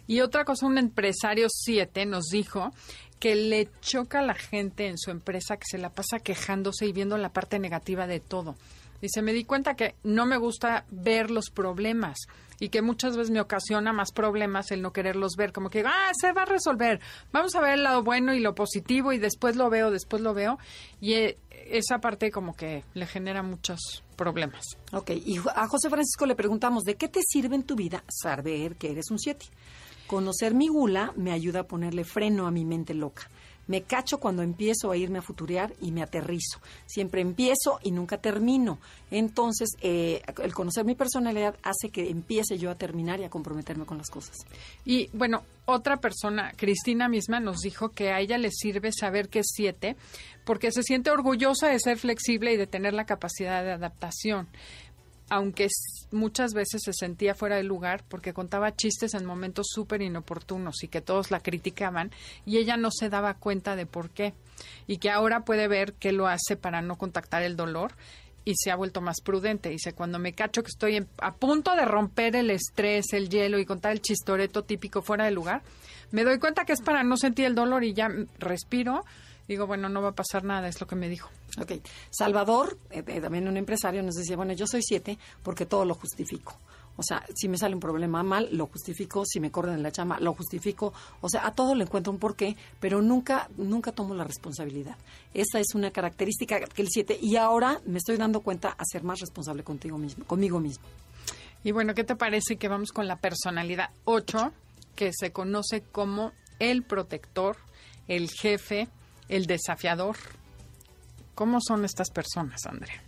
Y 0.06 0.20
otra 0.20 0.44
cosa, 0.44 0.66
un 0.66 0.78
empresario 0.78 1.48
7 1.50 2.06
nos 2.06 2.26
dijo 2.26 2.70
que 3.18 3.34
le 3.34 3.70
choca 3.80 4.20
a 4.20 4.22
la 4.22 4.34
gente 4.34 4.86
en 4.86 4.98
su 4.98 5.10
empresa 5.10 5.56
que 5.56 5.64
se 5.68 5.78
la 5.78 5.90
pasa 5.90 6.18
quejándose 6.18 6.86
y 6.86 6.92
viendo 6.92 7.16
la 7.16 7.32
parte 7.32 7.58
negativa 7.58 8.06
de 8.06 8.20
todo. 8.20 8.56
Dice, 9.00 9.22
me 9.22 9.32
di 9.32 9.44
cuenta 9.44 9.74
que 9.74 9.94
no 10.02 10.26
me 10.26 10.36
gusta 10.36 10.84
ver 10.90 11.30
los 11.30 11.50
problemas 11.50 12.18
y 12.58 12.70
que 12.70 12.82
muchas 12.82 13.16
veces 13.16 13.30
me 13.30 13.40
ocasiona 13.40 13.92
más 13.92 14.12
problemas 14.12 14.70
el 14.70 14.82
no 14.82 14.92
quererlos 14.92 15.32
ver, 15.36 15.52
como 15.52 15.70
que, 15.70 15.84
ah, 15.86 16.10
se 16.18 16.32
va 16.32 16.42
a 16.42 16.46
resolver, 16.46 17.00
vamos 17.32 17.54
a 17.54 17.60
ver 17.60 17.74
el 17.74 17.82
lado 17.82 18.02
bueno 18.02 18.34
y 18.34 18.40
lo 18.40 18.54
positivo 18.54 19.12
y 19.12 19.18
después 19.18 19.56
lo 19.56 19.68
veo, 19.68 19.90
después 19.90 20.22
lo 20.22 20.32
veo. 20.34 20.58
Y 21.00 21.14
eh, 21.14 21.38
esa 21.50 21.98
parte 21.98 22.30
como 22.30 22.54
que 22.54 22.84
le 22.94 23.06
genera 23.06 23.42
muchos 23.42 24.02
problemas. 24.16 24.64
Ok, 24.92 25.10
y 25.10 25.38
a 25.54 25.66
José 25.68 25.90
Francisco 25.90 26.26
le 26.26 26.34
preguntamos, 26.34 26.84
¿de 26.84 26.94
qué 26.94 27.08
te 27.08 27.20
sirve 27.26 27.56
en 27.56 27.64
tu 27.64 27.76
vida 27.76 28.02
saber 28.08 28.76
que 28.76 28.92
eres 28.92 29.10
un 29.10 29.18
7? 29.18 29.46
Conocer 30.06 30.54
mi 30.54 30.68
gula 30.68 31.12
me 31.16 31.32
ayuda 31.32 31.60
a 31.60 31.66
ponerle 31.66 32.04
freno 32.04 32.46
a 32.46 32.50
mi 32.50 32.64
mente 32.64 32.94
loca. 32.94 33.28
Me 33.66 33.82
cacho 33.82 34.18
cuando 34.18 34.42
empiezo 34.42 34.90
a 34.90 34.96
irme 34.96 35.18
a 35.18 35.22
futurear 35.22 35.72
y 35.80 35.92
me 35.92 36.02
aterrizo. 36.02 36.60
Siempre 36.86 37.20
empiezo 37.20 37.78
y 37.82 37.90
nunca 37.90 38.18
termino. 38.18 38.78
Entonces, 39.10 39.70
eh, 39.80 40.22
el 40.42 40.54
conocer 40.54 40.84
mi 40.84 40.94
personalidad 40.94 41.56
hace 41.62 41.90
que 41.90 42.10
empiece 42.10 42.58
yo 42.58 42.70
a 42.70 42.76
terminar 42.76 43.20
y 43.20 43.24
a 43.24 43.30
comprometerme 43.30 43.86
con 43.86 43.98
las 43.98 44.10
cosas. 44.10 44.36
Y 44.84 45.08
bueno, 45.12 45.42
otra 45.64 45.96
persona, 45.96 46.52
Cristina 46.56 47.08
misma, 47.08 47.40
nos 47.40 47.58
dijo 47.58 47.88
que 47.90 48.10
a 48.10 48.20
ella 48.20 48.38
le 48.38 48.50
sirve 48.50 48.92
saber 48.92 49.28
que 49.28 49.40
es 49.40 49.46
siete, 49.52 49.96
porque 50.44 50.70
se 50.70 50.82
siente 50.82 51.10
orgullosa 51.10 51.68
de 51.68 51.80
ser 51.80 51.98
flexible 51.98 52.52
y 52.52 52.56
de 52.56 52.68
tener 52.68 52.94
la 52.94 53.04
capacidad 53.04 53.64
de 53.64 53.72
adaptación 53.72 54.48
aunque 55.28 55.68
muchas 56.12 56.52
veces 56.52 56.82
se 56.84 56.92
sentía 56.92 57.34
fuera 57.34 57.56
de 57.56 57.64
lugar 57.64 58.04
porque 58.08 58.32
contaba 58.32 58.74
chistes 58.74 59.14
en 59.14 59.24
momentos 59.24 59.66
súper 59.70 60.02
inoportunos 60.02 60.82
y 60.82 60.88
que 60.88 61.00
todos 61.00 61.30
la 61.30 61.40
criticaban 61.40 62.10
y 62.44 62.58
ella 62.58 62.76
no 62.76 62.90
se 62.90 63.08
daba 63.08 63.34
cuenta 63.34 63.76
de 63.76 63.86
por 63.86 64.10
qué 64.10 64.34
y 64.86 64.98
que 64.98 65.10
ahora 65.10 65.44
puede 65.44 65.68
ver 65.68 65.94
que 65.94 66.12
lo 66.12 66.28
hace 66.28 66.56
para 66.56 66.80
no 66.80 66.96
contactar 66.96 67.42
el 67.42 67.56
dolor 67.56 67.94
y 68.44 68.54
se 68.56 68.70
ha 68.70 68.76
vuelto 68.76 69.00
más 69.00 69.20
prudente. 69.20 69.70
Dice, 69.70 69.92
cuando 69.92 70.20
me 70.20 70.32
cacho 70.32 70.62
que 70.62 70.68
estoy 70.68 71.04
a 71.18 71.34
punto 71.34 71.74
de 71.74 71.84
romper 71.84 72.36
el 72.36 72.50
estrés, 72.50 73.12
el 73.12 73.28
hielo 73.28 73.58
y 73.58 73.66
contar 73.66 73.90
el 73.90 74.00
chistoreto 74.00 74.62
típico 74.62 75.02
fuera 75.02 75.24
de 75.24 75.32
lugar, 75.32 75.62
me 76.12 76.22
doy 76.22 76.38
cuenta 76.38 76.64
que 76.64 76.72
es 76.72 76.80
para 76.80 77.02
no 77.02 77.16
sentir 77.16 77.46
el 77.46 77.56
dolor 77.56 77.82
y 77.82 77.92
ya 77.92 78.08
respiro, 78.38 79.04
digo, 79.48 79.66
bueno, 79.66 79.88
no 79.88 80.02
va 80.02 80.10
a 80.10 80.14
pasar 80.14 80.44
nada, 80.44 80.68
es 80.68 80.80
lo 80.80 80.86
que 80.86 80.96
me 80.96 81.08
dijo. 81.08 81.30
Ok. 81.60 81.72
Salvador, 82.10 82.78
eh, 82.90 83.02
eh, 83.06 83.20
también 83.20 83.48
un 83.48 83.56
empresario, 83.56 84.02
nos 84.02 84.14
decía, 84.14 84.36
bueno, 84.36 84.52
yo 84.52 84.66
soy 84.66 84.82
siete 84.82 85.18
porque 85.42 85.66
todo 85.66 85.84
lo 85.84 85.94
justifico. 85.94 86.56
O 86.96 87.02
sea, 87.02 87.24
si 87.34 87.48
me 87.48 87.58
sale 87.58 87.74
un 87.74 87.80
problema 87.80 88.22
mal, 88.22 88.48
lo 88.52 88.66
justifico. 88.66 89.24
Si 89.26 89.38
me 89.38 89.50
corren 89.50 89.74
en 89.74 89.82
la 89.82 89.92
chama, 89.92 90.18
lo 90.18 90.32
justifico. 90.34 90.92
O 91.20 91.28
sea, 91.28 91.46
a 91.46 91.54
todo 91.54 91.74
le 91.74 91.84
encuentro 91.84 92.12
un 92.12 92.18
porqué, 92.18 92.56
pero 92.80 93.02
nunca, 93.02 93.48
nunca 93.56 93.92
tomo 93.92 94.14
la 94.14 94.24
responsabilidad. 94.24 94.96
Esa 95.34 95.60
es 95.60 95.74
una 95.74 95.90
característica 95.90 96.58
que 96.60 96.82
el 96.82 96.88
siete. 96.88 97.18
Y 97.20 97.36
ahora 97.36 97.80
me 97.84 97.98
estoy 97.98 98.16
dando 98.16 98.40
cuenta 98.40 98.70
a 98.70 98.84
ser 98.84 99.02
más 99.02 99.20
responsable 99.20 99.62
contigo 99.62 99.98
mismo, 99.98 100.24
conmigo 100.24 100.58
mismo. 100.58 100.84
Y 101.64 101.72
bueno, 101.72 101.94
¿qué 101.94 102.04
te 102.04 102.16
parece 102.16 102.56
que 102.56 102.68
vamos 102.68 102.92
con 102.92 103.06
la 103.06 103.16
personalidad 103.16 103.90
8, 104.04 104.52
que 104.94 105.10
se 105.12 105.32
conoce 105.32 105.82
como 105.82 106.32
el 106.58 106.82
protector, 106.82 107.56
el 108.08 108.30
jefe, 108.30 108.88
el 109.28 109.46
desafiador. 109.46 110.16
¿Cómo 111.34 111.58
son 111.60 111.84
estas 111.84 112.10
personas, 112.10 112.64
Andrea? 112.66 113.02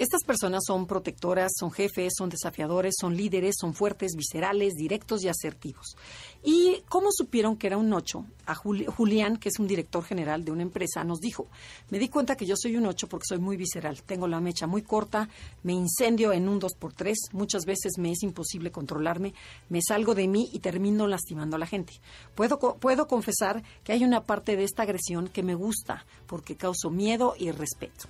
Estas 0.00 0.24
personas 0.24 0.62
son 0.66 0.86
protectoras, 0.86 1.52
son 1.54 1.70
jefes, 1.70 2.14
son 2.16 2.30
desafiadores, 2.30 2.94
son 2.98 3.14
líderes, 3.14 3.56
son 3.60 3.74
fuertes, 3.74 4.12
viscerales, 4.16 4.72
directos 4.72 5.22
y 5.22 5.28
asertivos. 5.28 5.94
¿Y 6.42 6.82
cómo 6.88 7.08
supieron 7.12 7.58
que 7.58 7.66
era 7.66 7.76
un 7.76 7.92
ocho? 7.92 8.24
A 8.46 8.54
Julián, 8.54 9.36
que 9.36 9.50
es 9.50 9.58
un 9.58 9.66
director 9.66 10.02
general 10.02 10.42
de 10.42 10.52
una 10.52 10.62
empresa, 10.62 11.04
nos 11.04 11.20
dijo, 11.20 11.48
me 11.90 11.98
di 11.98 12.08
cuenta 12.08 12.34
que 12.34 12.46
yo 12.46 12.54
soy 12.56 12.76
un 12.76 12.86
ocho 12.86 13.10
porque 13.10 13.26
soy 13.28 13.40
muy 13.40 13.58
visceral, 13.58 14.02
tengo 14.02 14.26
la 14.26 14.40
mecha 14.40 14.66
muy 14.66 14.80
corta, 14.80 15.28
me 15.64 15.74
incendio 15.74 16.32
en 16.32 16.48
un 16.48 16.60
dos 16.60 16.72
por 16.78 16.94
tres, 16.94 17.18
muchas 17.32 17.66
veces 17.66 17.98
me 17.98 18.10
es 18.10 18.22
imposible 18.22 18.72
controlarme, 18.72 19.34
me 19.68 19.82
salgo 19.86 20.14
de 20.14 20.28
mí 20.28 20.48
y 20.50 20.60
termino 20.60 21.06
lastimando 21.08 21.56
a 21.56 21.58
la 21.58 21.66
gente. 21.66 21.92
Puedo, 22.34 22.58
puedo 22.58 23.06
confesar 23.06 23.62
que 23.84 23.92
hay 23.92 24.02
una 24.02 24.24
parte 24.24 24.56
de 24.56 24.64
esta 24.64 24.84
agresión 24.84 25.28
que 25.28 25.42
me 25.42 25.54
gusta 25.54 26.06
porque 26.26 26.56
causo 26.56 26.88
miedo 26.88 27.34
y 27.38 27.50
respeto. 27.50 28.08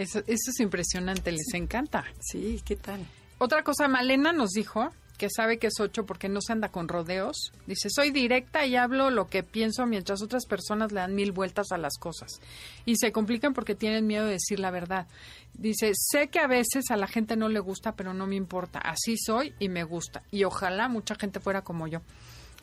Eso, 0.00 0.22
es 0.26 0.60
impresionante, 0.60 1.30
les 1.30 1.52
encanta. 1.52 2.06
Sí, 2.20 2.62
¿qué 2.64 2.74
tal? 2.74 3.06
Otra 3.36 3.62
cosa, 3.62 3.86
Malena 3.86 4.32
nos 4.32 4.52
dijo 4.52 4.90
que 5.18 5.28
sabe 5.28 5.58
que 5.58 5.66
es 5.66 5.78
ocho 5.78 6.06
porque 6.06 6.30
no 6.30 6.40
se 6.40 6.54
anda 6.54 6.70
con 6.70 6.88
rodeos. 6.88 7.52
Dice, 7.66 7.90
soy 7.90 8.10
directa 8.10 8.64
y 8.64 8.76
hablo 8.76 9.10
lo 9.10 9.26
que 9.26 9.42
pienso 9.42 9.84
mientras 9.84 10.22
otras 10.22 10.46
personas 10.46 10.92
le 10.92 11.00
dan 11.00 11.14
mil 11.14 11.32
vueltas 11.32 11.70
a 11.72 11.76
las 11.76 11.98
cosas. 11.98 12.40
Y 12.86 12.96
se 12.96 13.12
complican 13.12 13.52
porque 13.52 13.74
tienen 13.74 14.06
miedo 14.06 14.24
de 14.24 14.32
decir 14.32 14.58
la 14.58 14.70
verdad. 14.70 15.06
Dice, 15.52 15.92
sé 15.94 16.28
que 16.28 16.38
a 16.38 16.46
veces 16.46 16.90
a 16.90 16.96
la 16.96 17.06
gente 17.06 17.36
no 17.36 17.50
le 17.50 17.60
gusta, 17.60 17.92
pero 17.92 18.14
no 18.14 18.26
me 18.26 18.36
importa. 18.36 18.78
Así 18.78 19.18
soy 19.18 19.52
y 19.58 19.68
me 19.68 19.84
gusta. 19.84 20.22
Y 20.30 20.44
ojalá 20.44 20.88
mucha 20.88 21.14
gente 21.14 21.40
fuera 21.40 21.60
como 21.60 21.88
yo. 21.88 22.00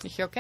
Dije, 0.03 0.23
ok. 0.23 0.37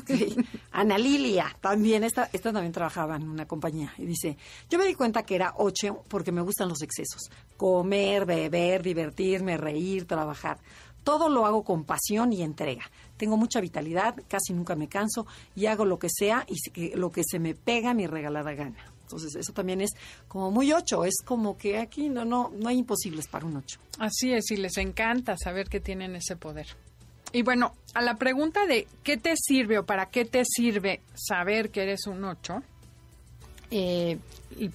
okay. 0.00 0.36
Ana 0.72 0.98
Lilia, 0.98 1.54
también, 1.60 2.04
esta, 2.04 2.28
esta 2.32 2.52
también 2.52 2.72
trabajaba 2.72 3.16
en 3.16 3.28
una 3.28 3.46
compañía. 3.46 3.92
Y 3.98 4.06
dice, 4.06 4.36
yo 4.68 4.78
me 4.78 4.86
di 4.86 4.94
cuenta 4.94 5.22
que 5.22 5.36
era 5.36 5.54
ocho 5.56 6.04
porque 6.08 6.32
me 6.32 6.40
gustan 6.40 6.68
los 6.68 6.82
excesos. 6.82 7.30
Comer, 7.56 8.26
beber, 8.26 8.82
divertirme, 8.82 9.56
reír, 9.56 10.06
trabajar. 10.06 10.58
Todo 11.04 11.28
lo 11.28 11.46
hago 11.46 11.62
con 11.64 11.84
pasión 11.84 12.32
y 12.32 12.42
entrega. 12.42 12.90
Tengo 13.16 13.36
mucha 13.36 13.60
vitalidad, 13.60 14.14
casi 14.28 14.52
nunca 14.52 14.74
me 14.76 14.88
canso 14.88 15.26
y 15.54 15.66
hago 15.66 15.84
lo 15.84 15.98
que 15.98 16.08
sea 16.10 16.44
y 16.48 16.94
lo 16.96 17.10
que 17.10 17.22
se 17.24 17.38
me 17.38 17.54
pega 17.54 17.94
mi 17.94 18.06
regalada 18.06 18.52
gana. 18.52 18.92
Entonces, 19.02 19.36
eso 19.36 19.54
también 19.54 19.80
es 19.80 19.92
como 20.28 20.50
muy 20.50 20.70
ocho, 20.70 21.04
es 21.04 21.22
como 21.24 21.56
que 21.56 21.78
aquí 21.78 22.10
no, 22.10 22.26
no, 22.26 22.52
no 22.54 22.68
hay 22.68 22.78
imposibles 22.78 23.26
para 23.26 23.46
un 23.46 23.56
ocho. 23.56 23.80
Así 23.98 24.34
es, 24.34 24.50
y 24.50 24.58
les 24.58 24.76
encanta 24.76 25.34
saber 25.42 25.68
que 25.70 25.80
tienen 25.80 26.14
ese 26.14 26.36
poder. 26.36 26.66
Y 27.32 27.42
bueno, 27.42 27.74
a 27.94 28.02
la 28.02 28.14
pregunta 28.14 28.66
de 28.66 28.86
qué 29.02 29.16
te 29.16 29.34
sirve 29.36 29.78
o 29.78 29.84
para 29.84 30.06
qué 30.06 30.24
te 30.24 30.44
sirve 30.44 31.02
saber 31.14 31.70
que 31.70 31.82
eres 31.82 32.06
un 32.06 32.24
8, 32.24 32.62
eh, 33.70 34.18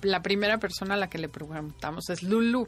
la 0.04 0.22
primera 0.22 0.60
persona 0.60 0.94
a 0.94 0.98
la 0.98 1.10
que 1.10 1.18
le 1.18 1.30
preguntamos 1.30 2.10
es 2.10 2.22
Lulu. 2.22 2.68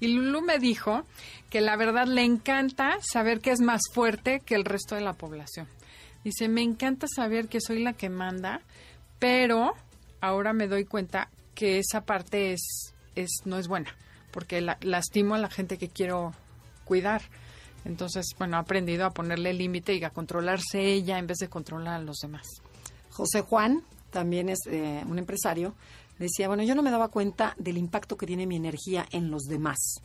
Y 0.00 0.08
Lulu 0.08 0.42
me 0.42 0.58
dijo 0.58 1.04
que 1.48 1.60
la 1.60 1.76
verdad 1.76 2.06
le 2.06 2.22
encanta 2.22 2.98
saber 3.00 3.40
que 3.40 3.52
es 3.52 3.60
más 3.60 3.82
fuerte 3.92 4.40
que 4.40 4.54
el 4.54 4.64
resto 4.64 4.94
de 4.94 5.00
la 5.00 5.14
población. 5.14 5.68
Dice, 6.22 6.48
me 6.48 6.62
encanta 6.62 7.06
saber 7.06 7.48
que 7.48 7.60
soy 7.60 7.82
la 7.82 7.92
que 7.92 8.10
manda, 8.10 8.60
pero 9.18 9.74
ahora 10.20 10.52
me 10.52 10.68
doy 10.68 10.84
cuenta 10.84 11.28
que 11.54 11.78
esa 11.78 12.02
parte 12.02 12.52
es, 12.52 12.94
es 13.14 13.30
no 13.44 13.58
es 13.58 13.68
buena, 13.68 13.94
porque 14.32 14.60
la, 14.60 14.78
lastimo 14.80 15.34
a 15.34 15.38
la 15.38 15.50
gente 15.50 15.78
que 15.78 15.88
quiero 15.88 16.32
cuidar. 16.84 17.22
Entonces, 17.84 18.26
bueno, 18.38 18.56
ha 18.56 18.60
aprendido 18.60 19.04
a 19.04 19.10
ponerle 19.10 19.52
límite 19.52 19.94
y 19.94 20.04
a 20.04 20.10
controlarse 20.10 20.80
ella 20.80 21.18
en 21.18 21.26
vez 21.26 21.38
de 21.38 21.48
controlar 21.48 21.94
a 21.94 22.04
los 22.04 22.18
demás. 22.18 22.46
José 23.10 23.42
Juan 23.42 23.82
también 24.10 24.48
es 24.48 24.60
eh, 24.66 25.04
un 25.06 25.18
empresario. 25.18 25.74
Decía, 26.18 26.48
bueno, 26.48 26.62
yo 26.62 26.74
no 26.74 26.82
me 26.82 26.90
daba 26.90 27.08
cuenta 27.08 27.54
del 27.58 27.76
impacto 27.76 28.16
que 28.16 28.26
tiene 28.26 28.46
mi 28.46 28.56
energía 28.56 29.06
en 29.10 29.30
los 29.30 29.42
demás. 29.42 30.00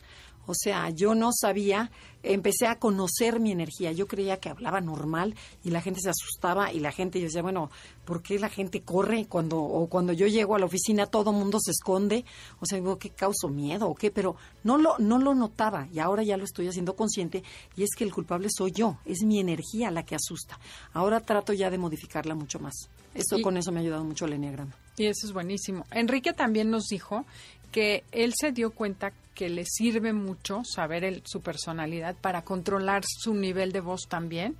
O 0.50 0.54
sea, 0.54 0.90
yo 0.90 1.14
no 1.14 1.30
sabía, 1.32 1.92
empecé 2.24 2.66
a 2.66 2.80
conocer 2.80 3.38
mi 3.38 3.52
energía. 3.52 3.92
Yo 3.92 4.08
creía 4.08 4.38
que 4.38 4.48
hablaba 4.48 4.80
normal 4.80 5.36
y 5.62 5.70
la 5.70 5.80
gente 5.80 6.00
se 6.00 6.10
asustaba 6.10 6.72
y 6.72 6.80
la 6.80 6.90
gente, 6.90 7.20
yo 7.20 7.26
decía, 7.26 7.42
bueno, 7.42 7.70
¿por 8.04 8.20
qué 8.20 8.40
la 8.40 8.48
gente 8.48 8.82
corre 8.82 9.26
cuando, 9.26 9.60
o 9.60 9.86
cuando 9.86 10.12
yo 10.12 10.26
llego 10.26 10.56
a 10.56 10.58
la 10.58 10.66
oficina 10.66 11.06
todo 11.06 11.32
mundo 11.32 11.60
se 11.60 11.70
esconde? 11.70 12.24
O 12.58 12.66
sea, 12.66 12.78
digo, 12.78 12.98
¿qué 12.98 13.10
causo 13.10 13.48
miedo 13.48 13.88
o 13.88 13.94
qué? 13.94 14.10
Pero 14.10 14.34
no 14.64 14.76
lo, 14.76 14.98
no 14.98 15.18
lo 15.18 15.36
notaba 15.36 15.86
y 15.92 16.00
ahora 16.00 16.24
ya 16.24 16.36
lo 16.36 16.42
estoy 16.42 16.66
haciendo 16.66 16.96
consciente 16.96 17.44
y 17.76 17.84
es 17.84 17.90
que 17.96 18.02
el 18.02 18.12
culpable 18.12 18.48
soy 18.50 18.72
yo, 18.72 18.98
es 19.04 19.22
mi 19.22 19.38
energía 19.38 19.92
la 19.92 20.04
que 20.04 20.16
asusta. 20.16 20.58
Ahora 20.92 21.20
trato 21.20 21.52
ya 21.52 21.70
de 21.70 21.78
modificarla 21.78 22.34
mucho 22.34 22.58
más. 22.58 22.74
Esto 23.14 23.40
con 23.40 23.56
eso 23.56 23.70
me 23.70 23.78
ha 23.78 23.82
ayudado 23.82 24.04
mucho 24.04 24.24
el 24.24 24.32
enneagrama. 24.32 24.74
Y 24.96 25.06
eso 25.06 25.26
es 25.26 25.32
buenísimo. 25.32 25.84
Enrique 25.92 26.32
también 26.32 26.70
nos 26.70 26.84
dijo 26.88 27.24
que 27.70 28.04
él 28.12 28.32
se 28.38 28.52
dio 28.52 28.70
cuenta 28.70 29.12
que 29.34 29.48
le 29.48 29.64
sirve 29.64 30.12
mucho 30.12 30.62
saber 30.64 31.22
su 31.24 31.40
personalidad 31.40 32.14
para 32.20 32.42
controlar 32.42 33.02
su 33.06 33.34
nivel 33.34 33.72
de 33.72 33.80
voz 33.80 34.02
también. 34.08 34.56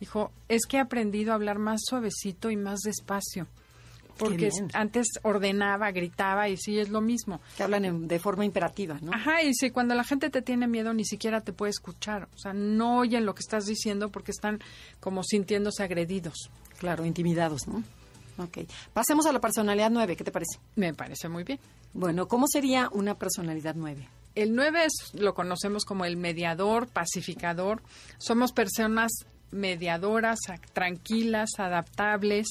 Dijo, 0.00 0.30
es 0.48 0.66
que 0.66 0.76
he 0.76 0.80
aprendido 0.80 1.32
a 1.32 1.36
hablar 1.36 1.58
más 1.58 1.80
suavecito 1.84 2.50
y 2.50 2.56
más 2.56 2.80
despacio. 2.80 3.46
Porque 4.18 4.50
antes 4.74 5.06
ordenaba, 5.22 5.92
gritaba 5.92 6.48
y 6.48 6.56
sí 6.56 6.78
es 6.78 6.88
lo 6.88 7.00
mismo. 7.00 7.40
Que 7.56 7.62
hablan 7.62 8.08
de 8.08 8.18
forma 8.18 8.44
imperativa, 8.44 8.98
¿no? 9.00 9.12
Ajá, 9.14 9.42
y 9.42 9.54
si 9.54 9.70
cuando 9.70 9.94
la 9.94 10.02
gente 10.02 10.28
te 10.28 10.42
tiene 10.42 10.66
miedo 10.66 10.92
ni 10.92 11.04
siquiera 11.04 11.40
te 11.40 11.52
puede 11.52 11.70
escuchar. 11.70 12.28
O 12.34 12.38
sea, 12.38 12.52
no 12.52 12.98
oyen 12.98 13.24
lo 13.24 13.34
que 13.34 13.40
estás 13.40 13.64
diciendo 13.64 14.10
porque 14.10 14.32
están 14.32 14.58
como 14.98 15.22
sintiéndose 15.22 15.84
agredidos. 15.84 16.50
Claro, 16.78 17.06
intimidados, 17.06 17.68
¿no? 17.68 17.84
Ok. 18.38 18.58
Pasemos 18.92 19.26
a 19.26 19.32
la 19.32 19.40
personalidad 19.40 19.90
9, 19.90 20.16
¿qué 20.16 20.24
te 20.24 20.30
parece? 20.30 20.58
Me 20.76 20.94
parece 20.94 21.28
muy 21.28 21.44
bien. 21.44 21.58
Bueno, 21.92 22.28
¿cómo 22.28 22.46
sería 22.46 22.88
una 22.92 23.18
personalidad 23.18 23.74
9? 23.76 24.08
El 24.34 24.54
9 24.54 24.84
es, 24.84 25.14
lo 25.14 25.34
conocemos 25.34 25.84
como 25.84 26.04
el 26.04 26.16
mediador, 26.16 26.86
pacificador. 26.86 27.82
Somos 28.18 28.52
personas 28.52 29.10
mediadoras, 29.50 30.38
tranquilas, 30.72 31.50
adaptables. 31.58 32.46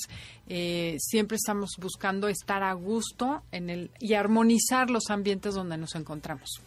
Eh, 0.47 0.97
siempre 0.99 1.37
estamos 1.37 1.71
buscando 1.77 2.27
estar 2.27 2.63
a 2.63 2.73
gusto 2.73 3.43
en 3.51 3.69
el, 3.69 3.91
y 3.99 4.15
armonizar 4.15 4.89
los 4.89 5.09
ambientes 5.09 5.53
donde 5.53 5.77
nos 5.77 5.95
encontramos. 5.95 6.61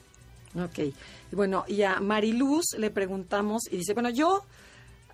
Ok. 0.55 0.95
Bueno, 1.33 1.65
y 1.69 1.83
a 1.83 2.01
Mariluz 2.01 2.65
le 2.79 2.91
preguntamos 2.91 3.63
y 3.71 3.77
dice, 3.77 3.93
bueno, 3.93 4.11
yo 4.11 4.45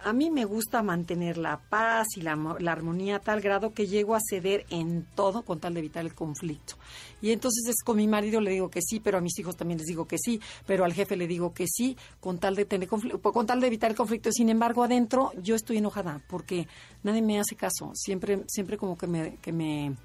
a 0.06 0.12
mí 0.12 0.30
me 0.30 0.44
gusta 0.44 0.84
mantener 0.84 1.36
la 1.36 1.58
paz 1.58 2.06
y 2.16 2.20
la, 2.20 2.38
armonía 2.68 3.16
a 3.16 3.18
tal 3.18 3.40
grado 3.40 3.74
que 3.74 3.88
llego 3.88 4.14
a 4.14 4.20
ceder 4.20 4.64
en 4.70 5.04
todo 5.16 5.42
con 5.42 5.58
tal 5.58 5.74
de 5.74 5.80
evitar 5.80 6.04
el 6.04 6.14
conflicto. 6.14 6.76
Y 7.20 7.32
entonces 7.32 7.66
es 7.68 7.82
con 7.82 7.96
mi 7.96 8.06
marido 8.06 8.40
le 8.40 8.52
digo 8.52 8.70
que 8.70 8.82
sí, 8.82 9.00
pero 9.00 9.18
a 9.18 9.20
mis 9.20 9.36
hijos 9.40 9.56
también 9.56 9.78
les 9.78 9.88
digo 9.88 10.06
que 10.06 10.16
sí, 10.16 10.40
pero 10.64 10.84
al 10.84 10.92
jefe 10.92 11.16
le 11.16 11.26
digo 11.26 11.52
que 11.52 11.66
sí, 11.66 11.96
con 12.20 12.38
tal 12.38 12.54
de 12.54 12.66
tener 12.66 12.88
con 12.88 13.46
tal 13.46 13.60
de 13.60 13.66
evitar 13.66 13.90
el 13.90 13.96
conflicto. 13.96 14.30
Sin 14.30 14.48
embargo, 14.48 14.84
adentro 14.84 15.32
yo 15.42 15.56
estoy 15.56 15.78
enojada 15.78 16.22
porque 16.28 16.68
nadie 17.02 17.20
me 17.20 17.40
hace 17.40 17.56
caso. 17.56 17.90
Siempre, 17.94 18.44
siempre 18.46 18.78
como 18.78 18.96
que 18.96 19.08
me, 19.08 19.38
que 19.38 19.52
me 19.52 19.96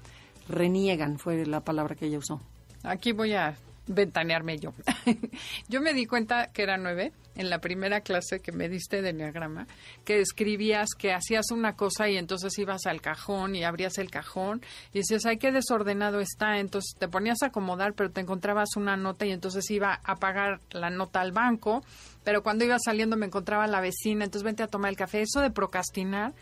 reniegan 0.48 1.20
fue 1.20 1.46
la 1.46 1.60
palabra 1.60 1.94
que 1.94 2.06
ella 2.06 2.18
usó. 2.18 2.40
Aquí 2.82 3.12
voy 3.12 3.34
a 3.34 3.56
ventanearme 3.86 4.58
yo. 4.58 4.72
yo 5.68 5.80
me 5.80 5.92
di 5.94 6.06
cuenta 6.06 6.48
que 6.52 6.62
era 6.62 6.76
nueve 6.76 7.12
en 7.34 7.50
la 7.50 7.60
primera 7.60 8.02
clase 8.02 8.40
que 8.40 8.52
me 8.52 8.68
diste 8.68 9.02
de 9.02 9.10
enneagrama, 9.10 9.66
que 10.04 10.20
escribías 10.20 10.90
que 10.96 11.12
hacías 11.12 11.50
una 11.50 11.74
cosa 11.76 12.08
y 12.08 12.16
entonces 12.16 12.58
ibas 12.58 12.86
al 12.86 13.00
cajón 13.00 13.54
y 13.54 13.64
abrías 13.64 13.98
el 13.98 14.10
cajón 14.10 14.62
y 14.92 14.98
decías, 14.98 15.24
ay, 15.26 15.38
qué 15.38 15.50
desordenado 15.50 16.20
está. 16.20 16.58
Entonces 16.58 16.94
te 16.98 17.08
ponías 17.08 17.42
a 17.42 17.46
acomodar, 17.46 17.94
pero 17.94 18.10
te 18.10 18.20
encontrabas 18.20 18.76
una 18.76 18.96
nota 18.96 19.26
y 19.26 19.32
entonces 19.32 19.68
iba 19.70 20.00
a 20.04 20.16
pagar 20.16 20.60
la 20.70 20.90
nota 20.90 21.20
al 21.20 21.32
banco, 21.32 21.82
pero 22.24 22.42
cuando 22.42 22.64
iba 22.64 22.76
saliendo 22.78 23.16
me 23.16 23.26
encontraba 23.26 23.66
la 23.66 23.80
vecina, 23.80 24.24
entonces 24.24 24.44
vente 24.44 24.62
a 24.62 24.68
tomar 24.68 24.90
el 24.90 24.96
café. 24.96 25.22
Eso 25.22 25.40
de 25.40 25.50
procrastinar, 25.50 26.34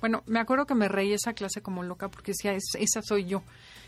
bueno, 0.00 0.22
me 0.26 0.40
acuerdo 0.40 0.66
que 0.66 0.74
me 0.74 0.88
reí 0.88 1.12
esa 1.12 1.32
clase 1.32 1.62
como 1.62 1.82
loca 1.82 2.08
porque 2.08 2.32
decía, 2.32 2.52
esa 2.52 3.00
soy 3.02 3.24
yo. 3.24 3.42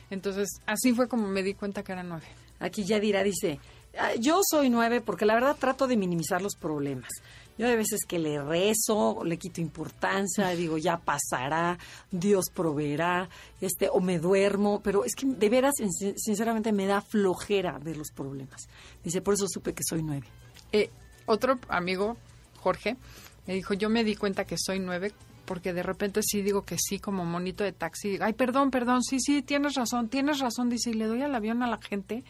Entonces, 0.09 0.49
así 0.67 0.95
fue 0.95 1.09
como 1.09 1.27
me 1.27 1.43
di 1.43 1.55
cuenta 1.55 1.83
que 1.83 1.93
era 1.93 2.03
nueve. 2.03 2.27
Aquí 2.59 2.85
ya 2.85 3.01
dirá, 3.01 3.23
dice, 3.23 3.61
ah, 3.99 4.15
yo 4.19 4.41
soy 4.49 4.71
nueve 4.71 5.01
porque 5.01 5.27
la 5.27 5.35
verdad 5.35 5.57
trato 5.59 5.87
de 5.87 5.97
minimizar 5.97 6.43
los 6.43 6.57
problemas. 6.57 7.11
Yo 7.59 7.67
de 7.67 7.77
veces 7.77 8.01
que 8.07 8.19
le 8.19 8.43
rezo, 8.43 9.25
le 9.25 9.39
quito 9.39 9.63
importancia, 9.63 10.51
digo, 10.51 10.77
ya 10.77 10.99
pasará, 10.99 11.79
Dios 12.11 12.51
proveerá, 12.53 13.31
este, 13.63 13.89
o 13.91 14.01
me 14.01 14.19
duermo, 14.19 14.83
pero 14.83 15.05
es 15.05 15.15
que 15.15 15.27
de 15.27 15.49
veras, 15.49 15.73
sinceramente, 16.17 16.73
me 16.73 16.87
da 16.87 17.01
flojera 17.01 17.79
de 17.79 17.95
los 17.95 18.11
problemas. 18.11 18.69
Dice, 19.03 19.23
por 19.23 19.35
eso 19.35 19.47
supe 19.49 19.73
que 19.73 19.83
soy 19.89 20.03
nueve. 20.03 20.27
Eh, 20.71 20.91
otro 21.25 21.59
amigo, 21.69 22.19
Jorge, 22.61 22.99
me 23.47 23.55
dijo, 23.55 23.73
yo 23.73 23.89
me 23.89 24.05
di 24.05 24.17
cuenta 24.17 24.45
que 24.45 24.57
soy 24.59 24.79
nueve 24.79 25.13
porque 25.47 25.73
de 25.73 25.83
repente 25.83 26.21
sí 26.23 26.43
digo 26.43 26.63
que 26.63 26.77
sí 26.79 26.99
como 26.99 27.25
monito 27.25 27.65
de 27.65 27.73
taxi. 27.73 28.19
Ay, 28.21 28.35
perdón, 28.35 28.71
perdón, 28.71 29.03
sí, 29.03 29.19
sí, 29.21 29.43
tienes 29.43 29.75
razón, 29.75 30.09
tienes 30.09 30.41
razón, 30.41 30.69
dice, 30.69 30.91
y 30.91 30.95
le 30.95 31.07
doy 31.07 31.23
al 31.23 31.35
avión 31.35 31.63
a 31.63 31.69
la 31.69 31.79
gente 31.79 32.25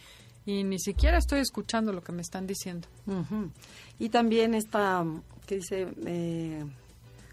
y 0.46 0.62
ni 0.62 0.78
siquiera 0.78 1.18
estoy 1.18 1.40
escuchando 1.40 1.92
lo 1.92 2.02
que 2.02 2.12
me 2.12 2.22
están 2.22 2.46
diciendo. 2.46 2.86
Y 3.98 4.08
también 4.10 4.54
está, 4.54 5.04
que 5.44 5.56
dice 5.56 5.88
eh, 6.06 6.64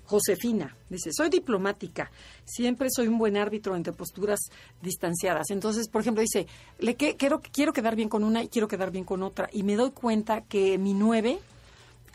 Josefina, 0.05 0.75
dice, 0.89 1.11
soy 1.13 1.29
diplomática, 1.29 2.11
siempre 2.43 2.87
soy 2.89 3.07
un 3.07 3.19
buen 3.19 3.37
árbitro 3.37 3.75
entre 3.75 3.93
posturas 3.93 4.39
distanciadas. 4.81 5.51
Entonces, 5.51 5.87
por 5.89 6.01
ejemplo, 6.01 6.21
dice, 6.21 6.47
le 6.79 6.95
que, 6.95 7.15
quiero, 7.15 7.39
quiero 7.39 7.71
quedar 7.71 7.95
bien 7.95 8.09
con 8.09 8.23
una 8.23 8.43
y 8.43 8.47
quiero 8.47 8.67
quedar 8.67 8.89
bien 8.89 9.05
con 9.05 9.21
otra. 9.21 9.47
Y 9.53 9.61
me 9.61 9.75
doy 9.75 9.91
cuenta 9.91 10.41
que 10.41 10.79
mi 10.79 10.95
nueve 10.95 11.39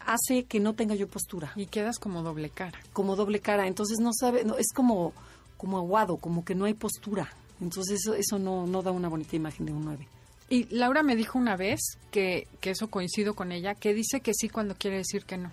hace 0.09 0.45
que 0.45 0.59
no 0.59 0.75
tenga 0.75 0.95
yo 0.95 1.07
postura. 1.07 1.53
Y 1.55 1.67
quedas 1.67 1.99
como 1.99 2.23
doble 2.23 2.51
cara. 2.51 2.81
Como 2.93 3.15
doble 3.15 3.41
cara. 3.41 3.67
Entonces 3.67 3.99
no 4.01 4.13
sabe, 4.13 4.45
no, 4.45 4.57
es 4.57 4.73
como, 4.75 5.13
como 5.57 5.79
aguado, 5.79 6.17
como 6.17 6.45
que 6.45 6.55
no 6.55 6.65
hay 6.65 6.75
postura. 6.75 7.29
Entonces 7.61 8.01
eso, 8.01 8.15
eso 8.15 8.39
no, 8.39 8.67
no 8.67 8.83
da 8.83 8.91
una 8.91 9.09
bonita 9.09 9.37
imagen 9.37 9.67
de 9.67 9.73
un 9.73 9.85
9. 9.85 10.09
Y 10.51 10.65
Laura 10.75 11.03
me 11.03 11.15
dijo 11.15 11.39
una 11.39 11.57
vez, 11.57 11.81
que, 12.11 12.49
que 12.61 12.71
eso 12.71 12.89
coincido 12.89 13.35
con 13.35 13.53
ella, 13.53 13.75
que 13.75 13.93
dice 13.93 14.21
que 14.21 14.33
sí 14.33 14.49
cuando 14.49 14.75
quiere 14.75 14.97
decir 14.97 15.25
que 15.25 15.37
no. 15.37 15.53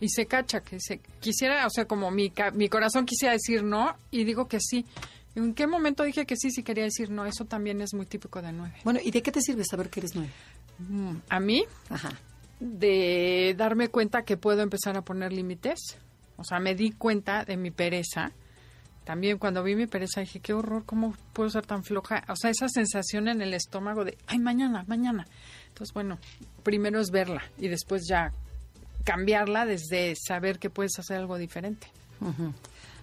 Y 0.00 0.08
se 0.08 0.26
cacha, 0.26 0.60
que 0.60 0.78
se 0.78 1.00
quisiera, 1.20 1.66
o 1.66 1.70
sea, 1.70 1.86
como 1.86 2.10
mi, 2.10 2.32
mi 2.52 2.68
corazón 2.68 3.06
quisiera 3.06 3.32
decir 3.32 3.64
no 3.64 3.96
y 4.10 4.24
digo 4.24 4.46
que 4.46 4.60
sí. 4.60 4.84
¿En 5.34 5.52
qué 5.54 5.66
momento 5.66 6.04
dije 6.04 6.26
que 6.26 6.36
sí 6.36 6.50
si 6.50 6.62
quería 6.62 6.84
decir 6.84 7.10
no? 7.10 7.26
Eso 7.26 7.44
también 7.44 7.80
es 7.80 7.92
muy 7.92 8.06
típico 8.06 8.40
de 8.40 8.52
nueve. 8.52 8.74
Bueno, 8.84 9.00
¿y 9.02 9.10
de 9.10 9.22
qué 9.22 9.32
te 9.32 9.40
sirve 9.40 9.64
saber 9.64 9.90
que 9.90 10.00
eres 10.00 10.14
nueve? 10.14 10.30
Mm, 10.78 11.16
a 11.28 11.40
mí, 11.40 11.64
Ajá 11.88 12.10
de 12.60 13.54
darme 13.56 13.88
cuenta 13.88 14.22
que 14.22 14.36
puedo 14.36 14.62
empezar 14.62 14.96
a 14.96 15.02
poner 15.02 15.32
límites. 15.32 15.98
O 16.36 16.44
sea, 16.44 16.58
me 16.58 16.74
di 16.74 16.92
cuenta 16.92 17.44
de 17.44 17.56
mi 17.56 17.70
pereza. 17.70 18.32
También 19.04 19.38
cuando 19.38 19.62
vi 19.62 19.76
mi 19.76 19.86
pereza 19.86 20.20
dije, 20.20 20.40
qué 20.40 20.52
horror, 20.52 20.84
¿cómo 20.84 21.14
puedo 21.32 21.48
ser 21.48 21.64
tan 21.64 21.84
floja? 21.84 22.24
O 22.28 22.36
sea, 22.36 22.50
esa 22.50 22.68
sensación 22.68 23.28
en 23.28 23.40
el 23.40 23.54
estómago 23.54 24.04
de, 24.04 24.18
ay, 24.26 24.38
mañana, 24.38 24.84
mañana. 24.88 25.26
Entonces, 25.68 25.94
bueno, 25.94 26.18
primero 26.62 27.00
es 27.00 27.10
verla 27.10 27.42
y 27.58 27.68
después 27.68 28.02
ya 28.08 28.32
cambiarla 29.04 29.64
desde 29.64 30.14
saber 30.16 30.58
que 30.58 30.70
puedes 30.70 30.98
hacer 30.98 31.18
algo 31.18 31.38
diferente. 31.38 31.86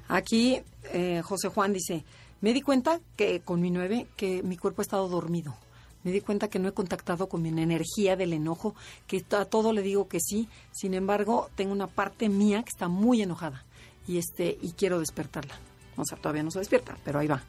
Aquí 0.09 0.61
eh, 0.91 1.21
José 1.23 1.47
Juan 1.47 1.71
dice, 1.71 2.03
me 2.41 2.51
di 2.51 2.61
cuenta 2.61 2.99
que 3.15 3.39
con 3.39 3.61
mi 3.61 3.71
nueve, 3.71 4.07
que 4.17 4.43
mi 4.43 4.57
cuerpo 4.57 4.81
ha 4.81 4.83
estado 4.83 5.07
dormido 5.07 5.55
me 6.03 6.11
di 6.11 6.21
cuenta 6.21 6.49
que 6.49 6.59
no 6.59 6.67
he 6.67 6.73
contactado 6.73 7.27
con 7.27 7.41
mi 7.41 7.49
energía 7.49 8.15
del 8.15 8.33
enojo, 8.33 8.75
que 9.07 9.23
a 9.31 9.45
todo 9.45 9.73
le 9.73 9.81
digo 9.81 10.07
que 10.07 10.19
sí, 10.19 10.47
sin 10.71 10.93
embargo, 10.93 11.49
tengo 11.55 11.71
una 11.71 11.87
parte 11.87 12.29
mía 12.29 12.63
que 12.63 12.69
está 12.69 12.87
muy 12.87 13.21
enojada 13.21 13.63
y 14.07 14.17
este 14.17 14.57
y 14.61 14.73
quiero 14.73 14.99
despertarla. 14.99 15.55
O 15.95 16.05
sea, 16.05 16.17
todavía 16.17 16.43
no 16.43 16.51
se 16.51 16.59
despierta, 16.59 16.97
pero 17.03 17.19
ahí 17.19 17.27
va. 17.27 17.43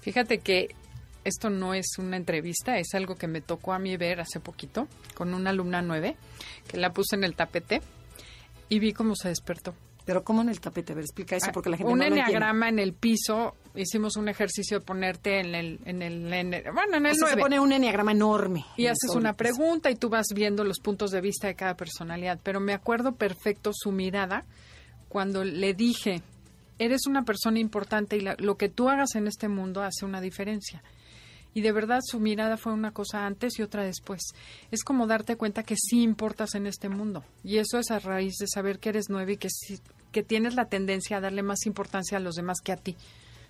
Fíjate 0.00 0.38
que 0.38 0.74
esto 1.24 1.50
no 1.50 1.74
es 1.74 1.98
una 1.98 2.16
entrevista, 2.16 2.78
es 2.78 2.94
algo 2.94 3.16
que 3.16 3.26
me 3.26 3.40
tocó 3.40 3.72
a 3.72 3.78
mí 3.78 3.96
ver 3.96 4.20
hace 4.20 4.40
poquito 4.40 4.86
con 5.14 5.34
una 5.34 5.50
alumna 5.50 5.82
nueve, 5.82 6.16
que 6.68 6.76
la 6.76 6.92
puse 6.92 7.16
en 7.16 7.24
el 7.24 7.34
tapete 7.34 7.82
y 8.68 8.78
vi 8.78 8.92
cómo 8.92 9.16
se 9.16 9.28
despertó. 9.28 9.74
Pero 10.04 10.22
¿cómo 10.22 10.42
en 10.42 10.48
el 10.48 10.60
tapete? 10.60 10.92
A 10.92 10.96
ver, 10.96 11.04
explica 11.04 11.34
eso 11.34 11.50
porque 11.52 11.68
la 11.68 11.76
gente 11.76 11.92
un 11.92 11.98
no 11.98 12.06
Un 12.06 12.12
enneagrama 12.12 12.68
en 12.68 12.78
el 12.78 12.92
piso. 12.92 13.56
Hicimos 13.76 14.16
un 14.16 14.28
ejercicio 14.28 14.80
de 14.80 14.84
ponerte 14.84 15.40
en 15.40 15.54
el... 15.54 15.78
En 15.84 16.02
el, 16.02 16.64
bueno, 16.72 16.96
en 16.96 17.06
el 17.06 17.14
se 17.14 17.36
pone 17.36 17.60
un 17.60 17.72
enneagrama 17.72 18.12
enorme. 18.12 18.64
Y 18.76 18.86
haces 18.86 19.10
una 19.14 19.34
pregunta 19.34 19.90
y 19.90 19.96
tú 19.96 20.08
vas 20.08 20.26
viendo 20.34 20.64
los 20.64 20.80
puntos 20.80 21.10
de 21.10 21.20
vista 21.20 21.46
de 21.46 21.54
cada 21.54 21.76
personalidad. 21.76 22.40
Pero 22.42 22.60
me 22.60 22.72
acuerdo 22.72 23.12
perfecto 23.12 23.70
su 23.74 23.92
mirada 23.92 24.44
cuando 25.08 25.44
le 25.44 25.74
dije 25.74 26.22
eres 26.78 27.06
una 27.06 27.24
persona 27.24 27.58
importante 27.58 28.16
y 28.16 28.20
lo 28.20 28.56
que 28.56 28.68
tú 28.68 28.88
hagas 28.88 29.14
en 29.14 29.26
este 29.26 29.48
mundo 29.48 29.82
hace 29.82 30.04
una 30.04 30.20
diferencia. 30.20 30.82
Y 31.54 31.62
de 31.62 31.72
verdad 31.72 32.00
su 32.02 32.20
mirada 32.20 32.58
fue 32.58 32.74
una 32.74 32.92
cosa 32.92 33.24
antes 33.24 33.58
y 33.58 33.62
otra 33.62 33.82
después. 33.82 34.20
Es 34.70 34.84
como 34.84 35.06
darte 35.06 35.36
cuenta 35.36 35.62
que 35.62 35.74
sí 35.76 36.02
importas 36.02 36.54
en 36.54 36.66
este 36.66 36.90
mundo. 36.90 37.24
Y 37.42 37.56
eso 37.56 37.78
es 37.78 37.90
a 37.90 37.98
raíz 37.98 38.34
de 38.38 38.46
saber 38.46 38.78
que 38.78 38.90
eres 38.90 39.06
nueve 39.08 39.32
y 39.32 39.36
que, 39.38 39.48
que 40.12 40.22
tienes 40.22 40.54
la 40.54 40.66
tendencia 40.66 41.16
a 41.16 41.20
darle 41.22 41.42
más 41.42 41.64
importancia 41.64 42.18
a 42.18 42.20
los 42.20 42.34
demás 42.34 42.58
que 42.62 42.72
a 42.72 42.76
ti. 42.76 42.94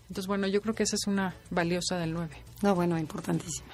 Entonces, 0.08 0.26
bueno, 0.26 0.46
yo 0.46 0.62
creo 0.62 0.74
que 0.74 0.84
esa 0.84 0.96
es 0.96 1.06
una 1.06 1.34
valiosa 1.50 1.98
del 1.98 2.12
nueve. 2.12 2.36
No, 2.62 2.74
bueno, 2.74 2.98
importantísima. 2.98 3.68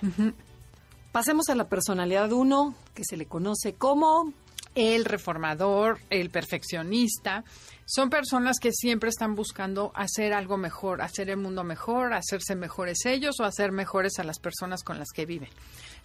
Pasemos 1.13 1.49
a 1.51 1.55
la 1.55 1.69
personalidad 1.69 2.33
uno, 2.33 2.75
que 2.95 3.05
se 3.05 3.17
le 3.17 3.27
conoce 3.27 3.75
como 3.75 4.33
el 4.75 5.05
reformador, 5.05 5.99
el 6.09 6.31
perfeccionista, 6.31 7.45
son 7.85 8.09
personas 8.09 8.59
que 8.59 8.73
siempre 8.73 9.11
están 9.11 9.35
buscando 9.35 9.93
hacer 9.95 10.33
algo 10.33 10.57
mejor, 10.57 11.03
hacer 11.03 11.29
el 11.29 11.37
mundo 11.37 11.65
mejor, 11.65 12.15
hacerse 12.15 12.55
mejores 12.55 13.05
ellos 13.05 13.39
o 13.41 13.45
hacer 13.45 13.73
mejores 13.73 14.19
a 14.19 14.25
las 14.25 14.39
personas 14.39 14.83
con 14.83 14.99
las 14.99 15.11
que 15.11 15.27
viven. 15.27 15.51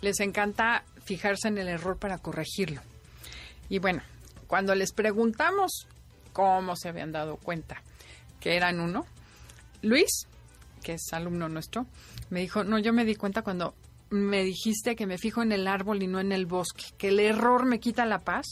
Les 0.02 0.20
encanta 0.20 0.84
fijarse 1.06 1.48
en 1.48 1.58
el 1.58 1.70
error 1.70 1.98
para 1.98 2.18
corregirlo. 2.18 2.82
Y 3.70 3.80
bueno, 3.80 4.02
cuando 4.48 4.76
les 4.76 4.92
preguntamos 4.92 5.88
cómo 6.34 6.76
se 6.76 6.90
habían 6.90 7.14
dado 7.14 7.38
cuenta 7.38 7.82
que 8.42 8.58
eran 8.58 8.80
uno, 8.80 9.06
Luis, 9.82 10.28
que 10.84 10.94
es 10.94 11.14
alumno 11.14 11.50
nuestro, 11.50 11.86
me 12.30 12.42
dijo, 12.42 12.64
no, 12.64 12.80
yo 12.80 12.94
me 12.94 13.06
di 13.06 13.16
cuenta 13.16 13.42
cuando 13.42 13.74
me 14.10 14.44
dijiste 14.44 14.96
que 14.96 15.06
me 15.06 15.18
fijo 15.18 15.42
en 15.42 15.52
el 15.52 15.68
árbol 15.68 16.02
y 16.02 16.08
no 16.08 16.20
en 16.20 16.32
el 16.32 16.46
bosque, 16.46 16.86
que 16.98 17.10
el 17.10 17.20
error 17.20 17.66
me 17.66 17.80
quita 17.80 18.06
la 18.06 18.20
paz. 18.20 18.46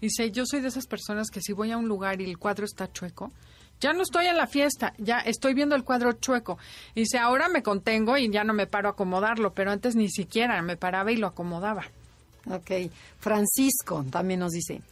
Dice, 0.00 0.30
yo 0.30 0.44
soy 0.46 0.60
de 0.60 0.68
esas 0.68 0.86
personas 0.86 1.30
que 1.30 1.40
si 1.40 1.52
voy 1.52 1.72
a 1.72 1.76
un 1.76 1.88
lugar 1.88 2.20
y 2.20 2.24
el 2.24 2.38
cuadro 2.38 2.64
está 2.64 2.90
chueco, 2.92 3.32
ya 3.80 3.92
no 3.92 4.02
estoy 4.02 4.26
en 4.26 4.36
la 4.36 4.46
fiesta, 4.46 4.92
ya 4.98 5.18
estoy 5.18 5.54
viendo 5.54 5.74
el 5.74 5.84
cuadro 5.84 6.12
chueco. 6.12 6.58
Dice, 6.94 7.18
ahora 7.18 7.48
me 7.48 7.62
contengo 7.62 8.16
y 8.18 8.30
ya 8.30 8.44
no 8.44 8.52
me 8.52 8.66
paro 8.66 8.88
a 8.88 8.92
acomodarlo, 8.92 9.52
pero 9.54 9.70
antes 9.70 9.96
ni 9.96 10.10
siquiera 10.10 10.60
me 10.62 10.76
paraba 10.76 11.12
y 11.12 11.16
lo 11.16 11.26
acomodaba. 11.26 11.84
Ok. 12.46 12.70
Francisco 13.18 14.04
también 14.10 14.40
nos 14.40 14.52
dice, 14.52 14.82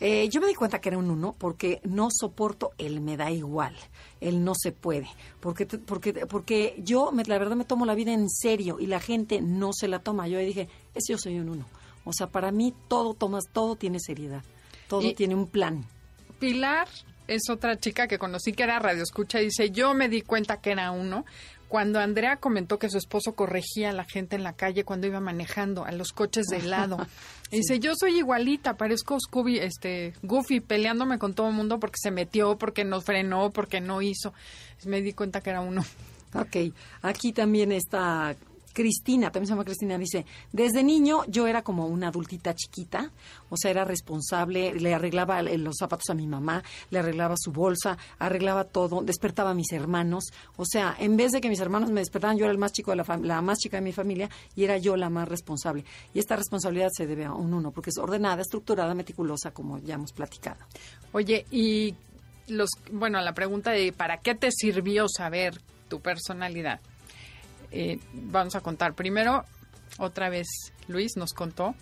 eh, 0.00 0.28
yo 0.28 0.40
me 0.40 0.46
di 0.46 0.54
cuenta 0.54 0.80
que 0.80 0.90
era 0.90 0.98
un 0.98 1.10
uno 1.10 1.34
porque 1.38 1.80
no 1.84 2.08
soporto 2.10 2.72
el 2.76 3.00
me 3.00 3.16
da 3.16 3.30
igual, 3.30 3.74
el 4.20 4.44
no 4.44 4.54
se 4.54 4.72
puede, 4.72 5.08
porque 5.40 5.66
porque 5.66 6.12
porque 6.26 6.74
yo 6.78 7.10
la 7.26 7.38
verdad 7.38 7.56
me 7.56 7.64
tomo 7.64 7.86
la 7.86 7.94
vida 7.94 8.12
en 8.12 8.28
serio 8.30 8.78
y 8.80 8.86
la 8.86 9.00
gente 9.00 9.40
no 9.40 9.72
se 9.72 9.88
la 9.88 9.98
toma. 9.98 10.28
Yo 10.28 10.38
dije, 10.38 10.68
es 10.94 11.04
yo 11.08 11.18
soy 11.18 11.38
un 11.38 11.50
uno. 11.50 11.66
O 12.04 12.12
sea, 12.12 12.28
para 12.28 12.50
mí 12.52 12.74
todo 12.88 13.14
tomas, 13.14 13.44
todo 13.52 13.76
tiene 13.76 13.98
seriedad, 13.98 14.42
todo 14.88 15.14
tiene 15.14 15.34
un 15.34 15.46
plan. 15.46 15.86
Pilar 16.38 16.88
es 17.26 17.48
otra 17.48 17.78
chica 17.78 18.06
que 18.06 18.18
conocí 18.18 18.52
que 18.52 18.62
era 18.62 18.78
radio 18.78 19.02
escucha 19.02 19.40
y 19.40 19.46
dice, 19.46 19.70
yo 19.70 19.94
me 19.94 20.08
di 20.08 20.22
cuenta 20.22 20.60
que 20.60 20.72
era 20.72 20.90
uno 20.90 21.24
cuando 21.68 21.98
Andrea 21.98 22.36
comentó 22.36 22.78
que 22.78 22.88
su 22.88 22.98
esposo 22.98 23.34
corregía 23.34 23.90
a 23.90 23.92
la 23.92 24.04
gente 24.04 24.36
en 24.36 24.42
la 24.42 24.52
calle 24.52 24.84
cuando 24.84 25.06
iba 25.06 25.20
manejando 25.20 25.84
a 25.84 25.92
los 25.92 26.12
coches 26.12 26.46
de 26.46 26.62
lado. 26.62 26.98
Dice, 27.50 27.78
yo 27.78 27.94
soy 27.94 28.18
igualita, 28.18 28.76
parezco 28.76 29.18
Scooby, 29.18 29.58
este, 29.58 30.14
Goofy, 30.22 30.60
peleándome 30.60 31.18
con 31.18 31.34
todo 31.34 31.48
el 31.48 31.54
mundo 31.54 31.78
porque 31.78 31.98
se 32.00 32.10
metió, 32.10 32.56
porque 32.58 32.84
no 32.84 33.00
frenó, 33.00 33.50
porque 33.50 33.80
no 33.80 34.02
hizo. 34.02 34.32
Me 34.84 35.00
di 35.02 35.12
cuenta 35.12 35.40
que 35.40 35.50
era 35.50 35.60
uno. 35.60 35.84
Ok, 36.34 36.72
aquí 37.02 37.32
también 37.32 37.70
está 37.70 38.34
Cristina, 38.74 39.30
también 39.30 39.46
se 39.46 39.52
llama 39.52 39.64
Cristina, 39.64 39.96
dice, 39.96 40.26
desde 40.52 40.82
niño 40.82 41.24
yo 41.28 41.46
era 41.46 41.62
como 41.62 41.86
una 41.86 42.08
adultita 42.08 42.54
chiquita, 42.54 43.10
o 43.48 43.56
sea, 43.56 43.70
era 43.70 43.84
responsable, 43.84 44.74
le 44.74 44.92
arreglaba 44.92 45.40
los 45.42 45.76
zapatos 45.78 46.10
a 46.10 46.14
mi 46.14 46.26
mamá, 46.26 46.62
le 46.90 46.98
arreglaba 46.98 47.36
su 47.38 47.52
bolsa, 47.52 47.96
arreglaba 48.18 48.64
todo, 48.64 49.02
despertaba 49.02 49.50
a 49.50 49.54
mis 49.54 49.72
hermanos, 49.72 50.24
o 50.56 50.66
sea, 50.66 50.94
en 50.98 51.16
vez 51.16 51.32
de 51.32 51.40
que 51.40 51.48
mis 51.48 51.60
hermanos 51.60 51.90
me 51.90 52.00
despertaran, 52.00 52.36
yo 52.36 52.44
era 52.44 52.52
el 52.52 52.58
más 52.58 52.72
chico 52.72 52.90
de 52.90 52.96
la, 52.98 53.18
la 53.22 53.40
más 53.40 53.58
chica 53.58 53.76
de 53.78 53.82
mi 53.82 53.92
familia 53.92 54.28
y 54.56 54.64
era 54.64 54.76
yo 54.76 54.96
la 54.96 55.08
más 55.08 55.28
responsable. 55.28 55.84
Y 56.12 56.18
esta 56.18 56.36
responsabilidad 56.36 56.90
se 56.92 57.06
debe 57.06 57.24
a 57.24 57.32
un 57.32 57.54
uno, 57.54 57.70
porque 57.70 57.90
es 57.90 57.98
ordenada, 57.98 58.42
estructurada, 58.42 58.94
meticulosa, 58.94 59.52
como 59.52 59.78
ya 59.78 59.94
hemos 59.94 60.12
platicado. 60.12 60.58
Oye, 61.12 61.46
y 61.50 61.94
los, 62.48 62.70
bueno, 62.90 63.20
la 63.20 63.34
pregunta 63.34 63.70
de 63.70 63.92
¿para 63.92 64.18
qué 64.18 64.34
te 64.34 64.50
sirvió 64.50 65.06
saber 65.08 65.60
tu 65.88 66.00
personalidad? 66.00 66.80
Eh, 67.76 67.98
vamos 68.12 68.54
a 68.54 68.60
contar. 68.60 68.94
Primero, 68.94 69.44
otra 69.98 70.28
vez 70.28 70.46
Luis 70.86 71.16
nos 71.16 71.32
contó 71.32 71.74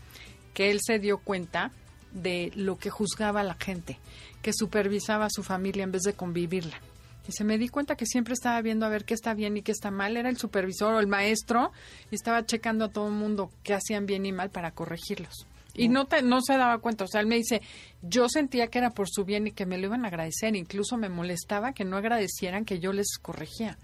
que 0.54 0.70
él 0.70 0.78
se 0.82 0.98
dio 0.98 1.18
cuenta 1.18 1.70
de 2.12 2.50
lo 2.54 2.78
que 2.78 2.88
juzgaba 2.88 3.42
la 3.42 3.54
gente, 3.54 3.98
que 4.40 4.54
supervisaba 4.54 5.26
a 5.26 5.30
su 5.30 5.42
familia 5.42 5.84
en 5.84 5.92
vez 5.92 6.02
de 6.02 6.14
convivirla. 6.14 6.80
Y 7.28 7.32
se 7.32 7.44
me 7.44 7.58
di 7.58 7.68
cuenta 7.68 7.94
que 7.94 8.06
siempre 8.06 8.32
estaba 8.32 8.60
viendo 8.62 8.86
a 8.86 8.88
ver 8.88 9.04
qué 9.04 9.12
está 9.12 9.34
bien 9.34 9.58
y 9.58 9.62
qué 9.62 9.70
está 9.70 9.90
mal. 9.90 10.16
Era 10.16 10.30
el 10.30 10.38
supervisor 10.38 10.94
o 10.94 10.98
el 10.98 11.06
maestro 11.06 11.72
y 12.10 12.14
estaba 12.14 12.44
checando 12.46 12.86
a 12.86 12.88
todo 12.88 13.08
el 13.08 13.14
mundo 13.14 13.50
qué 13.62 13.74
hacían 13.74 14.06
bien 14.06 14.24
y 14.24 14.32
mal 14.32 14.48
para 14.48 14.72
corregirlos. 14.72 15.46
Y 15.74 15.88
no, 15.88 16.06
te, 16.06 16.22
no 16.22 16.40
se 16.40 16.56
daba 16.56 16.78
cuenta. 16.78 17.04
O 17.04 17.06
sea, 17.06 17.20
él 17.20 17.26
me 17.26 17.36
dice, 17.36 17.60
yo 18.00 18.30
sentía 18.30 18.68
que 18.68 18.78
era 18.78 18.90
por 18.90 19.08
su 19.10 19.24
bien 19.24 19.46
y 19.46 19.52
que 19.52 19.66
me 19.66 19.78
lo 19.78 19.86
iban 19.86 20.04
a 20.06 20.08
agradecer. 20.08 20.56
Incluso 20.56 20.96
me 20.96 21.10
molestaba 21.10 21.72
que 21.72 21.84
no 21.84 21.98
agradecieran 21.98 22.64
que 22.64 22.78
yo 22.78 22.92
les 22.92 23.18
corregía. 23.18 23.78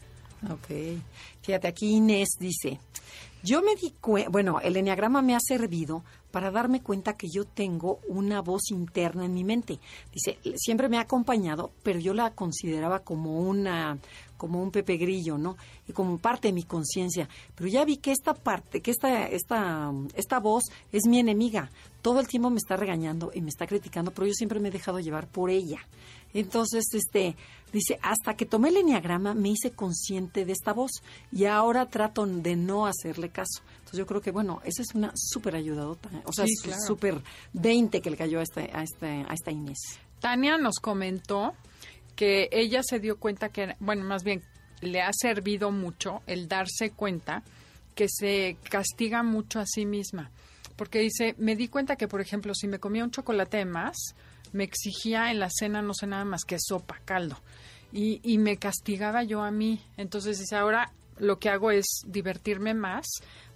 Ok. 0.45 1.01
Fíjate, 1.43 1.69
aquí 1.69 1.97
Inés 1.97 2.29
dice, 2.39 2.79
yo 3.43 3.63
me 3.63 3.75
di 3.77 3.93
cuenta, 4.01 4.31
bueno, 4.31 4.61
el 4.61 4.77
enneagrama 4.77 5.23
me 5.23 5.35
ha 5.35 5.41
servido 5.41 6.05
para 6.31 6.51
darme 6.51 6.83
cuenta 6.83 7.17
que 7.17 7.29
yo 7.29 7.45
tengo 7.45 8.01
una 8.09 8.41
voz 8.43 8.71
interna 8.71 9.25
en 9.25 9.35
mi 9.35 9.45
mente. 9.45 9.79
Dice, 10.13 10.39
siempre 10.57 10.89
me 10.89 10.99
ha 10.99 11.03
acompañado, 11.03 11.73
pero 11.83 11.99
yo 11.99 12.15
la 12.15 12.31
consideraba 12.31 13.01
como 13.01 13.41
una 13.41 13.99
como 14.37 14.63
un 14.63 14.71
Pepe 14.71 14.97
Grillo, 14.97 15.37
¿no? 15.37 15.57
Y 15.89 15.93
como 15.93 16.17
parte 16.17 16.49
de 16.49 16.55
mi 16.55 16.63
conciencia. 16.63 17.29
Pero 17.55 17.69
ya 17.69 17.85
vi 17.85 17.97
que 17.97 18.13
esta 18.13 18.35
parte, 18.35 18.81
que 18.81 18.93
esta, 18.93 19.27
esta, 19.27 19.93
esta 20.15 20.39
voz 20.39 20.63
es 20.93 21.07
mi 21.07 21.19
enemiga. 21.19 21.71
Todo 22.03 22.21
el 22.21 22.29
tiempo 22.29 22.51
me 22.51 22.59
está 22.59 22.77
regañando 22.77 23.31
y 23.35 23.41
me 23.41 23.49
está 23.49 23.67
criticando, 23.67 24.13
pero 24.13 24.27
yo 24.27 24.33
siempre 24.35 24.61
me 24.61 24.69
he 24.69 24.73
dejado 24.73 25.01
llevar 25.01 25.27
por 25.27 25.51
ella. 25.51 25.81
Entonces, 26.35 26.85
este, 26.93 27.37
dice, 27.73 27.99
hasta 28.03 28.35
que 28.35 28.47
tomé 28.47 28.69
el 28.69 28.79
enneagrama 28.79 29.35
me 29.35 29.51
hice 29.51 29.73
consciente 29.73 30.45
de 30.45 30.53
esta 30.53 30.73
voz 30.73 30.91
y 31.33 31.47
ahora 31.47 31.87
trato 31.87 32.27
de 32.27 32.57
no 32.57 32.87
hacerle 32.87 33.31
caso. 33.31 33.63
Entonces 33.79 33.99
yo 33.99 34.07
creo 34.07 34.21
que, 34.21 34.31
bueno, 34.31 34.61
esa 34.65 34.83
es 34.83 34.95
una 34.95 35.13
súper 35.15 35.57
ayudadota, 35.57 36.11
¿eh? 36.11 36.23
o 36.25 36.33
sea, 36.33 36.45
súper 36.87 37.23
20 37.55 38.01
que 38.01 38.11
le 38.11 38.17
cayó 38.17 38.41
a, 38.41 38.43
este, 38.43 38.71
a, 38.73 38.83
este, 38.83 39.07
a 39.07 39.33
esta 39.33 39.51
Inés. 39.51 39.79
Tania 40.21 40.59
nos 40.59 40.79
comentó 40.81 41.55
que 42.15 42.49
ella 42.53 42.83
se 42.83 43.01
dio 43.01 43.19
cuenta 43.19 43.49
que, 43.49 43.75
bueno, 43.81 44.05
más 44.05 44.25
bien 44.25 44.43
le 44.81 45.01
ha 45.01 45.11
servido 45.13 45.71
mucho 45.71 46.23
el 46.27 46.49
darse 46.49 46.91
cuenta 46.91 47.43
que 47.95 48.07
se 48.09 48.57
castiga 48.69 49.23
mucho 49.23 49.61
a 49.61 49.67
sí 49.67 49.87
misma. 49.87 50.31
Porque 50.79 51.01
dice, 51.01 51.35
me 51.39 51.57
di 51.57 51.67
cuenta 51.67 51.97
que, 51.97 52.07
por 52.07 52.21
ejemplo, 52.21 52.55
si 52.55 52.69
me 52.69 52.79
comía 52.79 53.03
un 53.03 53.11
chocolate 53.11 53.57
de 53.57 53.65
más, 53.65 54.15
me 54.53 54.63
exigía 54.63 55.31
en 55.31 55.41
la 55.41 55.51
cena 55.51 55.83
no 55.83 55.93
sé 55.93 56.07
nada 56.07 56.25
más 56.25 56.45
que 56.45 56.57
sopa, 56.59 57.01
caldo. 57.05 57.37
Y, 57.93 58.21
y 58.23 58.39
me 58.39 58.59
castigaba 58.59 59.25
yo 59.25 59.43
a 59.43 59.51
mí. 59.51 59.83
Entonces 59.97 60.39
dice, 60.39 60.55
ahora 60.55 60.93
lo 61.19 61.41
que 61.41 61.51
hago 61.51 61.73
es 61.73 61.85
divertirme 62.07 62.75
más 62.75 63.07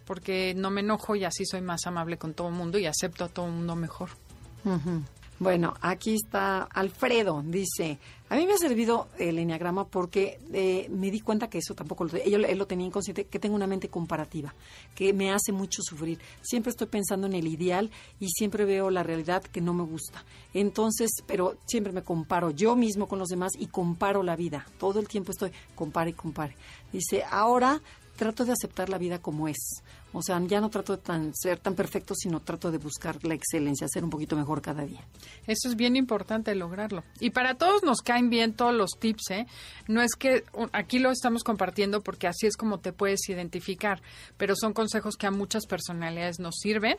porque 0.04 0.52
no 0.54 0.70
me 0.70 0.80
enojo 0.80 1.14
y 1.14 1.24
así 1.24 1.46
soy 1.46 1.60
más 1.60 1.86
amable 1.86 2.18
con 2.18 2.34
todo 2.34 2.48
el 2.48 2.54
mundo 2.54 2.76
y 2.76 2.86
acepto 2.86 3.24
a 3.24 3.28
todo 3.28 3.46
el 3.46 3.52
mundo 3.52 3.76
mejor. 3.76 4.10
Bueno, 5.38 5.74
aquí 5.80 6.14
está 6.14 6.64
Alfredo, 6.64 7.42
dice, 7.44 7.98
a 8.32 8.36
mí 8.36 8.46
me 8.46 8.54
ha 8.54 8.56
servido 8.56 9.08
el 9.18 9.38
enneagrama 9.38 9.86
porque 9.88 10.40
eh, 10.54 10.88
me 10.88 11.10
di 11.10 11.20
cuenta 11.20 11.50
que 11.50 11.58
eso 11.58 11.74
tampoco 11.74 12.04
lo, 12.04 12.16
él, 12.16 12.46
él 12.46 12.56
lo 12.56 12.66
tenía 12.66 12.86
inconsciente, 12.86 13.26
que 13.26 13.38
tengo 13.38 13.54
una 13.54 13.66
mente 13.66 13.90
comparativa, 13.90 14.54
que 14.94 15.12
me 15.12 15.30
hace 15.30 15.52
mucho 15.52 15.82
sufrir. 15.82 16.18
Siempre 16.40 16.70
estoy 16.70 16.86
pensando 16.86 17.26
en 17.26 17.34
el 17.34 17.46
ideal 17.46 17.90
y 18.18 18.30
siempre 18.30 18.64
veo 18.64 18.88
la 18.88 19.02
realidad 19.02 19.42
que 19.42 19.60
no 19.60 19.74
me 19.74 19.82
gusta. 19.82 20.24
Entonces, 20.54 21.10
pero 21.26 21.58
siempre 21.66 21.92
me 21.92 22.04
comparo 22.04 22.50
yo 22.52 22.74
mismo 22.74 23.06
con 23.06 23.18
los 23.18 23.28
demás 23.28 23.52
y 23.58 23.66
comparo 23.66 24.22
la 24.22 24.34
vida. 24.34 24.64
Todo 24.78 24.98
el 24.98 25.08
tiempo 25.08 25.32
estoy 25.32 25.52
compare 25.74 26.08
y 26.08 26.14
compare. 26.14 26.56
Dice, 26.90 27.24
ahora 27.30 27.82
trato 28.16 28.44
de 28.44 28.52
aceptar 28.52 28.88
la 28.88 28.98
vida 28.98 29.18
como 29.20 29.48
es. 29.48 29.82
O 30.12 30.22
sea, 30.22 30.40
ya 30.46 30.60
no 30.60 30.68
trato 30.68 30.96
de 30.96 31.02
tan, 31.02 31.34
ser 31.34 31.58
tan 31.58 31.74
perfecto, 31.74 32.14
sino 32.14 32.40
trato 32.40 32.70
de 32.70 32.78
buscar 32.78 33.24
la 33.24 33.34
excelencia, 33.34 33.88
ser 33.88 34.04
un 34.04 34.10
poquito 34.10 34.36
mejor 34.36 34.60
cada 34.60 34.84
día. 34.84 35.06
Eso 35.46 35.68
es 35.68 35.76
bien 35.76 35.96
importante 35.96 36.54
lograrlo. 36.54 37.02
Y 37.18 37.30
para 37.30 37.54
todos 37.54 37.82
nos 37.82 38.02
caen 38.02 38.28
bien 38.28 38.52
todos 38.52 38.74
los 38.74 38.90
tips, 38.98 39.30
¿eh? 39.30 39.46
No 39.88 40.02
es 40.02 40.14
que 40.14 40.44
aquí 40.72 40.98
lo 40.98 41.10
estamos 41.10 41.44
compartiendo 41.44 42.02
porque 42.02 42.26
así 42.26 42.46
es 42.46 42.56
como 42.56 42.78
te 42.78 42.92
puedes 42.92 43.26
identificar, 43.28 44.02
pero 44.36 44.54
son 44.54 44.74
consejos 44.74 45.16
que 45.16 45.26
a 45.26 45.30
muchas 45.30 45.66
personalidades 45.66 46.38
nos 46.38 46.56
sirven 46.60 46.98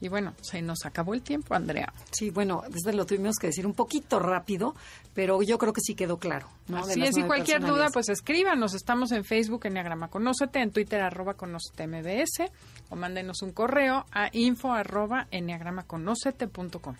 y 0.00 0.08
bueno, 0.08 0.34
se 0.42 0.60
nos 0.60 0.84
acabó 0.84 1.14
el 1.14 1.22
tiempo, 1.22 1.54
Andrea. 1.54 1.92
Sí, 2.10 2.30
bueno, 2.30 2.62
desde 2.68 2.92
lo 2.92 3.06
tuvimos 3.06 3.36
que 3.36 3.46
decir 3.48 3.66
un 3.66 3.74
poquito 3.74 4.18
rápido, 4.18 4.74
pero 5.14 5.40
yo 5.42 5.56
creo 5.58 5.72
que 5.72 5.80
sí 5.80 5.94
quedó 5.94 6.18
claro. 6.18 6.48
¿no? 6.68 6.78
Así 6.78 7.02
es, 7.02 7.16
y 7.16 7.22
cualquier 7.22 7.62
duda, 7.62 7.88
pues 7.92 8.08
escríbanos. 8.08 8.74
Estamos 8.74 9.12
en 9.12 9.24
Facebook, 9.24 9.62
en 9.64 9.72
Enneagrama 9.72 10.08
Conócete, 10.08 10.60
en 10.60 10.72
Twitter, 10.72 11.00
arroba 11.00 11.34
Conócete 11.34 11.86
MBS, 11.86 12.50
o 12.90 12.96
mándenos 12.96 13.42
un 13.42 13.52
correo 13.52 14.04
a 14.12 14.28
info 14.32 14.72
arroba 14.72 15.26
enneagramaconocete.com. 15.30 16.96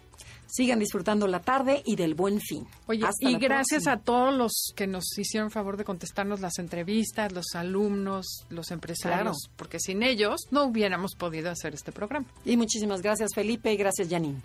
Sigan 0.55 0.79
disfrutando 0.79 1.27
la 1.27 1.41
tarde 1.41 1.83
y 1.85 1.97
del 1.97 2.15
buen 2.15 2.41
fin. 2.41 2.65
Oye, 2.87 3.05
y 3.19 3.37
gracias 3.39 3.89
a 3.89 3.97
todos 3.97 4.33
los 4.33 4.73
que 4.77 4.87
nos 4.87 5.19
hicieron 5.19 5.51
favor 5.51 5.77
de 5.77 5.85
contestarnos 5.85 6.41
las 6.41 6.61
entrevistas, 6.61 7.33
los 7.33 7.57
alumnos, 7.57 8.47
los 8.51 8.71
empresarios, 8.71 9.51
porque 9.57 9.81
sin 9.81 10.05
ellos 10.05 10.43
no 10.53 10.63
hubiéramos 10.63 11.17
podido 11.17 11.51
hacer 11.51 11.75
este 11.75 11.91
programa. 11.91 12.27
Y 12.45 12.57
muchísimas 12.57 13.03
gracias 13.03 13.31
Felipe 13.35 13.73
y 13.73 13.77
gracias 13.77 14.09
Janine. 14.09 14.43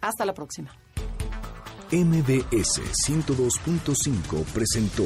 Hasta 0.00 0.24
la 0.24 0.34
próxima. 0.34 0.72
MBS 1.92 2.82
102.5 3.06 4.44
presentó 4.46 5.04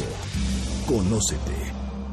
Conócete. 0.87 1.68